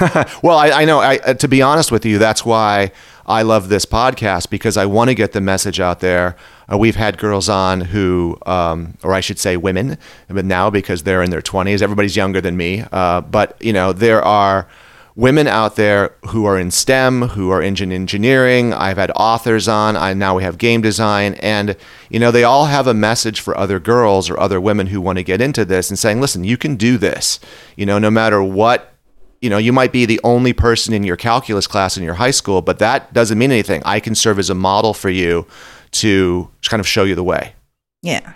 well, 0.42 0.58
I, 0.58 0.70
I 0.82 0.84
know, 0.84 0.98
I, 0.98 1.18
to 1.18 1.48
be 1.48 1.62
honest 1.62 1.92
with 1.92 2.04
you, 2.04 2.18
that's 2.18 2.44
why 2.44 2.90
I 3.26 3.42
love 3.42 3.68
this 3.68 3.86
podcast 3.86 4.50
because 4.50 4.76
I 4.76 4.86
want 4.86 5.08
to 5.10 5.14
get 5.14 5.32
the 5.32 5.40
message 5.40 5.78
out 5.78 6.00
there. 6.00 6.36
Uh, 6.70 6.76
we've 6.76 6.96
had 6.96 7.16
girls 7.16 7.48
on 7.48 7.80
who, 7.80 8.36
um, 8.44 8.98
or 9.04 9.14
I 9.14 9.20
should 9.20 9.38
say 9.38 9.56
women, 9.56 9.98
but 10.28 10.44
now 10.44 10.68
because 10.68 11.04
they're 11.04 11.22
in 11.22 11.30
their 11.30 11.42
20s, 11.42 11.80
everybody's 11.80 12.16
younger 12.16 12.40
than 12.40 12.56
me. 12.56 12.84
Uh, 12.90 13.20
but, 13.20 13.56
you 13.62 13.72
know, 13.72 13.92
there 13.92 14.22
are 14.22 14.66
women 15.14 15.46
out 15.46 15.76
there 15.76 16.14
who 16.28 16.44
are 16.44 16.58
in 16.58 16.70
STEM, 16.70 17.22
who 17.28 17.50
are 17.50 17.62
in 17.62 17.92
engineering. 17.92 18.72
I've 18.72 18.96
had 18.96 19.10
authors 19.16 19.68
on. 19.68 19.96
I 19.96 20.14
now 20.14 20.36
we 20.36 20.42
have 20.42 20.58
game 20.58 20.80
design, 20.80 21.34
and 21.34 21.76
you 22.10 22.18
know 22.18 22.30
they 22.30 22.44
all 22.44 22.66
have 22.66 22.86
a 22.86 22.94
message 22.94 23.40
for 23.40 23.56
other 23.56 23.78
girls 23.78 24.30
or 24.30 24.38
other 24.38 24.60
women 24.60 24.88
who 24.88 25.00
want 25.00 25.18
to 25.18 25.24
get 25.24 25.40
into 25.40 25.64
this 25.64 25.90
and 25.90 25.98
saying, 25.98 26.20
"Listen, 26.20 26.44
you 26.44 26.56
can 26.56 26.76
do 26.76 26.98
this. 26.98 27.40
You 27.76 27.86
know, 27.86 27.98
no 27.98 28.10
matter 28.10 28.42
what." 28.42 28.88
You 29.40 29.50
know, 29.50 29.58
you 29.58 29.72
might 29.72 29.90
be 29.90 30.06
the 30.06 30.20
only 30.22 30.52
person 30.52 30.94
in 30.94 31.02
your 31.02 31.16
calculus 31.16 31.66
class 31.66 31.96
in 31.96 32.04
your 32.04 32.14
high 32.14 32.30
school, 32.30 32.62
but 32.62 32.78
that 32.78 33.12
doesn't 33.12 33.36
mean 33.36 33.50
anything. 33.50 33.82
I 33.84 33.98
can 33.98 34.14
serve 34.14 34.38
as 34.38 34.48
a 34.50 34.54
model 34.54 34.94
for 34.94 35.10
you 35.10 35.48
to 35.90 36.48
kind 36.68 36.78
of 36.78 36.86
show 36.86 37.02
you 37.02 37.16
the 37.16 37.24
way. 37.24 37.54
Yeah. 38.02 38.34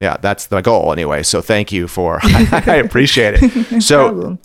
Yeah, 0.00 0.16
that's 0.20 0.46
the 0.46 0.60
goal 0.60 0.92
anyway. 0.92 1.22
So 1.22 1.40
thank 1.40 1.70
you 1.70 1.86
for 1.86 2.18
I 2.24 2.82
appreciate 2.84 3.38
it. 3.40 3.82
So. 3.82 4.38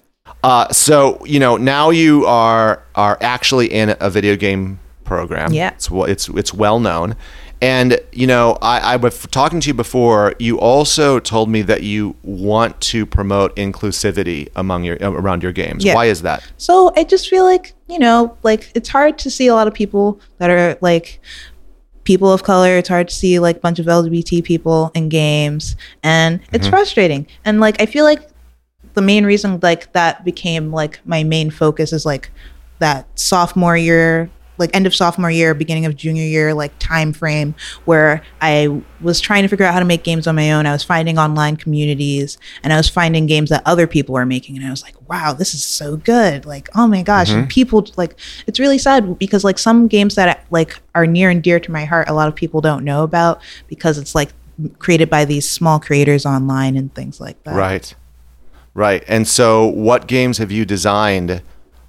Uh 0.43 0.71
so 0.71 1.23
you 1.25 1.39
know, 1.39 1.58
now 1.58 1.89
you 1.89 2.25
are 2.25 2.84
are 2.95 3.17
actually 3.21 3.71
in 3.71 3.95
a 3.99 4.10
video 4.10 4.36
game 4.36 4.80
program. 5.04 5.54
Yeah. 5.54 5.71
It's 5.71 5.91
well 5.91 6.06
it's 6.06 6.30
it's 6.30 6.54
well 6.54 6.80
known. 6.80 7.15
And 7.62 7.99
you 8.12 8.25
know, 8.25 8.58
I, 8.62 8.93
I 8.93 8.95
was 8.95 9.27
talking 9.27 9.60
to 9.60 9.67
you 9.67 9.75
before. 9.75 10.34
You 10.39 10.60
also 10.60 11.19
told 11.19 11.47
me 11.47 11.62
that 11.63 11.84
you 11.84 12.15
want 12.23 12.82
to 12.82 13.06
promote 13.06 13.56
inclusivity 13.56 14.49
among 14.56 14.84
your 14.84 14.97
around 15.01 15.43
your 15.43 15.51
games. 15.51 15.86
Yeah. 15.86 15.93
Why 15.93 16.06
is 16.06 16.23
that? 16.23 16.43
So 16.58 16.91
I 16.95 17.04
just 17.04 17.30
feel 17.30 17.43
like, 17.43 17.73
you 17.88 17.99
know, 17.99 18.36
like 18.41 18.71
it's 18.73 18.89
hard 18.89 19.19
to 19.19 19.30
see 19.30 19.45
a 19.45 19.54
lot 19.54 19.67
of 19.67 19.75
people 19.75 20.19
that 20.39 20.49
are 20.49 20.75
like 20.82 21.19
people 22.04 22.34
of 22.34 22.41
color. 22.41 22.77
It's 22.77 22.89
hard 22.89 23.10
to 23.10 23.13
see 23.13 23.38
like 23.38 23.58
a 23.58 23.60
bunch 23.60 23.77
of 23.77 23.86
LGBT 23.86 24.43
people 24.43 24.91
in 24.95 25.10
games 25.10 25.75
and 26.01 26.39
it's 26.51 26.67
frustrating. 26.67 27.27
And 27.45 27.60
like 27.60 27.80
I 27.80 27.86
feel 27.86 28.06
like 28.06 28.27
the 28.93 29.01
main 29.01 29.25
reason 29.25 29.60
like 29.62 29.91
that 29.93 30.23
became 30.23 30.71
like 30.71 30.99
my 31.06 31.23
main 31.23 31.49
focus 31.49 31.93
is 31.93 32.06
like 32.06 32.32
that 32.80 33.08
sophomore 33.19 33.77
year 33.77 34.30
like 34.58 34.75
end 34.75 34.86
of 34.86 34.93
sophomore 34.93 35.32
year 35.32 35.54
beginning 35.54 35.86
of 35.86 35.95
junior 35.95 36.23
year 36.23 36.54
like 36.54 36.71
time 36.77 37.12
frame 37.13 37.56
where 37.86 38.21
i 38.41 38.82
was 39.01 39.19
trying 39.19 39.41
to 39.41 39.47
figure 39.47 39.65
out 39.65 39.73
how 39.73 39.80
to 39.80 39.86
make 39.86 40.04
games 40.04 40.27
on 40.27 40.36
my 40.36 40.51
own. 40.51 40.65
I 40.65 40.71
was 40.71 40.84
finding 40.84 41.17
online 41.17 41.58
communities 41.58 42.38
and 42.63 42.71
i 42.71 42.77
was 42.77 42.88
finding 42.88 43.25
games 43.25 43.49
that 43.49 43.63
other 43.65 43.88
people 43.88 44.13
were 44.13 44.25
making. 44.25 44.56
And 44.58 44.65
i 44.65 44.69
was 44.69 44.84
like 44.84 44.95
wow 45.10 45.34
this 45.34 45.54
is 45.54 45.63
so 45.63 45.97
good. 45.97 46.45
Like 46.45 46.69
oh 46.75 46.88
my 46.88 47.01
gosh. 47.01 47.32
And 47.32 47.49
people 47.49 47.88
like 47.97 48.17
it's 48.47 48.60
really 48.60 48.77
sad 48.77 49.17
because 49.17 49.43
like 49.43 49.58
some 49.58 49.88
games 49.88 50.15
that 50.15 50.45
like 50.51 50.80
are 50.95 51.08
near 51.08 51.30
and 51.30 51.41
dear 51.41 51.60
to 51.60 51.71
my 51.71 51.86
heart 51.86 52.08
a 52.08 52.13
lot 52.13 52.27
of 52.27 52.36
people 52.36 52.62
don't 52.62 52.86
know 52.86 53.04
about 53.04 53.41
because 53.67 53.97
it's 53.97 54.15
like 54.15 54.32
created 54.80 55.10
by 55.10 55.25
these 55.25 55.49
small 55.49 55.80
creators 55.80 56.25
online 56.25 56.77
and 56.77 56.93
things 56.93 57.19
like 57.19 57.43
that. 57.43 57.56
Right. 57.56 57.95
Right. 58.74 59.04
And 59.08 59.28
so 59.28 59.68
what 59.68 60.08
games 60.08 60.38
have 60.38 60.52
you 60.52 60.66
designed 60.66 61.42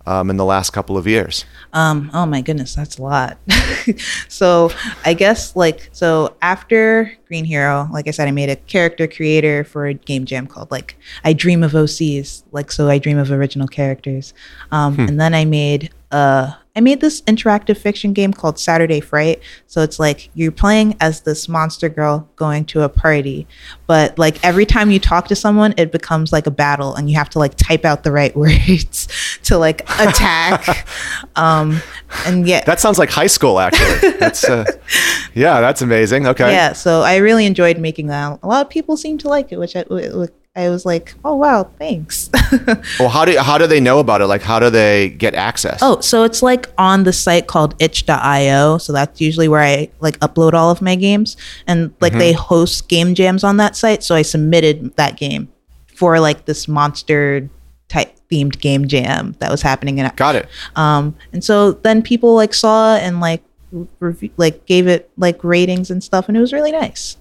um, 0.04 0.30
in 0.30 0.36
the 0.36 0.44
last 0.44 0.70
couple 0.70 0.98
of 0.98 1.06
years? 1.06 1.44
Um, 1.72 2.10
oh 2.12 2.26
my 2.26 2.40
goodness, 2.40 2.74
that's 2.74 2.98
a 2.98 3.02
lot. 3.02 3.38
so 4.28 4.70
I 5.04 5.14
guess 5.14 5.54
like 5.54 5.88
so 5.92 6.36
after 6.42 7.12
Green 7.26 7.44
Hero, 7.44 7.88
like 7.92 8.08
I 8.08 8.10
said, 8.10 8.26
I 8.26 8.32
made 8.32 8.50
a 8.50 8.56
character 8.56 9.06
creator 9.06 9.64
for 9.64 9.86
a 9.86 9.94
game 9.94 10.24
jam 10.24 10.46
called 10.46 10.70
like 10.70 10.96
I 11.24 11.32
Dream 11.32 11.62
of 11.62 11.72
OCs, 11.72 12.42
like 12.50 12.72
so 12.72 12.88
I 12.88 12.98
dream 12.98 13.18
of 13.18 13.30
original 13.30 13.68
characters. 13.68 14.34
Um, 14.72 14.98
and 14.98 15.20
then 15.20 15.34
I 15.34 15.44
made 15.44 15.90
uh 16.10 16.52
I 16.74 16.80
made 16.80 17.02
this 17.02 17.20
interactive 17.22 17.76
fiction 17.76 18.14
game 18.14 18.32
called 18.32 18.58
Saturday 18.58 19.00
Fright. 19.00 19.42
So 19.66 19.82
it's 19.82 19.98
like 19.98 20.30
you're 20.34 20.52
playing 20.52 20.96
as 21.00 21.20
this 21.20 21.46
monster 21.46 21.90
girl 21.90 22.30
going 22.36 22.64
to 22.66 22.80
a 22.80 22.88
party, 22.88 23.46
but 23.86 24.18
like 24.18 24.42
every 24.42 24.64
time 24.64 24.90
you 24.90 24.98
talk 24.98 25.28
to 25.28 25.36
someone, 25.36 25.74
it 25.76 25.92
becomes 25.92 26.32
like 26.32 26.46
a 26.46 26.50
battle 26.50 26.94
and 26.94 27.10
you 27.10 27.16
have 27.16 27.28
to 27.30 27.38
like 27.38 27.56
type 27.56 27.84
out 27.84 28.04
the 28.04 28.12
right 28.12 28.34
words 28.42 29.08
to 29.42 29.58
like 29.58 29.82
attack. 30.00 30.88
um, 31.36 31.82
and 32.24 32.46
yeah, 32.48 32.64
That 32.64 32.80
sounds 32.80 32.98
like 32.98 33.10
high 33.10 33.26
school, 33.26 33.58
actually. 33.60 34.12
That's 34.12 34.44
uh, 34.44 34.64
yeah, 35.34 35.60
that's 35.60 35.82
amazing. 35.82 36.26
Okay. 36.26 36.52
yeah. 36.52 36.72
So 36.72 37.02
I 37.02 37.16
really 37.16 37.44
enjoyed 37.44 37.78
making 37.78 38.06
that. 38.06 38.38
A 38.42 38.46
lot 38.46 38.64
of 38.64 38.70
people 38.70 38.96
seem 38.96 39.18
to 39.18 39.28
like 39.28 39.52
it, 39.52 39.58
which 39.58 39.76
I, 39.76 39.84
I 40.54 40.68
was 40.68 40.84
like, 40.84 41.14
oh 41.24 41.36
wow, 41.36 41.70
thanks. 41.78 42.30
Well, 42.98 43.08
how 43.08 43.24
do 43.24 43.36
how 43.38 43.56
do 43.56 43.66
they 43.66 43.80
know 43.80 43.98
about 43.98 44.20
it? 44.20 44.26
Like, 44.26 44.42
how 44.42 44.58
do 44.58 44.68
they 44.68 45.08
get 45.08 45.34
access? 45.34 45.78
Oh, 45.82 46.00
so 46.00 46.24
it's 46.24 46.42
like 46.42 46.68
on 46.76 47.04
the 47.04 47.12
site 47.12 47.46
called 47.46 47.74
itch.io. 47.80 48.76
So 48.78 48.92
that's 48.92 49.20
usually 49.20 49.48
where 49.48 49.62
I 49.62 49.88
like 50.00 50.18
upload 50.20 50.52
all 50.52 50.70
of 50.70 50.82
my 50.82 50.94
games. 50.94 51.36
And 51.66 51.94
like 52.00 52.12
they 52.12 52.32
host 52.32 52.88
game 52.88 53.14
jams 53.14 53.42
on 53.42 53.56
that 53.56 53.74
site. 53.74 54.02
So 54.02 54.14
I 54.14 54.20
submitted 54.22 54.94
that 54.96 55.16
game 55.16 55.48
for 55.86 56.20
like 56.20 56.44
this 56.44 56.68
monster 56.68 57.48
type 57.88 58.14
themed 58.30 58.60
game 58.60 58.86
jam 58.88 59.34
that 59.38 59.50
was 59.50 59.62
happening 59.62 59.98
in 59.98 60.10
got 60.16 60.34
it. 60.34 60.48
um 60.76 61.14
and 61.32 61.44
so 61.44 61.72
then 61.72 62.00
people 62.02 62.34
like 62.34 62.54
saw 62.54 62.96
and 62.96 63.20
like 63.20 63.42
review, 64.00 64.30
like 64.38 64.64
gave 64.66 64.86
it 64.86 65.10
like 65.16 65.42
ratings 65.44 65.90
and 65.90 66.02
stuff 66.02 66.28
and 66.28 66.36
it 66.36 66.40
was 66.40 66.52
really 66.52 66.72
nice. 66.72 67.16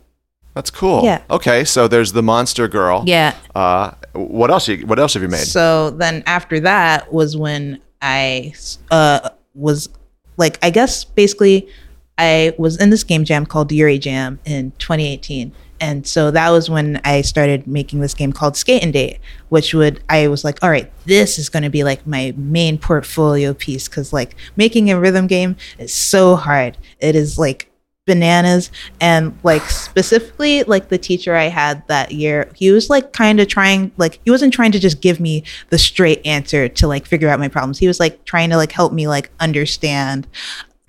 That's 0.53 0.69
cool. 0.69 1.03
Yeah. 1.03 1.21
Okay, 1.29 1.63
so 1.63 1.87
there's 1.87 2.11
the 2.11 2.23
monster 2.23 2.67
girl. 2.67 3.03
Yeah. 3.05 3.35
Uh, 3.55 3.91
what 4.13 4.51
else? 4.51 4.67
You, 4.67 4.85
what 4.85 4.99
else 4.99 5.13
have 5.13 5.23
you 5.23 5.29
made? 5.29 5.47
So 5.47 5.91
then 5.91 6.23
after 6.25 6.59
that 6.61 7.11
was 7.13 7.37
when 7.37 7.79
I 8.01 8.53
uh, 8.89 9.29
was 9.53 9.89
like, 10.37 10.59
I 10.61 10.69
guess 10.69 11.05
basically 11.05 11.69
I 12.17 12.53
was 12.57 12.79
in 12.79 12.89
this 12.89 13.03
game 13.03 13.23
jam 13.23 13.45
called 13.45 13.71
Yuri 13.71 13.97
Jam 13.97 14.39
in 14.45 14.71
2018. 14.79 15.53
And 15.79 16.05
so 16.05 16.29
that 16.29 16.51
was 16.51 16.69
when 16.69 17.01
I 17.03 17.21
started 17.21 17.65
making 17.65 18.01
this 18.01 18.13
game 18.13 18.31
called 18.31 18.55
Skate 18.55 18.83
and 18.83 18.93
Date, 18.93 19.19
which 19.49 19.73
would, 19.73 20.03
I 20.09 20.27
was 20.27 20.43
like, 20.43 20.63
all 20.63 20.69
right, 20.69 20.91
this 21.05 21.39
is 21.39 21.49
going 21.49 21.63
to 21.63 21.71
be 21.71 21.83
like 21.83 22.05
my 22.05 22.35
main 22.37 22.77
portfolio 22.77 23.55
piece. 23.55 23.87
Cause 23.87 24.13
like 24.13 24.35
making 24.55 24.91
a 24.91 24.99
rhythm 24.99 25.25
game 25.25 25.55
is 25.79 25.91
so 25.91 26.35
hard. 26.35 26.77
It 26.99 27.15
is 27.15 27.39
like 27.39 27.70
bananas. 28.05 28.71
And 28.99 29.37
like 29.43 29.63
specifically 29.63 30.63
like 30.63 30.89
the 30.89 30.97
teacher 30.97 31.35
i 31.35 31.45
had 31.45 31.87
that 31.87 32.11
year 32.11 32.49
he 32.55 32.71
was 32.71 32.89
like 32.89 33.13
kind 33.13 33.39
of 33.39 33.47
trying 33.47 33.91
like 33.97 34.19
he 34.25 34.31
wasn't 34.31 34.53
trying 34.53 34.71
to 34.71 34.79
just 34.79 35.01
give 35.01 35.19
me 35.19 35.43
the 35.69 35.77
straight 35.77 36.25
answer 36.25 36.67
to 36.67 36.87
like 36.87 37.05
figure 37.05 37.29
out 37.29 37.39
my 37.39 37.47
problems. 37.47 37.79
He 37.79 37.87
was 37.87 37.99
like 37.99 38.23
trying 38.25 38.49
to 38.49 38.57
like 38.57 38.71
help 38.71 38.93
me 38.93 39.07
like 39.07 39.31
understand 39.39 40.27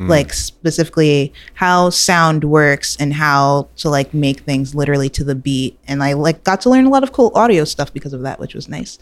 like 0.08 0.32
specifically 0.32 1.32
how 1.54 1.88
sound 1.90 2.42
works 2.42 2.96
and 2.98 3.12
how 3.14 3.68
to 3.76 3.88
like 3.88 4.12
make 4.12 4.40
things 4.40 4.74
literally 4.74 5.08
to 5.10 5.22
the 5.22 5.34
beat. 5.34 5.78
And 5.86 6.02
i 6.02 6.14
like 6.14 6.42
got 6.44 6.60
to 6.62 6.70
learn 6.70 6.86
a 6.86 6.90
lot 6.90 7.02
of 7.02 7.12
cool 7.12 7.30
audio 7.34 7.64
stuff 7.64 7.92
because 7.92 8.12
of 8.12 8.22
that 8.22 8.40
which 8.40 8.54
was 8.54 8.68
nice. 8.68 8.98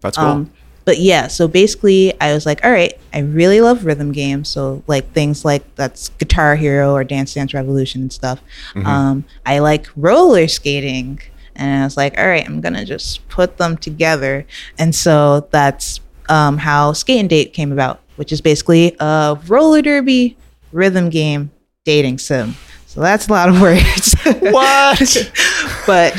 That's 0.00 0.16
cool. 0.16 0.26
um, 0.26 0.52
but 0.88 1.00
yeah, 1.00 1.26
so 1.26 1.46
basically, 1.46 2.18
I 2.18 2.32
was 2.32 2.46
like, 2.46 2.64
all 2.64 2.70
right, 2.70 2.98
I 3.12 3.18
really 3.18 3.60
love 3.60 3.84
rhythm 3.84 4.10
games. 4.10 4.48
So 4.48 4.82
like 4.86 5.12
things 5.12 5.44
like 5.44 5.62
that's 5.74 6.08
Guitar 6.08 6.56
Hero 6.56 6.94
or 6.94 7.04
Dance 7.04 7.34
Dance 7.34 7.52
Revolution 7.52 8.00
and 8.00 8.10
stuff. 8.10 8.40
Um, 8.86 9.24
I 9.44 9.58
like 9.58 9.86
roller 9.96 10.48
skating, 10.48 11.20
and 11.54 11.82
I 11.82 11.84
was 11.84 11.98
like, 11.98 12.16
all 12.16 12.26
right, 12.26 12.42
I'm 12.42 12.62
gonna 12.62 12.86
just 12.86 13.28
put 13.28 13.58
them 13.58 13.76
together. 13.76 14.46
And 14.78 14.94
so 14.94 15.46
that's 15.50 16.00
um, 16.30 16.56
how 16.56 16.94
Skate 16.94 17.20
and 17.20 17.28
Date 17.28 17.52
came 17.52 17.70
about, 17.70 18.00
which 18.16 18.32
is 18.32 18.40
basically 18.40 18.96
a 18.98 19.38
roller 19.46 19.82
derby 19.82 20.38
rhythm 20.72 21.10
game 21.10 21.50
dating 21.84 22.16
sim. 22.16 22.54
So 22.98 23.02
that's 23.02 23.28
a 23.28 23.30
lot 23.30 23.48
of 23.48 23.60
words. 23.60 24.12
what? 24.24 24.98
but 25.86 26.12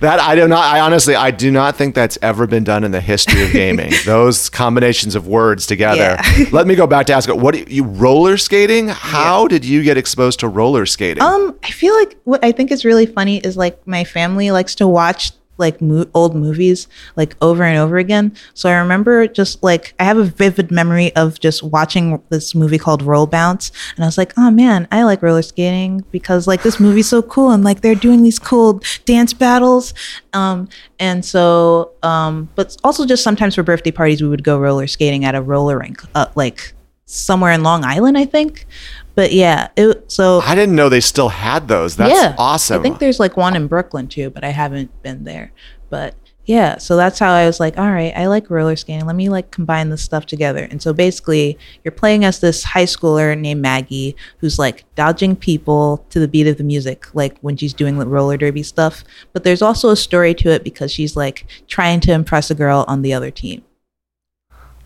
that 0.00 0.20
I 0.20 0.34
do 0.34 0.46
not. 0.46 0.62
I 0.62 0.80
honestly, 0.80 1.14
I 1.14 1.30
do 1.30 1.50
not 1.50 1.76
think 1.76 1.94
that's 1.94 2.18
ever 2.20 2.46
been 2.46 2.62
done 2.62 2.84
in 2.84 2.90
the 2.90 3.00
history 3.00 3.42
of 3.42 3.52
gaming. 3.52 3.90
Those 4.04 4.50
combinations 4.50 5.14
of 5.14 5.26
words 5.26 5.66
together. 5.66 6.18
Yeah. 6.18 6.44
Let 6.52 6.66
me 6.66 6.74
go 6.74 6.86
back 6.86 7.06
to 7.06 7.14
ask. 7.14 7.30
What 7.30 7.54
do 7.54 7.60
you, 7.60 7.66
you 7.68 7.84
roller 7.84 8.36
skating? 8.36 8.88
How 8.88 9.48
did 9.48 9.64
you 9.64 9.82
get 9.82 9.96
exposed 9.96 10.40
to 10.40 10.48
roller 10.48 10.84
skating? 10.84 11.22
Um, 11.22 11.58
I 11.62 11.70
feel 11.70 11.94
like 11.94 12.18
what 12.24 12.44
I 12.44 12.52
think 12.52 12.70
is 12.70 12.84
really 12.84 13.06
funny 13.06 13.38
is 13.38 13.56
like 13.56 13.86
my 13.86 14.04
family 14.04 14.50
likes 14.50 14.74
to 14.74 14.86
watch 14.86 15.32
like 15.58 15.80
mo- 15.80 16.06
old 16.14 16.34
movies 16.34 16.88
like 17.16 17.36
over 17.40 17.62
and 17.62 17.78
over 17.78 17.96
again. 17.96 18.34
So 18.54 18.68
I 18.68 18.78
remember 18.78 19.26
just 19.26 19.62
like 19.62 19.94
I 19.98 20.04
have 20.04 20.18
a 20.18 20.24
vivid 20.24 20.70
memory 20.70 21.14
of 21.16 21.40
just 21.40 21.62
watching 21.62 22.22
this 22.28 22.54
movie 22.54 22.78
called 22.78 23.02
Roll 23.02 23.26
Bounce, 23.26 23.70
and 23.96 24.04
I 24.04 24.08
was 24.08 24.18
like, 24.18 24.32
oh 24.36 24.50
man, 24.50 24.88
I 24.90 25.04
like 25.04 25.22
roller 25.22 25.42
skating 25.42 26.04
because 26.10 26.46
like 26.46 26.62
this 26.62 26.80
movie's 26.80 27.08
so 27.08 27.22
cool 27.22 27.50
and 27.50 27.64
like 27.64 27.80
they're 27.80 27.94
doing 27.94 28.22
these 28.22 28.38
cool 28.38 28.82
dance 29.04 29.32
battles. 29.32 29.94
Um, 30.32 30.68
and 30.98 31.24
so 31.24 31.92
um, 32.02 32.48
but 32.54 32.76
also 32.84 33.06
just 33.06 33.22
sometimes 33.22 33.54
for 33.54 33.62
birthday 33.62 33.90
parties 33.90 34.22
we 34.22 34.28
would 34.28 34.44
go 34.44 34.58
roller 34.58 34.86
skating 34.86 35.24
at 35.24 35.34
a 35.34 35.42
roller 35.42 35.78
rink, 35.78 36.02
uh, 36.14 36.26
like 36.34 36.74
somewhere 37.06 37.52
in 37.52 37.62
Long 37.62 37.84
Island, 37.84 38.16
I 38.18 38.24
think. 38.24 38.66
But 39.14 39.32
yeah, 39.32 39.68
it 39.76 40.10
so 40.10 40.40
I 40.40 40.54
didn't 40.54 40.74
know 40.74 40.88
they 40.88 41.00
still 41.00 41.28
had 41.28 41.68
those. 41.68 41.96
That's 41.96 42.34
awesome. 42.38 42.80
I 42.80 42.82
think 42.82 42.98
there's 42.98 43.20
like 43.20 43.36
one 43.36 43.54
in 43.54 43.68
Brooklyn 43.68 44.08
too, 44.08 44.30
but 44.30 44.44
I 44.44 44.48
haven't 44.48 45.02
been 45.02 45.24
there. 45.24 45.52
But 45.88 46.16
yeah, 46.46 46.76
so 46.76 46.96
that's 46.96 47.18
how 47.18 47.32
I 47.32 47.46
was 47.46 47.58
like, 47.58 47.78
all 47.78 47.90
right, 47.90 48.12
I 48.14 48.26
like 48.26 48.50
roller 48.50 48.76
skating. 48.76 49.06
Let 49.06 49.16
me 49.16 49.28
like 49.28 49.50
combine 49.50 49.88
this 49.88 50.02
stuff 50.02 50.26
together. 50.26 50.66
And 50.70 50.82
so 50.82 50.92
basically, 50.92 51.58
you're 51.82 51.92
playing 51.92 52.24
as 52.24 52.40
this 52.40 52.64
high 52.64 52.84
schooler 52.84 53.38
named 53.38 53.62
Maggie 53.62 54.14
who's 54.38 54.58
like 54.58 54.84
dodging 54.94 55.36
people 55.36 56.04
to 56.10 56.20
the 56.20 56.28
beat 56.28 56.46
of 56.46 56.58
the 56.58 56.64
music, 56.64 57.06
like 57.14 57.38
when 57.38 57.56
she's 57.56 57.72
doing 57.72 57.98
the 57.98 58.06
roller 58.06 58.36
derby 58.36 58.62
stuff. 58.62 59.04
But 59.32 59.44
there's 59.44 59.62
also 59.62 59.88
a 59.90 59.96
story 59.96 60.34
to 60.34 60.50
it 60.50 60.64
because 60.64 60.92
she's 60.92 61.16
like 61.16 61.46
trying 61.66 62.00
to 62.00 62.12
impress 62.12 62.50
a 62.50 62.54
girl 62.54 62.84
on 62.88 63.02
the 63.02 63.14
other 63.14 63.30
team. 63.30 63.64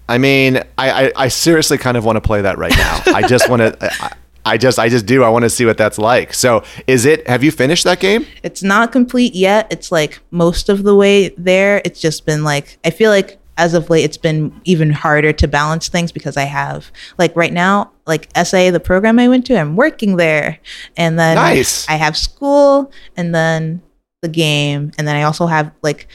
I 0.09 0.19
mean, 0.19 0.59
I, 0.79 1.07
I, 1.07 1.13
I 1.17 1.29
seriously 1.29 1.79
kind 1.79 1.97
of 1.97 2.05
want 2.05 2.17
to 2.17 2.21
play 2.21 2.43
that 2.43 2.59
right 2.59 2.77
now. 2.77 3.03
I 3.07 3.27
just 3.27 3.49
want 3.49 3.61
to. 3.61 3.77
I, 4.03 4.13
I 4.45 4.57
just 4.57 4.79
I 4.79 4.89
just 4.89 5.05
do. 5.05 5.23
I 5.23 5.29
want 5.29 5.43
to 5.43 5.51
see 5.51 5.67
what 5.67 5.77
that's 5.77 5.99
like. 5.99 6.33
So, 6.33 6.65
is 6.87 7.05
it? 7.05 7.29
Have 7.29 7.45
you 7.45 7.51
finished 7.51 7.85
that 7.85 8.01
game? 8.01 8.25
It's 8.43 8.63
not 8.63 8.93
complete 8.93 9.35
yet. 9.35 9.67
It's 9.71 9.93
like 9.93 10.21
most 10.31 10.71
of 10.71 10.85
the 10.85 10.97
way 10.97 11.29
there. 11.31 11.83
It's 11.85 12.01
just 12.01 12.25
been 12.25 12.45
like 12.45 12.79
I 12.85 12.91
feel 12.91 13.11
like 13.11 13.39
as 13.59 13.75
of 13.75 13.91
late, 13.91 14.05
it's 14.05 14.17
been 14.17 14.59
even 14.65 14.91
harder 14.91 15.33
to 15.33 15.49
balance 15.49 15.89
things 15.89 16.13
because 16.13 16.37
I 16.37 16.45
have 16.45 16.91
like 17.19 17.35
right 17.37 17.53
now, 17.53 17.91
like 18.07 18.29
SA, 18.43 18.71
the 18.71 18.81
program 18.81 19.19
I 19.19 19.29
went 19.29 19.45
to, 19.47 19.59
I'm 19.59 19.77
working 19.77 20.17
there, 20.17 20.59
and 20.97 21.19
then 21.19 21.35
Nice. 21.35 21.87
I 21.89 21.97
have 21.97 22.17
school, 22.17 22.91
and 23.17 23.35
then 23.35 23.83
the 24.23 24.29
game, 24.29 24.93
and 24.97 25.07
then 25.07 25.17
I 25.17 25.25
also 25.25 25.47
have 25.47 25.73
like 25.83 26.07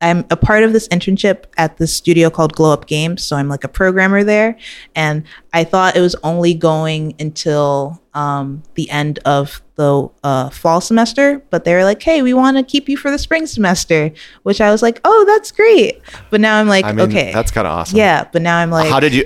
I'm 0.00 0.26
a 0.30 0.36
part 0.36 0.62
of 0.62 0.74
this 0.74 0.88
internship 0.88 1.44
at 1.56 1.78
this 1.78 1.94
studio 1.94 2.28
called 2.28 2.54
Glow 2.54 2.72
Up 2.72 2.86
Games. 2.86 3.24
So 3.24 3.34
I'm 3.34 3.48
like 3.48 3.64
a 3.64 3.68
programmer 3.68 4.24
there. 4.24 4.58
And 4.94 5.24
I 5.54 5.64
thought 5.64 5.96
it 5.96 6.02
was 6.02 6.14
only 6.22 6.52
going 6.52 7.14
until 7.18 8.02
um, 8.12 8.62
the 8.74 8.90
end 8.90 9.20
of 9.24 9.62
the 9.76 10.08
uh, 10.22 10.50
fall 10.50 10.82
semester. 10.82 11.42
But 11.48 11.64
they 11.64 11.72
were 11.74 11.84
like, 11.84 12.02
hey, 12.02 12.20
we 12.20 12.34
want 12.34 12.58
to 12.58 12.62
keep 12.62 12.90
you 12.90 12.98
for 12.98 13.10
the 13.10 13.18
spring 13.18 13.46
semester, 13.46 14.12
which 14.42 14.60
I 14.60 14.70
was 14.70 14.82
like, 14.82 15.00
oh, 15.04 15.24
that's 15.26 15.50
great. 15.50 16.02
But 16.28 16.42
now 16.42 16.60
I'm 16.60 16.68
like, 16.68 16.84
I 16.84 16.92
mean, 16.92 17.08
okay. 17.08 17.32
that's 17.32 17.50
kind 17.50 17.66
of 17.66 17.72
awesome. 17.72 17.96
yeah. 17.96 18.28
But 18.30 18.42
now 18.42 18.58
I'm 18.58 18.70
like, 18.70 18.90
how 18.90 19.00
did 19.00 19.14
you? 19.14 19.24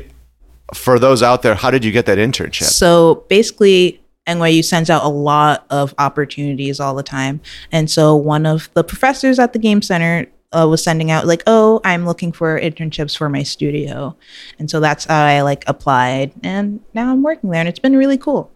For 0.73 1.01
those 1.01 1.21
out 1.21 1.43
there, 1.43 1.57
how 1.57 1.73
did 1.73 1.85
you 1.85 1.91
get 1.91 2.07
that 2.07 2.19
internship? 2.19 2.63
So 2.63 3.25
basically, 3.29 4.01
NYU 4.29 4.65
sends 4.65 4.89
out 4.89 5.03
a 5.03 5.09
lot 5.09 5.67
of 5.69 5.93
opportunities 5.99 6.79
all 6.79 6.95
the 6.95 7.03
time. 7.03 7.41
And 7.73 7.91
so 7.91 8.15
one 8.15 8.47
of 8.47 8.71
the 8.75 8.85
professors 8.85 9.41
at 9.41 9.53
the 9.53 9.59
Game 9.59 9.83
Center 9.83 10.27
uh, 10.53 10.67
was 10.69 10.83
sending 10.83 11.11
out 11.11 11.27
like, 11.27 11.43
"Oh, 11.47 11.81
I'm 11.85 12.07
looking 12.07 12.33
for 12.33 12.61
internships 12.61 13.17
for 13.17 13.29
my 13.29 13.43
studio," 13.43 14.17
and 14.59 14.71
so 14.71 14.81
that's 14.81 15.05
how 15.05 15.25
I 15.25 15.43
like 15.43 15.65
applied, 15.67 16.33
and 16.43 16.81
now 16.95 17.13
I'm 17.13 17.23
working 17.23 17.51
there, 17.51 17.61
and 17.61 17.69
it's 17.69 17.79
been 17.79 17.97
really 17.97 18.19
cool. 18.19 18.51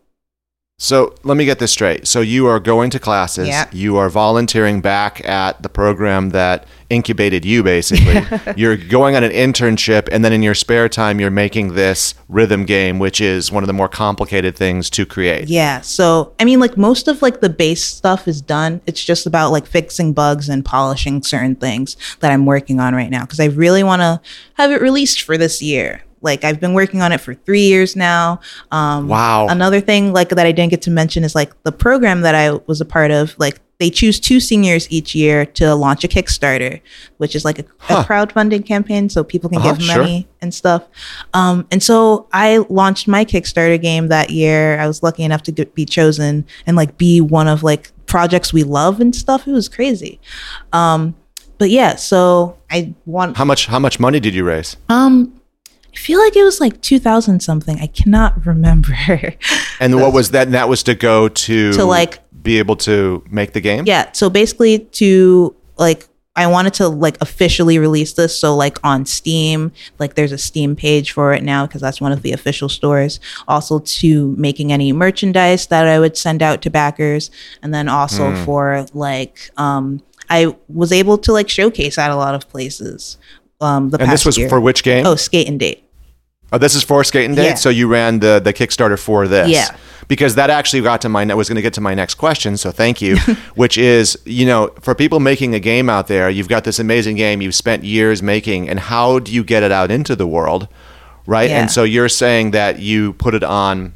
So 0.77 1.15
let 1.23 1.37
me 1.37 1.45
get 1.45 1.61
this 1.61 1.71
straight. 1.71 2.09
So 2.09 2.21
you 2.21 2.47
are 2.49 2.59
going 2.59 2.91
to 2.91 2.99
classes. 2.99 3.47
Yeah. 3.47 3.69
You 3.71 3.97
are 3.97 4.09
volunteering 4.09 4.81
back 4.81 5.27
at 5.27 5.63
the 5.63 5.69
program 5.69 6.31
that 6.31 6.67
incubated 6.91 7.45
you, 7.45 7.63
basically. 7.63 8.21
you're 8.57 8.77
going 8.77 9.15
on 9.15 9.23
an 9.23 9.31
internship, 9.31 10.09
and 10.11 10.25
then 10.25 10.33
in 10.33 10.43
your 10.43 10.55
spare 10.55 10.89
time, 10.89 11.21
you're 11.21 11.31
making 11.31 11.75
this 11.75 12.15
rhythm 12.29 12.65
game, 12.65 12.99
which 12.99 13.21
is 13.21 13.53
one 13.53 13.63
of 13.63 13.69
the 13.69 13.73
more 13.73 13.89
complicated 13.89 14.57
things 14.57 14.91
to 14.91 15.07
create. 15.07 15.49
Yeah. 15.49 15.81
So 15.81 16.35
I 16.41 16.45
mean, 16.45 16.59
like 16.59 16.77
most 16.77 17.07
of 17.07 17.23
like 17.23 17.41
the 17.41 17.51
base 17.51 17.85
stuff 17.85 18.27
is 18.27 18.41
done. 18.43 18.81
It's 18.85 19.03
just 19.03 19.27
about 19.27 19.53
like 19.53 19.67
fixing 19.67 20.13
bugs 20.13 20.49
and 20.49 20.65
polishing 20.65 21.23
certain 21.23 21.55
things 21.55 21.97
that 22.19 22.33
I'm 22.33 22.47
working 22.47 22.81
on 22.81 22.95
right 22.97 23.11
now 23.11 23.23
because 23.23 23.39
I 23.39 23.47
really 23.47 23.85
want 23.85 24.03
to 24.03 24.21
have 24.55 24.73
it 24.73 24.83
released 24.83 25.23
for 25.23 25.39
this 25.39 25.63
year. 25.63 26.03
Like 26.25 26.43
I've 26.43 26.59
been 26.59 26.75
working 26.75 27.03
on 27.03 27.13
it 27.13 27.21
for 27.21 27.35
three 27.35 27.67
years 27.69 27.95
now. 27.95 28.41
Um, 28.73 29.07
Wow. 29.09 29.47
Another 29.49 29.81
thing 29.81 30.13
like 30.13 30.31
that 30.31 30.47
I 30.47 30.53
didn't 30.53 30.71
get 30.71 30.83
to 30.83 30.91
mention 30.91 31.23
is 31.23 31.35
like 31.35 31.53
the 31.63 31.73
program 31.73 32.23
that 32.23 32.35
I 32.35 32.53
was 32.67 32.81
a 32.81 32.85
part 32.85 33.11
of. 33.13 33.35
Like 33.39 33.61
they 33.79 33.91
choose 33.91 34.19
two 34.21 34.39
seniors 34.41 34.89
each 34.91 35.15
year 35.17 35.45
to 35.45 35.75
launch 35.75 36.05
a 36.05 36.09
Kickstarter, 36.09 36.81
which 37.19 37.35
is 37.37 37.45
like 37.45 37.59
a, 37.59 37.65
Huh. 37.79 37.99
a 37.99 38.05
crowdfunding 38.05 38.65
campaign, 38.65 39.09
so 39.09 39.23
people 39.25 39.51
can 39.51 39.59
Uh-huh, 39.59 39.73
give 39.75 39.83
sure. 39.83 39.99
money 39.99 40.27
and 40.41 40.55
stuff. 40.55 40.85
Um, 41.35 41.67
and 41.71 41.83
so 41.83 42.27
I 42.33 42.65
launched 42.71 43.07
my 43.09 43.25
Kickstarter 43.25 43.81
game 43.81 44.09
that 44.09 44.31
year. 44.31 44.79
I 44.81 44.87
was 44.87 45.03
lucky 45.03 45.25
enough 45.25 45.43
to 45.45 45.53
get, 45.53 45.75
be 45.75 45.85
chosen 45.85 46.47
and 46.67 46.77
like 46.77 46.97
be 46.97 47.21
one 47.21 47.49
of 47.49 47.63
like 47.63 47.91
projects 48.07 48.53
we 48.53 48.63
love 48.63 49.01
and 49.01 49.15
stuff. 49.15 49.47
It 49.49 49.53
was 49.53 49.69
crazy. 49.69 50.21
Um, 50.73 51.15
but 51.59 51.69
yeah, 51.71 51.97
so 51.97 52.57
I 52.71 52.95
want. 53.07 53.37
How 53.37 53.45
much? 53.45 53.67
How 53.67 53.79
much 53.79 53.99
money 54.01 54.21
did 54.21 54.35
you 54.35 54.45
raise? 54.45 54.77
Um, 54.89 55.33
I 55.95 55.97
feel 55.99 56.19
like 56.19 56.35
it 56.37 56.43
was 56.43 56.61
like 56.61 56.81
two 56.81 56.99
thousand 56.99 57.41
something. 57.41 57.79
I 57.81 57.87
cannot 57.87 58.45
remember. 58.53 58.95
And 59.81 59.97
what 60.01 60.13
was 60.13 60.31
that? 60.33 60.47
And 60.49 60.55
that 60.55 60.69
was 60.69 60.83
to 60.85 60.95
go 60.95 61.29
to 61.29 61.73
To, 61.73 61.85
like- 61.85 62.21
be 62.43 62.59
able 62.59 62.77
to 62.77 63.25
make 63.31 63.53
the 63.55 63.61
game. 63.61 63.85
yeah. 63.87 64.11
So 64.13 64.29
basically, 64.31 64.81
to 64.81 65.55
like. 65.79 66.07
I 66.37 66.49
wanted 66.49 66.75
to 66.75 66.89
like 66.89 67.17
officially 67.21 67.79
release 67.79 68.15
this. 68.15 68.37
So 68.37 68.57
like 68.57 68.79
on 68.83 69.07
Steam, 69.07 69.71
like 70.01 70.17
there's 70.17 70.33
a 70.33 70.37
Steam 70.39 70.75
page 70.75 71.13
for 71.13 71.33
it 71.33 71.45
now 71.45 71.65
because 71.65 71.81
that's 71.81 72.01
one 72.01 72.11
of 72.11 72.23
the 72.23 72.33
official 72.33 72.69
stores. 72.69 73.21
Also 73.47 73.79
to 73.79 74.35
making 74.37 74.73
any 74.73 74.93
merchandise 74.93 75.69
that 75.69 75.87
I 75.87 76.01
would 76.01 76.17
send 76.17 76.43
out 76.43 76.61
to 76.63 76.71
backers. 76.71 77.31
And 77.63 77.73
then 77.73 77.89
also 77.89 78.33
Hmm. 78.35 78.45
for 78.45 78.85
like 78.93 79.49
um 79.57 80.03
I 80.29 80.57
was 80.69 80.91
able 80.91 81.19
to 81.19 81.33
like 81.33 81.49
showcase 81.49 81.99
at 81.99 82.11
a 82.11 82.17
lot 82.17 82.35
of 82.35 82.49
places. 82.49 83.17
Um 83.65 83.91
the 83.91 83.99
And 83.99 84.07
past 84.09 84.13
this 84.13 84.27
was 84.27 84.39
year. 84.39 84.49
for 84.49 84.61
which 84.61 84.83
game? 84.83 85.07
Oh, 85.07 85.17
skate 85.17 85.49
and 85.49 85.59
date. 85.59 85.81
Oh, 86.53 86.59
this 86.59 86.77
is 86.77 86.85
for 86.85 87.03
Skate 87.03 87.25
and 87.25 87.35
Date. 87.35 87.45
Yeah. 87.45 87.55
So 87.55 87.69
you 87.69 87.89
ran 87.89 88.21
the 88.21 88.41
the 88.43 88.53
Kickstarter 88.53 88.97
for 88.99 89.27
this. 89.27 89.49
Yeah. 89.49 89.75
Because 90.07 90.37
that 90.37 90.51
actually 90.51 90.83
got 90.83 91.01
to 91.01 91.09
my 91.09 91.25
was 91.35 91.49
going 91.49 91.57
to 91.57 91.63
get 91.63 91.73
to 91.75 91.81
my 91.81 91.95
next 91.95 92.15
question. 92.15 92.57
So 92.57 92.71
thank 92.71 93.03
you. 93.03 93.17
which 93.57 93.77
is 93.77 94.17
you 94.25 94.47
know 94.47 94.71
for 94.81 94.95
people 94.95 95.19
making 95.19 95.55
a 95.55 95.59
game 95.61 95.91
out 95.91 96.07
there, 96.07 96.31
you've 96.31 96.49
got 96.49 96.63
this 96.63 96.79
amazing 96.79 97.17
game 97.17 97.41
you've 97.43 97.57
spent 97.57 97.83
years 97.83 98.23
making, 98.23 98.69
and 98.69 98.79
how 98.79 99.19
do 99.19 99.33
you 99.33 99.43
get 99.43 99.63
it 99.65 99.73
out 99.73 99.91
into 99.91 100.15
the 100.15 100.29
world, 100.29 100.69
right? 101.27 101.51
Yeah. 101.51 101.61
And 101.63 101.71
so 101.71 101.83
you're 101.83 102.11
saying 102.11 102.53
that 102.53 102.79
you 102.79 103.15
put 103.15 103.35
it 103.35 103.43
on. 103.43 103.95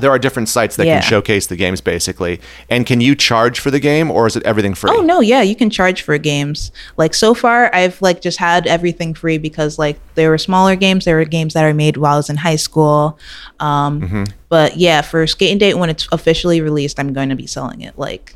There 0.00 0.10
are 0.10 0.18
different 0.18 0.48
sites 0.48 0.76
that 0.76 0.86
Yeah. 0.86 1.00
can 1.00 1.08
showcase 1.08 1.46
the 1.46 1.56
games 1.56 1.80
basically. 1.80 2.40
And 2.68 2.84
can 2.84 3.00
you 3.00 3.14
charge 3.14 3.60
for 3.60 3.70
the 3.70 3.78
game 3.80 4.10
or 4.10 4.26
is 4.26 4.34
it 4.36 4.42
everything 4.44 4.74
free? 4.74 4.90
Oh 4.92 5.02
no, 5.02 5.20
yeah, 5.20 5.40
you 5.42 5.54
can 5.54 5.70
charge 5.70 6.02
for 6.02 6.18
games. 6.18 6.72
Like 6.96 7.14
so 7.14 7.32
far, 7.34 7.70
I've 7.74 8.00
like 8.02 8.20
just 8.20 8.38
had 8.38 8.66
everything 8.66 9.14
free 9.14 9.38
because 9.38 9.78
like 9.78 9.98
there 10.16 10.30
were 10.30 10.38
smaller 10.38 10.74
games. 10.76 11.04
There 11.04 11.16
were 11.16 11.24
games 11.24 11.54
that 11.54 11.64
are 11.64 11.74
made 11.74 11.96
while 11.96 12.14
I 12.14 12.16
was 12.16 12.30
in 12.30 12.36
high 12.36 12.56
school. 12.56 13.18
Um, 13.60 14.00
Mm-hmm. 14.02 14.24
But 14.48 14.76
yeah, 14.76 15.00
for 15.02 15.26
Skate 15.26 15.50
and 15.50 15.58
Date, 15.60 15.74
when 15.78 15.90
it's 15.90 16.06
officially 16.12 16.60
released, 16.60 17.00
I'm 17.00 17.12
going 17.12 17.28
to 17.30 17.34
be 17.36 17.46
selling 17.46 17.80
it 17.80 17.98
like 17.98 18.34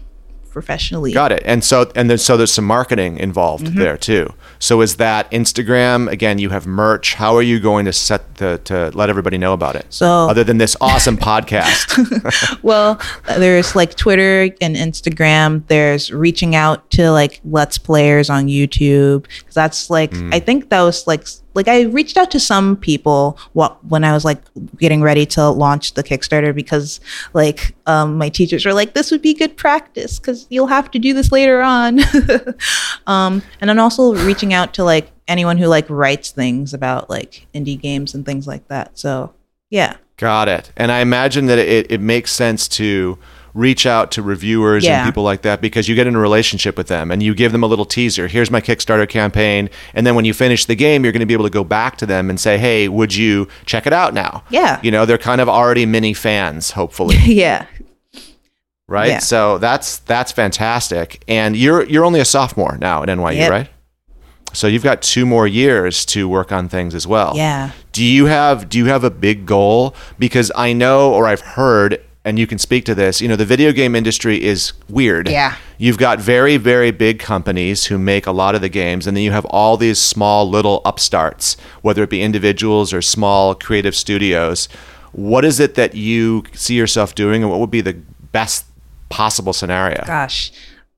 professionally. 0.59 1.13
Got 1.13 1.31
it. 1.33 1.43
And 1.45 1.63
so 1.63 1.91
and 1.95 2.11
then 2.11 2.19
so 2.19 2.37
there's 2.37 2.53
some 2.53 2.65
marketing 2.67 3.19
involved 3.19 3.67
Mm-hmm. 3.67 3.79
there 3.79 3.97
too. 3.97 4.33
So 4.59 4.81
is 4.81 4.97
that 4.97 5.31
Instagram 5.31 6.11
again? 6.11 6.39
You 6.39 6.51
have 6.51 6.67
merch. 6.67 7.15
How 7.15 7.37
are 7.37 7.43
you 7.43 7.61
going 7.61 7.85
to 7.87 7.93
set 7.93 8.23
the 8.37 8.61
to 8.65 8.91
let 8.95 9.09
everybody 9.09 9.39
know 9.39 9.53
about 9.53 9.77
it? 9.77 9.87
So- 9.91 10.07
other 10.29 10.43
than 10.45 10.59
this 10.59 10.77
awesome 10.81 11.17
podcast, 11.17 11.87
well, 12.63 13.01
there's 13.37 13.77
like 13.77 13.95
Twitter 13.95 14.53
and 14.61 14.75
Instagram. 14.77 15.63
There's 15.69 16.11
reaching 16.13 16.55
out 16.57 16.91
to 16.93 17.11
like 17.13 17.41
Let's 17.45 17.79
Players 17.79 18.29
on 18.31 18.47
YouTube 18.49 19.23
because 19.39 19.55
that's 19.55 19.91
like 19.91 20.13
Hmm. 20.13 20.33
I 20.35 20.41
think 20.41 20.71
that 20.71 20.83
was 20.83 21.07
like 21.07 21.27
like 21.59 21.67
I 21.67 21.83
reached 21.83 22.17
out 22.17 22.31
to 22.31 22.39
some 22.39 22.77
people 22.77 23.37
what 23.53 23.85
when 23.85 24.05
I 24.05 24.13
was 24.13 24.25
like 24.25 24.41
getting 24.79 25.03
ready 25.03 25.27
to 25.27 25.51
launch 25.51 25.95
the 25.95 26.05
Kickstarter 26.05 26.55
because 26.55 27.01
like 27.35 27.75
um, 27.87 28.17
my 28.17 28.29
teachers 28.29 28.65
were 28.65 28.73
like 28.73 28.95
this 28.95 29.11
would 29.11 29.23
be 29.23 29.35
good 29.35 29.57
practice 29.57 30.21
because 30.21 30.47
you'll 30.51 30.69
have 30.69 30.89
to 30.93 31.01
do 31.01 31.13
this 31.13 31.33
later 31.33 31.61
on. 31.61 31.99
um, 33.09 33.43
and 33.61 33.69
then 33.69 33.81
also 33.81 34.15
reaching 34.25 34.55
out 34.55 34.73
to 34.75 34.85
like 34.85 35.11
anyone 35.27 35.59
who 35.59 35.67
like 35.67 35.91
writes 35.91 36.31
things 36.31 36.73
about 36.73 37.11
like 37.11 37.49
indie 37.53 37.81
games 37.81 38.15
and 38.15 38.25
things 38.25 38.47
like 38.47 38.69
that. 38.69 38.97
So 38.97 39.35
yeah. 39.69 39.97
got 40.17 40.47
it. 40.49 40.71
And 40.77 40.93
I 40.93 41.01
imagine 41.01 41.47
that 41.47 41.59
it, 41.59 41.91
it 41.91 42.01
makes 42.01 42.31
sense 42.31 42.69
to 42.69 43.19
reach 43.59 43.87
out 43.87 44.11
to 44.13 44.23
reviewers 44.23 44.85
Yeah. 44.85 44.99
and 45.01 45.09
people 45.09 45.23
like 45.25 45.43
that 45.43 45.61
because 45.61 45.89
you 45.89 45.95
get 45.97 46.07
in 46.07 46.15
a 46.15 46.19
relationship 46.21 46.77
with 46.79 46.87
them 46.87 47.11
and 47.11 47.23
you 47.23 47.35
give 47.35 47.51
them 47.53 47.63
a 47.65 47.67
little 47.67 47.85
teaser. 47.85 48.29
Here's 48.29 48.51
my 48.51 48.61
Kickstarter 48.61 49.09
campaign, 49.09 49.69
and 49.95 50.07
then 50.07 50.15
when 50.15 50.25
you 50.25 50.33
finish 50.33 50.65
the 50.65 50.77
game, 50.77 51.03
you're 51.03 51.13
going 51.13 51.21
to 51.21 51.27
be 51.27 51.35
able 51.35 51.45
to 51.47 51.51
go 51.51 51.65
back 51.65 51.97
to 51.99 52.07
them 52.07 52.31
and 52.31 52.39
say, 52.39 52.57
"Hey, 52.59 52.89
would 52.89 53.15
you 53.15 53.49
check 53.67 53.87
it 53.87 53.93
out 53.93 54.15
now?" 54.15 54.45
Yeah. 54.51 54.79
You 54.83 54.91
know, 54.91 55.05
they're 55.07 55.19
kind 55.19 55.41
of 55.41 55.49
already 55.49 55.87
mini 55.87 56.15
fans, 56.15 56.71
hopefully. 56.73 57.17
yeah. 57.27 57.67
right? 58.87 59.09
Yeah. 59.11 59.19
So 59.19 59.59
that's 59.59 59.99
that's 60.01 60.33
fantastic. 60.33 61.23
And 61.29 61.57
you're 61.57 61.83
you're 61.85 62.05
only 62.05 62.21
a 62.21 62.25
sophomore 62.25 62.79
now 62.81 63.03
at 63.03 63.09
NYU, 63.09 63.37
Yep. 63.37 63.51
right? 63.51 63.69
So 64.55 64.67
you've 64.67 64.83
got 64.83 65.03
two 65.03 65.27
more 65.27 65.47
years 65.47 66.05
to 66.07 66.27
work 66.29 66.53
on 66.53 66.69
things 66.69 66.95
as 66.95 67.07
well. 67.07 67.33
Yeah. 67.37 67.73
Do 67.93 68.03
you 68.05 68.27
have 68.27 68.69
do 68.69 68.79
you 68.79 68.87
have 68.87 69.05
a 69.05 69.11
big 69.11 69.45
goal? 69.47 69.95
Because 70.19 70.51
I 70.57 70.73
know 70.73 71.13
or 71.13 71.27
I've 71.27 71.41
heard 71.43 72.01
and 72.29 72.39
you 72.39 72.47
can 72.47 72.59
speak 72.59 72.85
to 72.85 72.95
this, 72.95 73.23
you 73.23 73.27
know, 73.27 73.37
the 73.37 73.47
video 73.47 73.73
game 73.73 73.95
industry 73.97 74.45
is 74.45 74.75
weird. 74.91 75.29
Yeah. 75.29 75.57
You've 75.79 75.97
got 75.97 76.21
very, 76.21 76.59
very 76.59 76.91
big 76.91 77.19
companies 77.19 77.87
who 77.87 77.97
make 77.97 78.27
a 78.27 78.33
lot 78.33 78.55
of 78.55 78.61
the 78.61 78.69
games, 78.69 79.07
and 79.07 79.17
then 79.17 79.25
you 79.25 79.33
have 79.33 79.47
all 79.47 79.79
these 79.79 79.99
small 79.99 80.49
little 80.49 80.83
upstarts, 80.85 81.57
whether 81.81 82.03
it 82.03 82.11
be 82.11 82.21
individuals 82.21 82.93
or 82.93 83.01
small 83.01 83.55
creative 83.55 83.97
studios. 83.97 84.69
What 85.13 85.43
is 85.43 85.59
it 85.59 85.75
that 85.77 85.95
you 85.95 86.45
see 86.53 86.75
yourself 86.75 87.15
doing, 87.15 87.43
and 87.43 87.51
what 87.51 87.61
would 87.61 87.71
be 87.71 87.81
the 87.81 87.95
best 88.31 88.67
possible 89.09 89.55
scenario? 89.55 90.05
gosh 90.05 90.53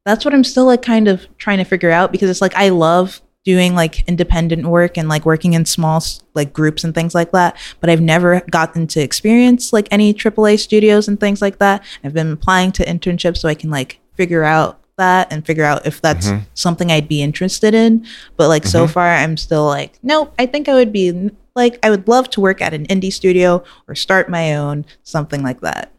that's 0.04 0.24
what 0.24 0.34
i'm 0.34 0.42
still 0.42 0.64
like 0.64 0.82
kind 0.82 1.06
of 1.06 1.26
trying 1.38 1.58
to 1.58 1.64
figure 1.64 1.92
out 1.92 2.10
because 2.10 2.28
it's 2.28 2.40
like 2.40 2.54
i 2.56 2.68
love 2.70 3.20
doing 3.44 3.74
like 3.74 4.06
independent 4.08 4.66
work 4.66 4.98
and 4.98 5.08
like 5.08 5.24
working 5.24 5.54
in 5.54 5.64
small 5.64 6.02
like 6.34 6.52
groups 6.52 6.84
and 6.84 6.94
things 6.94 7.14
like 7.14 7.32
that 7.32 7.56
but 7.80 7.88
i've 7.88 8.00
never 8.00 8.40
gotten 8.50 8.86
to 8.86 9.00
experience 9.00 9.72
like 9.72 9.88
any 9.90 10.12
aaa 10.12 10.58
studios 10.58 11.08
and 11.08 11.18
things 11.18 11.40
like 11.40 11.58
that 11.58 11.82
i've 12.04 12.12
been 12.12 12.32
applying 12.32 12.70
to 12.70 12.84
internships 12.84 13.38
so 13.38 13.48
i 13.48 13.54
can 13.54 13.70
like 13.70 13.98
figure 14.14 14.44
out 14.44 14.78
that 14.96 15.32
and 15.32 15.46
figure 15.46 15.64
out 15.64 15.86
if 15.86 16.02
that's 16.02 16.28
mm-hmm. 16.28 16.44
something 16.52 16.92
i'd 16.92 17.08
be 17.08 17.22
interested 17.22 17.72
in 17.72 18.06
but 18.36 18.48
like 18.48 18.66
so 18.66 18.84
mm-hmm. 18.84 18.92
far 18.92 19.08
i'm 19.08 19.36
still 19.36 19.64
like 19.64 19.98
nope 20.02 20.34
i 20.38 20.44
think 20.44 20.68
i 20.68 20.74
would 20.74 20.92
be 20.92 21.30
like 21.54 21.78
i 21.82 21.88
would 21.88 22.06
love 22.06 22.28
to 22.28 22.40
work 22.40 22.60
at 22.60 22.74
an 22.74 22.86
indie 22.88 23.12
studio 23.12 23.64
or 23.88 23.94
start 23.94 24.28
my 24.28 24.54
own 24.54 24.84
something 25.02 25.42
like 25.42 25.60
that 25.60 25.92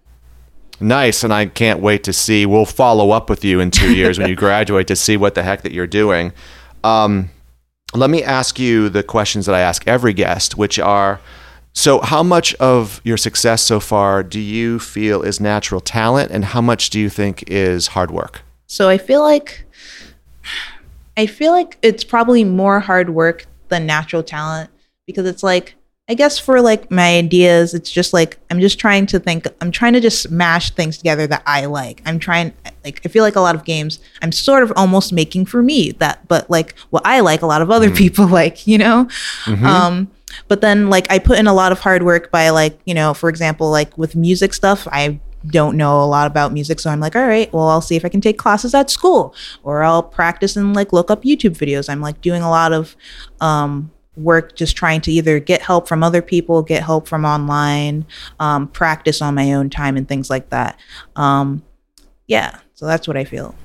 Nice, 0.84 1.24
and 1.24 1.32
I 1.32 1.46
can't 1.46 1.80
wait 1.80 2.04
to 2.06 2.14
see. 2.14 2.48
We'll 2.48 2.66
follow 2.66 3.12
up 3.12 3.30
with 3.30 3.46
you 3.46 3.60
in 3.60 3.70
two 3.70 3.94
years 3.96 4.18
when 4.18 4.28
you 4.28 4.36
graduate 4.48 4.88
to 4.88 4.96
see 4.96 5.16
what 5.16 5.36
the 5.36 5.44
heck 5.44 5.62
that 5.62 5.72
you're 5.72 5.86
doing. 5.86 6.34
Um, 6.84 7.30
let 7.94 8.10
me 8.10 8.24
ask 8.24 8.60
you 8.60 8.90
the 8.90 9.04
questions 9.04 9.46
that 9.46 9.56
I 9.56 9.60
ask 9.60 9.88
every 9.88 10.14
guest, 10.14 10.58
which 10.58 10.80
are 10.80 11.20
so, 11.74 12.02
how 12.02 12.22
much 12.22 12.54
of 12.56 13.00
your 13.04 13.16
success 13.18 13.62
so 13.62 13.80
far 13.80 14.24
do 14.24 14.40
you 14.40 14.78
feel 14.78 15.22
is 15.22 15.40
natural 15.40 15.80
talent, 15.80 16.32
and 16.32 16.44
how 16.44 16.60
much 16.60 16.90
do 16.90 17.00
you 17.00 17.10
think 17.10 17.46
is 17.48 17.88
hard 17.88 18.12
work? 18.12 18.42
So, 18.68 18.90
I 18.90 18.98
feel 18.98 19.22
like 19.22 19.66
I 21.16 21.28
feel 21.28 21.52
like 21.52 21.78
it's 21.82 22.04
probably 22.04 22.44
more 22.44 22.80
hard 22.82 23.10
work 23.12 23.46
than 23.70 23.86
natural 23.86 24.24
talent 24.24 24.70
because 25.08 25.26
it's 25.26 25.44
like 25.44 25.76
I 26.12 26.14
guess 26.14 26.38
for 26.38 26.59
like 26.59 26.91
my 26.91 27.16
ideas, 27.16 27.74
it's 27.74 27.89
just 27.89 28.12
like 28.12 28.38
I'm 28.49 28.59
just 28.59 28.78
trying 28.78 29.05
to 29.05 29.18
think. 29.18 29.47
I'm 29.62 29.72
trying 29.72 29.93
to 29.93 30.01
just 30.01 30.22
smash 30.22 30.72
things 30.72 30.97
together 30.97 31.26
that 31.28 31.41
I 31.45 31.68
like. 31.68 32.01
I'm 32.05 32.20
trying 32.20 32.51
like 32.84 32.99
I 33.05 33.07
feel 33.07 33.24
like 33.24 33.38
a 33.38 33.39
lot 33.39 33.55
of 33.55 33.64
games 33.64 34.01
I'm 34.22 34.34
sort 34.34 34.62
of 34.62 34.74
almost 34.76 35.14
making 35.14 35.45
for 35.45 35.64
me 35.64 35.91
that, 35.93 36.28
but 36.28 36.49
like 36.49 36.78
what 36.89 37.03
I 37.05 37.22
like, 37.22 37.43
a 37.43 37.45
lot 37.45 37.62
of 37.62 37.72
other 37.72 37.89
mm. 37.89 37.95
people 37.95 38.28
like, 38.41 38.68
you 38.68 38.78
know. 38.78 39.07
Mm-hmm. 39.45 39.66
Um, 39.66 40.12
but 40.49 40.59
then 40.59 40.89
like 40.89 41.09
I 41.09 41.18
put 41.18 41.39
in 41.39 41.47
a 41.47 41.53
lot 41.53 41.72
of 41.72 41.80
hard 41.80 42.03
work 42.03 42.30
by 42.30 42.49
like 42.49 42.78
you 42.84 42.93
know, 42.93 43.14
for 43.14 43.30
example, 43.30 43.72
like 43.72 43.97
with 43.97 44.14
music 44.14 44.53
stuff, 44.53 44.89
I 44.91 45.22
don't 45.47 45.78
know 45.78 46.03
a 46.03 46.05
lot 46.05 46.28
about 46.28 46.53
music 46.53 46.80
so 46.80 46.88
i'm 46.91 46.99
like 46.99 47.16
all 47.16 47.26
right 47.26 47.51
well 47.51 47.68
i'll 47.68 47.82
see 47.82 47.95
if 47.95 48.05
i 48.05 48.09
can 48.09 48.22
take 48.22 48.38
classes 48.38 48.76
at 48.76 48.91
school 48.91 49.34
or 49.64 49.82
i'll 49.82 50.03
practice 50.03 50.55
and 50.55 50.76
like 50.76 50.93
look 50.93 51.09
up 51.09 51.24
youtube 51.24 51.57
videos 51.57 51.89
i'm 51.89 51.99
like 51.99 52.22
doing 52.22 52.43
a 52.43 52.49
lot 52.51 52.72
of 52.72 52.95
um 53.39 53.89
work 54.22 54.55
just 54.55 54.76
trying 54.76 55.01
to 55.01 55.11
either 55.11 55.39
get 55.39 55.61
help 55.61 55.88
from 55.88 56.03
other 56.03 56.22
people, 56.22 56.61
get 56.61 56.84
help 56.84 57.07
from 57.07 57.26
online, 57.26 58.05
um, 58.39 58.67
practice 58.67 59.22
on 59.22 59.36
my 59.36 59.53
own 59.53 59.69
time, 59.69 59.97
and 59.97 60.07
things 60.07 60.30
like 60.30 60.49
that. 60.49 60.80
Um, 61.15 61.63
yeah, 62.28 62.59
so 62.74 62.86
that's 62.86 63.07
what 63.07 63.17
I 63.17 63.24
feel. 63.24 63.55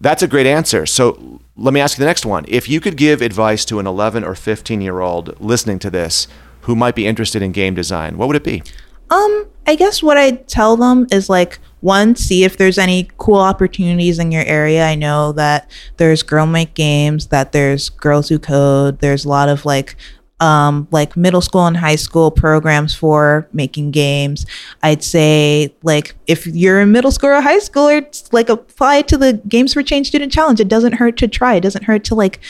That's 0.00 0.22
a 0.22 0.28
great 0.28 0.46
answer. 0.46 0.86
So 0.86 1.40
let 1.56 1.72
me 1.72 1.80
ask 1.80 1.96
you 1.96 2.02
the 2.02 2.06
next 2.06 2.26
one. 2.26 2.44
If 2.48 2.68
you 2.68 2.80
could 2.80 2.96
give 2.96 3.22
advice 3.22 3.64
to 3.66 3.78
an 3.78 3.86
11 3.86 4.24
or 4.24 4.34
15 4.34 4.80
year 4.80 5.00
old 5.00 5.40
listening 5.40 5.78
to 5.80 5.90
this 5.90 6.26
who 6.62 6.74
might 6.74 6.94
be 6.94 7.06
interested 7.06 7.42
in 7.42 7.52
game 7.52 7.74
design, 7.74 8.18
what 8.18 8.28
would 8.28 8.36
it 8.36 8.44
be? 8.44 8.62
Um, 9.10 9.46
I 9.66 9.76
guess 9.76 10.02
what 10.02 10.16
I'd 10.16 10.48
tell 10.48 10.76
them 10.76 11.06
is 11.10 11.28
like 11.28 11.58
one, 11.84 12.16
see 12.16 12.44
if 12.44 12.56
there's 12.56 12.78
any 12.78 13.08
cool 13.18 13.38
opportunities 13.38 14.18
in 14.18 14.32
your 14.32 14.44
area. 14.44 14.86
I 14.86 14.94
know 14.94 15.32
that 15.32 15.70
there's 15.98 16.22
girl 16.22 16.46
make 16.46 16.74
games, 16.74 17.26
that 17.26 17.52
there's 17.52 17.90
girls 17.90 18.28
who 18.28 18.38
code, 18.38 19.00
there's 19.00 19.24
a 19.24 19.28
lot 19.28 19.48
of 19.48 19.64
like 19.64 19.96
um, 20.40 20.88
like 20.90 21.16
middle 21.16 21.40
school 21.40 21.66
and 21.66 21.76
high 21.76 21.96
school 21.96 22.30
programs 22.30 22.94
for 22.94 23.48
making 23.52 23.92
games. 23.92 24.46
I'd 24.82 25.04
say 25.04 25.74
like 25.82 26.16
if 26.26 26.46
you're 26.46 26.80
in 26.80 26.90
middle 26.90 27.12
school 27.12 27.30
or 27.30 27.40
high 27.40 27.60
school, 27.60 27.88
it's 27.88 28.32
like 28.32 28.48
apply 28.48 29.02
to 29.02 29.16
the 29.16 29.34
Games 29.46 29.74
for 29.74 29.82
Change 29.82 30.08
Student 30.08 30.32
Challenge. 30.32 30.60
It 30.60 30.68
doesn't 30.68 30.94
hurt 30.94 31.16
to 31.18 31.28
try. 31.28 31.54
It 31.54 31.62
doesn't 31.62 31.84
hurt 31.84 32.04
to 32.04 32.14
like 32.14 32.40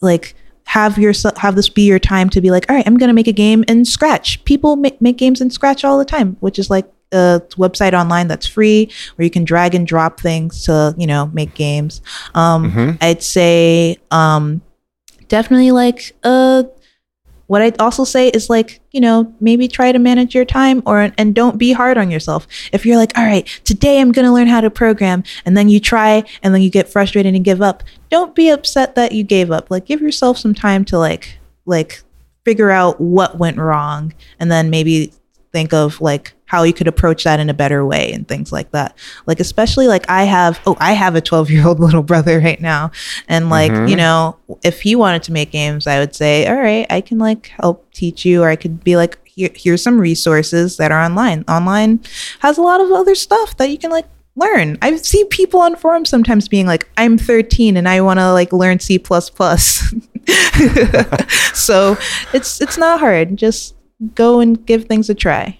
like 0.00 0.34
have 0.64 0.98
your 0.98 1.12
have 1.38 1.56
this 1.56 1.68
be 1.68 1.86
your 1.86 1.98
time 1.98 2.28
to 2.30 2.40
be 2.40 2.50
like, 2.50 2.68
all 2.68 2.76
right, 2.76 2.86
I'm 2.86 2.98
gonna 2.98 3.14
make 3.14 3.28
a 3.28 3.32
game 3.32 3.64
in 3.66 3.84
Scratch. 3.84 4.44
People 4.44 4.76
make, 4.76 5.00
make 5.00 5.16
games 5.16 5.40
in 5.40 5.50
Scratch 5.50 5.84
all 5.84 5.98
the 5.98 6.04
time, 6.04 6.36
which 6.40 6.58
is 6.58 6.70
like 6.70 6.90
a 7.12 7.42
website 7.56 7.92
online 7.92 8.28
that's 8.28 8.46
free 8.46 8.90
where 9.16 9.24
you 9.24 9.30
can 9.30 9.44
drag 9.44 9.74
and 9.74 9.86
drop 9.86 10.20
things 10.20 10.64
to 10.64 10.94
you 10.98 11.06
know 11.06 11.26
make 11.32 11.54
games. 11.54 12.02
Um, 12.34 12.70
mm-hmm. 12.70 12.90
I'd 13.00 13.22
say 13.22 13.98
um, 14.10 14.60
definitely 15.28 15.70
like 15.70 16.14
uh 16.22 16.64
what 17.50 17.62
I'd 17.62 17.80
also 17.80 18.04
say 18.04 18.28
is 18.28 18.48
like, 18.48 18.80
you 18.92 19.00
know, 19.00 19.34
maybe 19.40 19.66
try 19.66 19.90
to 19.90 19.98
manage 19.98 20.36
your 20.36 20.44
time 20.44 20.84
or 20.86 21.10
and 21.18 21.34
don't 21.34 21.58
be 21.58 21.72
hard 21.72 21.98
on 21.98 22.08
yourself. 22.08 22.46
If 22.72 22.86
you're 22.86 22.96
like, 22.96 23.18
all 23.18 23.24
right, 23.24 23.44
today 23.64 24.00
I'm 24.00 24.12
going 24.12 24.24
to 24.24 24.30
learn 24.30 24.46
how 24.46 24.60
to 24.60 24.70
program 24.70 25.24
and 25.44 25.56
then 25.56 25.68
you 25.68 25.80
try 25.80 26.22
and 26.44 26.54
then 26.54 26.62
you 26.62 26.70
get 26.70 26.88
frustrated 26.88 27.34
and 27.34 27.44
give 27.44 27.60
up, 27.60 27.82
don't 28.08 28.36
be 28.36 28.50
upset 28.50 28.94
that 28.94 29.10
you 29.10 29.24
gave 29.24 29.50
up. 29.50 29.68
Like 29.68 29.84
give 29.84 30.00
yourself 30.00 30.38
some 30.38 30.54
time 30.54 30.84
to 30.84 30.98
like 31.00 31.40
like 31.66 32.04
figure 32.44 32.70
out 32.70 33.00
what 33.00 33.38
went 33.38 33.56
wrong 33.58 34.14
and 34.38 34.48
then 34.48 34.70
maybe 34.70 35.12
think 35.52 35.72
of 35.72 36.00
like 36.00 36.34
how 36.50 36.64
you 36.64 36.72
could 36.72 36.88
approach 36.88 37.22
that 37.22 37.38
in 37.38 37.48
a 37.48 37.54
better 37.54 37.86
way 37.86 38.10
and 38.12 38.26
things 38.26 38.50
like 38.50 38.72
that. 38.72 38.98
Like 39.24 39.38
especially 39.38 39.86
like 39.86 40.04
I 40.10 40.24
have 40.24 40.58
oh 40.66 40.76
I 40.80 40.94
have 40.94 41.14
a 41.14 41.22
12-year-old 41.22 41.78
little 41.86 42.02
brother 42.02 42.40
right 42.40 42.60
now 42.60 42.90
and 43.28 43.48
like, 43.50 43.70
mm-hmm. 43.70 43.86
you 43.86 43.94
know, 43.94 44.36
if 44.64 44.80
he 44.82 44.96
wanted 44.96 45.22
to 45.24 45.32
make 45.32 45.52
games, 45.52 45.86
I 45.86 46.00
would 46.00 46.12
say, 46.12 46.48
"All 46.48 46.56
right, 46.56 46.86
I 46.90 47.02
can 47.02 47.18
like 47.18 47.46
help 47.46 47.86
teach 47.92 48.24
you 48.24 48.42
or 48.42 48.48
I 48.48 48.56
could 48.56 48.82
be 48.82 48.96
like 48.96 49.24
Here, 49.28 49.50
here's 49.54 49.80
some 49.80 50.00
resources 50.00 50.76
that 50.78 50.90
are 50.90 51.00
online. 51.00 51.44
Online 51.46 52.00
has 52.40 52.58
a 52.58 52.62
lot 52.62 52.80
of 52.80 52.90
other 52.90 53.14
stuff 53.14 53.56
that 53.58 53.70
you 53.70 53.78
can 53.78 53.92
like 53.92 54.06
learn. 54.34 54.76
I 54.82 54.96
see 54.96 55.22
people 55.26 55.60
on 55.60 55.76
forums 55.76 56.08
sometimes 56.08 56.48
being 56.48 56.66
like, 56.66 56.90
I'm 56.96 57.16
13 57.16 57.76
and 57.76 57.88
I 57.88 58.00
want 58.00 58.18
to 58.18 58.32
like 58.32 58.52
learn 58.52 58.80
C++. 58.80 58.98
so 61.54 61.96
it's 62.34 62.60
it's 62.60 62.76
not 62.76 62.98
hard. 62.98 63.36
Just 63.36 63.76
go 64.16 64.40
and 64.40 64.66
give 64.66 64.86
things 64.86 65.08
a 65.08 65.14
try. 65.14 65.59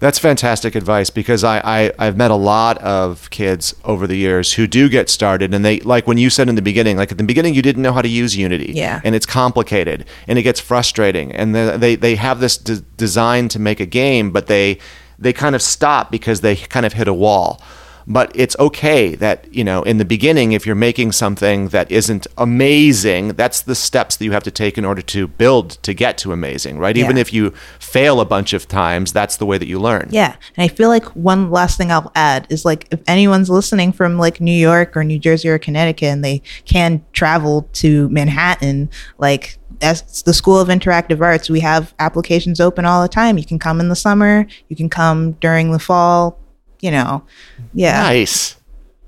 That's 0.00 0.18
fantastic 0.18 0.74
advice 0.74 1.10
because 1.10 1.44
I, 1.44 1.60
I 1.62 1.92
I've 1.98 2.16
met 2.16 2.30
a 2.30 2.36
lot 2.36 2.78
of 2.78 3.28
kids 3.30 3.74
over 3.84 4.06
the 4.06 4.16
years 4.16 4.54
who 4.54 4.66
do 4.66 4.88
get 4.88 5.10
started 5.10 5.52
and 5.54 5.62
they 5.62 5.80
like 5.80 6.06
when 6.06 6.16
you 6.16 6.30
said 6.30 6.48
in 6.48 6.54
the 6.54 6.62
beginning 6.62 6.96
like 6.96 7.12
at 7.12 7.18
the 7.18 7.24
beginning 7.24 7.54
you 7.54 7.60
didn't 7.60 7.82
know 7.82 7.92
how 7.92 8.02
to 8.02 8.08
use 8.08 8.34
Unity. 8.34 8.72
Yeah. 8.74 9.02
And 9.04 9.14
it's 9.14 9.26
complicated 9.26 10.06
and 10.26 10.38
it 10.38 10.42
gets 10.42 10.58
frustrating 10.58 11.32
and 11.32 11.54
they 11.54 11.96
they 11.96 12.16
have 12.16 12.40
this 12.40 12.56
de- 12.56 12.80
design 12.96 13.48
to 13.50 13.58
make 13.58 13.78
a 13.78 13.86
game 13.86 14.30
but 14.30 14.46
they 14.46 14.78
they 15.18 15.34
kind 15.34 15.54
of 15.54 15.60
stop 15.60 16.10
because 16.10 16.40
they 16.40 16.56
kind 16.56 16.86
of 16.86 16.94
hit 16.94 17.06
a 17.06 17.14
wall 17.14 17.62
but 18.10 18.32
it's 18.34 18.56
okay 18.58 19.14
that 19.14 19.52
you 19.54 19.62
know 19.62 19.82
in 19.84 19.98
the 19.98 20.04
beginning 20.04 20.52
if 20.52 20.66
you're 20.66 20.74
making 20.74 21.12
something 21.12 21.68
that 21.68 21.90
isn't 21.90 22.26
amazing 22.36 23.28
that's 23.28 23.62
the 23.62 23.74
steps 23.74 24.16
that 24.16 24.24
you 24.24 24.32
have 24.32 24.42
to 24.42 24.50
take 24.50 24.76
in 24.76 24.84
order 24.84 25.00
to 25.00 25.28
build 25.28 25.70
to 25.82 25.94
get 25.94 26.18
to 26.18 26.32
amazing 26.32 26.76
right 26.78 26.96
yeah. 26.96 27.04
even 27.04 27.16
if 27.16 27.32
you 27.32 27.50
fail 27.78 28.20
a 28.20 28.24
bunch 28.24 28.52
of 28.52 28.66
times 28.66 29.12
that's 29.12 29.36
the 29.36 29.46
way 29.46 29.56
that 29.56 29.68
you 29.68 29.78
learn 29.78 30.08
yeah 30.10 30.34
and 30.56 30.64
i 30.64 30.68
feel 30.68 30.88
like 30.88 31.04
one 31.14 31.50
last 31.50 31.78
thing 31.78 31.92
i'll 31.92 32.12
add 32.14 32.46
is 32.50 32.64
like 32.64 32.86
if 32.90 33.00
anyone's 33.06 33.48
listening 33.48 33.92
from 33.92 34.18
like 34.18 34.40
new 34.40 34.50
york 34.50 34.96
or 34.96 35.04
new 35.04 35.18
jersey 35.18 35.48
or 35.48 35.58
connecticut 35.58 36.08
and 36.08 36.24
they 36.24 36.42
can 36.64 37.04
travel 37.12 37.68
to 37.72 38.08
manhattan 38.08 38.90
like 39.18 39.56
as 39.82 40.22
the 40.24 40.34
School 40.34 40.60
of 40.60 40.68
Interactive 40.68 41.22
Arts, 41.22 41.48
we 41.48 41.60
have 41.60 41.94
applications 41.98 42.60
open 42.60 42.84
all 42.84 43.00
the 43.00 43.08
time. 43.08 43.38
You 43.38 43.46
can 43.46 43.58
come 43.58 43.80
in 43.80 43.88
the 43.88 43.96
summer, 43.96 44.46
you 44.68 44.76
can 44.76 44.90
come 44.90 45.32
during 45.32 45.72
the 45.72 45.78
fall, 45.78 46.38
you 46.80 46.90
know, 46.90 47.24
yeah. 47.72 48.02
Nice. 48.02 48.56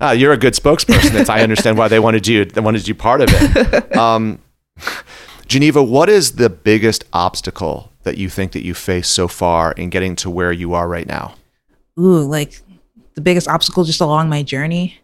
Uh, 0.01 0.11
you're 0.11 0.33
a 0.33 0.37
good 0.37 0.53
spokesperson. 0.53 1.29
I 1.29 1.43
understand 1.43 1.77
why 1.77 1.87
they 1.87 1.99
wanted 1.99 2.27
you. 2.27 2.45
They 2.45 2.61
wanted 2.61 2.87
you 2.87 2.95
part 2.95 3.21
of 3.21 3.29
it. 3.31 3.95
Um, 3.95 4.39
Geneva, 5.47 5.83
what 5.83 6.09
is 6.09 6.33
the 6.33 6.49
biggest 6.49 7.05
obstacle 7.13 7.91
that 8.03 8.17
you 8.17 8.29
think 8.29 8.51
that 8.53 8.63
you 8.63 8.73
face 8.73 9.07
so 9.07 9.27
far 9.27 9.71
in 9.73 9.89
getting 9.89 10.15
to 10.17 10.29
where 10.29 10.51
you 10.51 10.73
are 10.73 10.87
right 10.87 11.07
now? 11.07 11.35
Ooh, 11.97 12.21
like 12.21 12.61
the 13.13 13.21
biggest 13.21 13.47
obstacle 13.47 13.83
just 13.83 14.01
along 14.01 14.29
my 14.29 14.43
journey. 14.43 14.99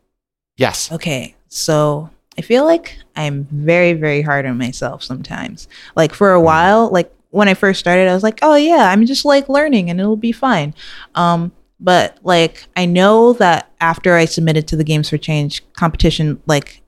Yes. 0.58 0.92
Okay, 0.92 1.36
so 1.48 2.10
I 2.38 2.42
feel 2.42 2.66
like 2.66 2.98
I'm 3.16 3.48
very, 3.52 3.94
very 3.94 4.22
hard 4.22 4.46
on 4.46 4.58
myself 4.58 5.04
sometimes. 5.04 5.68
Like 5.96 6.14
for 6.14 6.34
a 6.34 6.38
mm-hmm. 6.38 6.46
while, 6.46 6.90
like 6.90 7.14
when 7.32 7.48
I 7.48 7.54
first 7.54 7.80
started, 7.80 8.08
I 8.08 8.14
was 8.14 8.24
like, 8.24 8.40
oh 8.42 8.56
yeah, 8.56 8.90
I'm 8.92 9.06
just 9.06 9.26
like 9.26 9.50
learning 9.50 9.90
and 9.90 10.00
it'll 10.00 10.18
be 10.18 10.32
fine. 10.32 10.74
Um, 11.16 11.52
but 11.80 12.18
like 12.24 12.68
I 12.76 12.86
know 12.86 13.34
that 13.34 13.72
after 13.80 14.16
I 14.16 14.26
submitted 14.26 14.68
to 14.70 14.76
the 14.76 14.84
Games 14.84 15.10
for 15.10 15.18
Change 15.18 15.64
competition, 15.74 16.42
like 16.46 16.82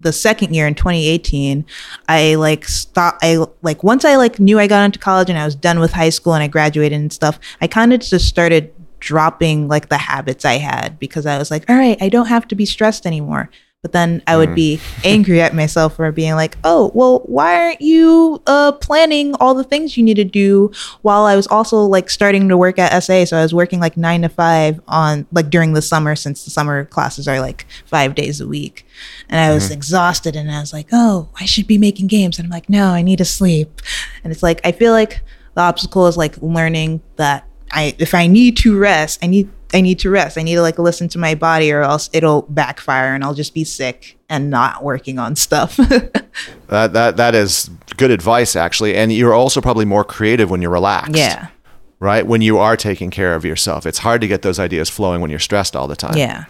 the 0.00 0.12
second 0.12 0.54
year 0.54 0.66
in 0.66 0.74
2018, 0.74 1.64
I 2.08 2.34
like 2.36 2.66
stopped. 2.66 3.24
I 3.24 3.44
like 3.62 3.82
once 3.82 4.04
I 4.04 4.16
like 4.16 4.38
knew 4.38 4.58
I 4.58 4.66
got 4.66 4.84
into 4.84 4.98
college 4.98 5.30
and 5.30 5.38
I 5.38 5.44
was 5.44 5.54
done 5.54 5.80
with 5.80 5.92
high 5.92 6.10
school 6.10 6.34
and 6.34 6.42
I 6.42 6.48
graduated 6.48 6.98
and 6.98 7.12
stuff. 7.12 7.38
I 7.60 7.66
kind 7.66 7.92
of 7.92 8.00
just 8.00 8.28
started 8.28 8.72
dropping 9.00 9.68
like 9.68 9.88
the 9.88 9.98
habits 9.98 10.44
I 10.44 10.54
had 10.54 10.98
because 10.98 11.26
I 11.26 11.38
was 11.38 11.50
like, 11.50 11.68
all 11.68 11.76
right, 11.76 12.00
I 12.00 12.08
don't 12.08 12.26
have 12.26 12.48
to 12.48 12.54
be 12.54 12.66
stressed 12.66 13.06
anymore. 13.06 13.50
But 13.84 13.92
then 13.92 14.22
I 14.26 14.38
would 14.38 14.48
mm. 14.48 14.54
be 14.54 14.80
angry 15.04 15.42
at 15.42 15.54
myself 15.54 15.96
for 15.96 16.10
being 16.10 16.36
like, 16.36 16.56
oh, 16.64 16.90
well, 16.94 17.18
why 17.26 17.54
aren't 17.54 17.82
you 17.82 18.40
uh, 18.46 18.72
planning 18.72 19.34
all 19.40 19.52
the 19.52 19.62
things 19.62 19.98
you 19.98 20.02
need 20.02 20.14
to 20.14 20.24
do 20.24 20.72
while 21.02 21.24
I 21.26 21.36
was 21.36 21.46
also 21.48 21.82
like 21.82 22.08
starting 22.08 22.48
to 22.48 22.56
work 22.56 22.78
at 22.78 22.98
SA? 23.02 23.26
So 23.26 23.36
I 23.36 23.42
was 23.42 23.52
working 23.52 23.80
like 23.80 23.98
nine 23.98 24.22
to 24.22 24.30
five 24.30 24.80
on 24.88 25.26
like 25.32 25.50
during 25.50 25.74
the 25.74 25.82
summer 25.82 26.16
since 26.16 26.46
the 26.46 26.50
summer 26.50 26.86
classes 26.86 27.28
are 27.28 27.40
like 27.40 27.66
five 27.84 28.14
days 28.14 28.40
a 28.40 28.48
week. 28.48 28.86
And 29.28 29.38
I 29.38 29.52
was 29.52 29.64
mm-hmm. 29.64 29.74
exhausted 29.74 30.34
and 30.34 30.50
I 30.50 30.60
was 30.60 30.72
like, 30.72 30.86
oh, 30.90 31.28
I 31.38 31.44
should 31.44 31.66
be 31.66 31.76
making 31.76 32.06
games. 32.06 32.38
And 32.38 32.46
I'm 32.46 32.50
like, 32.50 32.70
no, 32.70 32.86
I 32.86 33.02
need 33.02 33.18
to 33.18 33.26
sleep. 33.26 33.82
And 34.24 34.32
it's 34.32 34.42
like, 34.42 34.62
I 34.64 34.72
feel 34.72 34.92
like 34.92 35.20
the 35.56 35.60
obstacle 35.60 36.06
is 36.06 36.16
like 36.16 36.40
learning 36.40 37.02
that 37.16 37.46
I, 37.70 37.94
if 37.98 38.14
I 38.14 38.28
need 38.28 38.56
to 38.58 38.78
rest, 38.78 39.18
I 39.22 39.26
need 39.26 39.50
I 39.74 39.80
need 39.80 39.98
to 40.00 40.10
rest. 40.10 40.38
I 40.38 40.42
need 40.42 40.54
to 40.54 40.62
like 40.62 40.78
listen 40.78 41.08
to 41.08 41.18
my 41.18 41.34
body 41.34 41.72
or 41.72 41.82
else 41.82 42.08
it'll 42.12 42.42
backfire 42.42 43.14
and 43.14 43.24
I'll 43.24 43.34
just 43.34 43.52
be 43.52 43.64
sick 43.64 44.16
and 44.28 44.48
not 44.48 44.84
working 44.84 45.18
on 45.18 45.34
stuff. 45.36 45.76
that 46.68 46.92
that 46.92 47.16
that 47.16 47.34
is 47.34 47.68
good 47.96 48.10
advice 48.12 48.54
actually. 48.54 48.94
And 48.94 49.12
you're 49.12 49.34
also 49.34 49.60
probably 49.60 49.84
more 49.84 50.04
creative 50.04 50.48
when 50.50 50.62
you're 50.62 50.70
relaxed. 50.70 51.16
Yeah. 51.16 51.48
Right? 51.98 52.26
When 52.26 52.40
you 52.40 52.58
are 52.58 52.76
taking 52.76 53.10
care 53.10 53.34
of 53.34 53.44
yourself. 53.44 53.84
It's 53.86 53.98
hard 53.98 54.20
to 54.20 54.28
get 54.28 54.42
those 54.42 54.58
ideas 54.58 54.88
flowing 54.90 55.20
when 55.20 55.30
you're 55.30 55.40
stressed 55.40 55.74
all 55.74 55.88
the 55.88 55.96
time. 55.96 56.16
Yeah. 56.16 56.44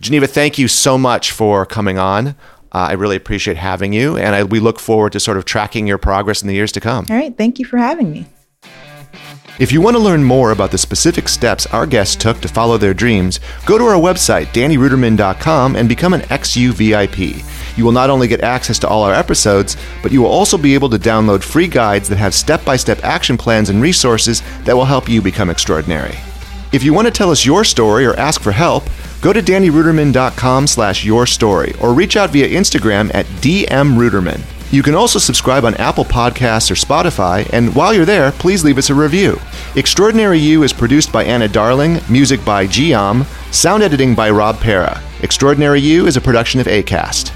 Geneva, 0.00 0.26
thank 0.26 0.58
you 0.58 0.68
so 0.68 0.96
much 0.96 1.32
for 1.32 1.66
coming 1.66 1.98
on. 1.98 2.28
Uh, 2.28 2.88
I 2.90 2.92
really 2.92 3.16
appreciate 3.16 3.56
having 3.56 3.94
you, 3.94 4.18
and 4.18 4.34
I, 4.34 4.44
we 4.44 4.60
look 4.60 4.78
forward 4.78 5.12
to 5.12 5.20
sort 5.20 5.38
of 5.38 5.46
tracking 5.46 5.86
your 5.86 5.96
progress 5.96 6.42
in 6.42 6.48
the 6.48 6.54
years 6.54 6.72
to 6.72 6.80
come. 6.80 7.06
All 7.08 7.16
right. 7.16 7.36
Thank 7.36 7.58
you 7.58 7.64
for 7.64 7.78
having 7.78 8.12
me. 8.12 8.26
If 9.58 9.72
you 9.72 9.80
want 9.80 9.96
to 9.96 10.02
learn 10.02 10.22
more 10.22 10.50
about 10.50 10.70
the 10.70 10.76
specific 10.76 11.30
steps 11.30 11.64
our 11.66 11.86
guests 11.86 12.14
took 12.14 12.42
to 12.42 12.48
follow 12.48 12.76
their 12.76 12.92
dreams, 12.92 13.40
go 13.64 13.78
to 13.78 13.84
our 13.84 13.94
website, 13.98 14.48
dannyruderman.com, 14.48 15.76
and 15.76 15.88
become 15.88 16.12
an 16.12 16.20
XU 16.22 16.72
VIP. 16.72 17.42
You 17.78 17.84
will 17.84 17.92
not 17.92 18.10
only 18.10 18.28
get 18.28 18.42
access 18.42 18.78
to 18.80 18.88
all 18.88 19.02
our 19.02 19.14
episodes, 19.14 19.78
but 20.02 20.12
you 20.12 20.20
will 20.20 20.30
also 20.30 20.58
be 20.58 20.74
able 20.74 20.90
to 20.90 20.98
download 20.98 21.42
free 21.42 21.68
guides 21.68 22.06
that 22.10 22.18
have 22.18 22.34
step 22.34 22.66
by 22.66 22.76
step 22.76 23.02
action 23.02 23.38
plans 23.38 23.70
and 23.70 23.80
resources 23.80 24.42
that 24.64 24.76
will 24.76 24.84
help 24.84 25.08
you 25.08 25.22
become 25.22 25.48
extraordinary. 25.48 26.16
If 26.72 26.82
you 26.82 26.92
want 26.92 27.06
to 27.06 27.12
tell 27.12 27.30
us 27.30 27.46
your 27.46 27.64
story 27.64 28.04
or 28.04 28.14
ask 28.16 28.42
for 28.42 28.52
help, 28.52 28.84
go 29.22 29.32
to 29.32 29.40
dannyruderman.com 29.40 30.66
slash 30.66 31.02
your 31.02 31.26
story 31.26 31.72
or 31.80 31.94
reach 31.94 32.16
out 32.18 32.28
via 32.28 32.46
Instagram 32.46 33.10
at 33.14 33.24
dmruderman. 33.40 34.55
You 34.72 34.82
can 34.82 34.96
also 34.96 35.20
subscribe 35.20 35.64
on 35.64 35.74
Apple 35.76 36.04
Podcasts 36.04 36.70
or 36.70 36.74
Spotify, 36.74 37.48
and 37.52 37.72
while 37.74 37.94
you're 37.94 38.04
there, 38.04 38.32
please 38.32 38.64
leave 38.64 38.78
us 38.78 38.90
a 38.90 38.94
review. 38.94 39.40
Extraordinary 39.76 40.40
You 40.40 40.64
is 40.64 40.72
produced 40.72 41.12
by 41.12 41.22
Anna 41.24 41.46
Darling, 41.46 42.00
music 42.08 42.44
by 42.44 42.66
Giam, 42.66 43.24
sound 43.54 43.84
editing 43.84 44.14
by 44.14 44.28
Rob 44.28 44.58
Para. 44.60 45.00
Extraordinary 45.22 45.80
You 45.80 46.06
is 46.06 46.16
a 46.16 46.20
production 46.20 46.60
of 46.60 46.66
ACAST. 46.66 47.32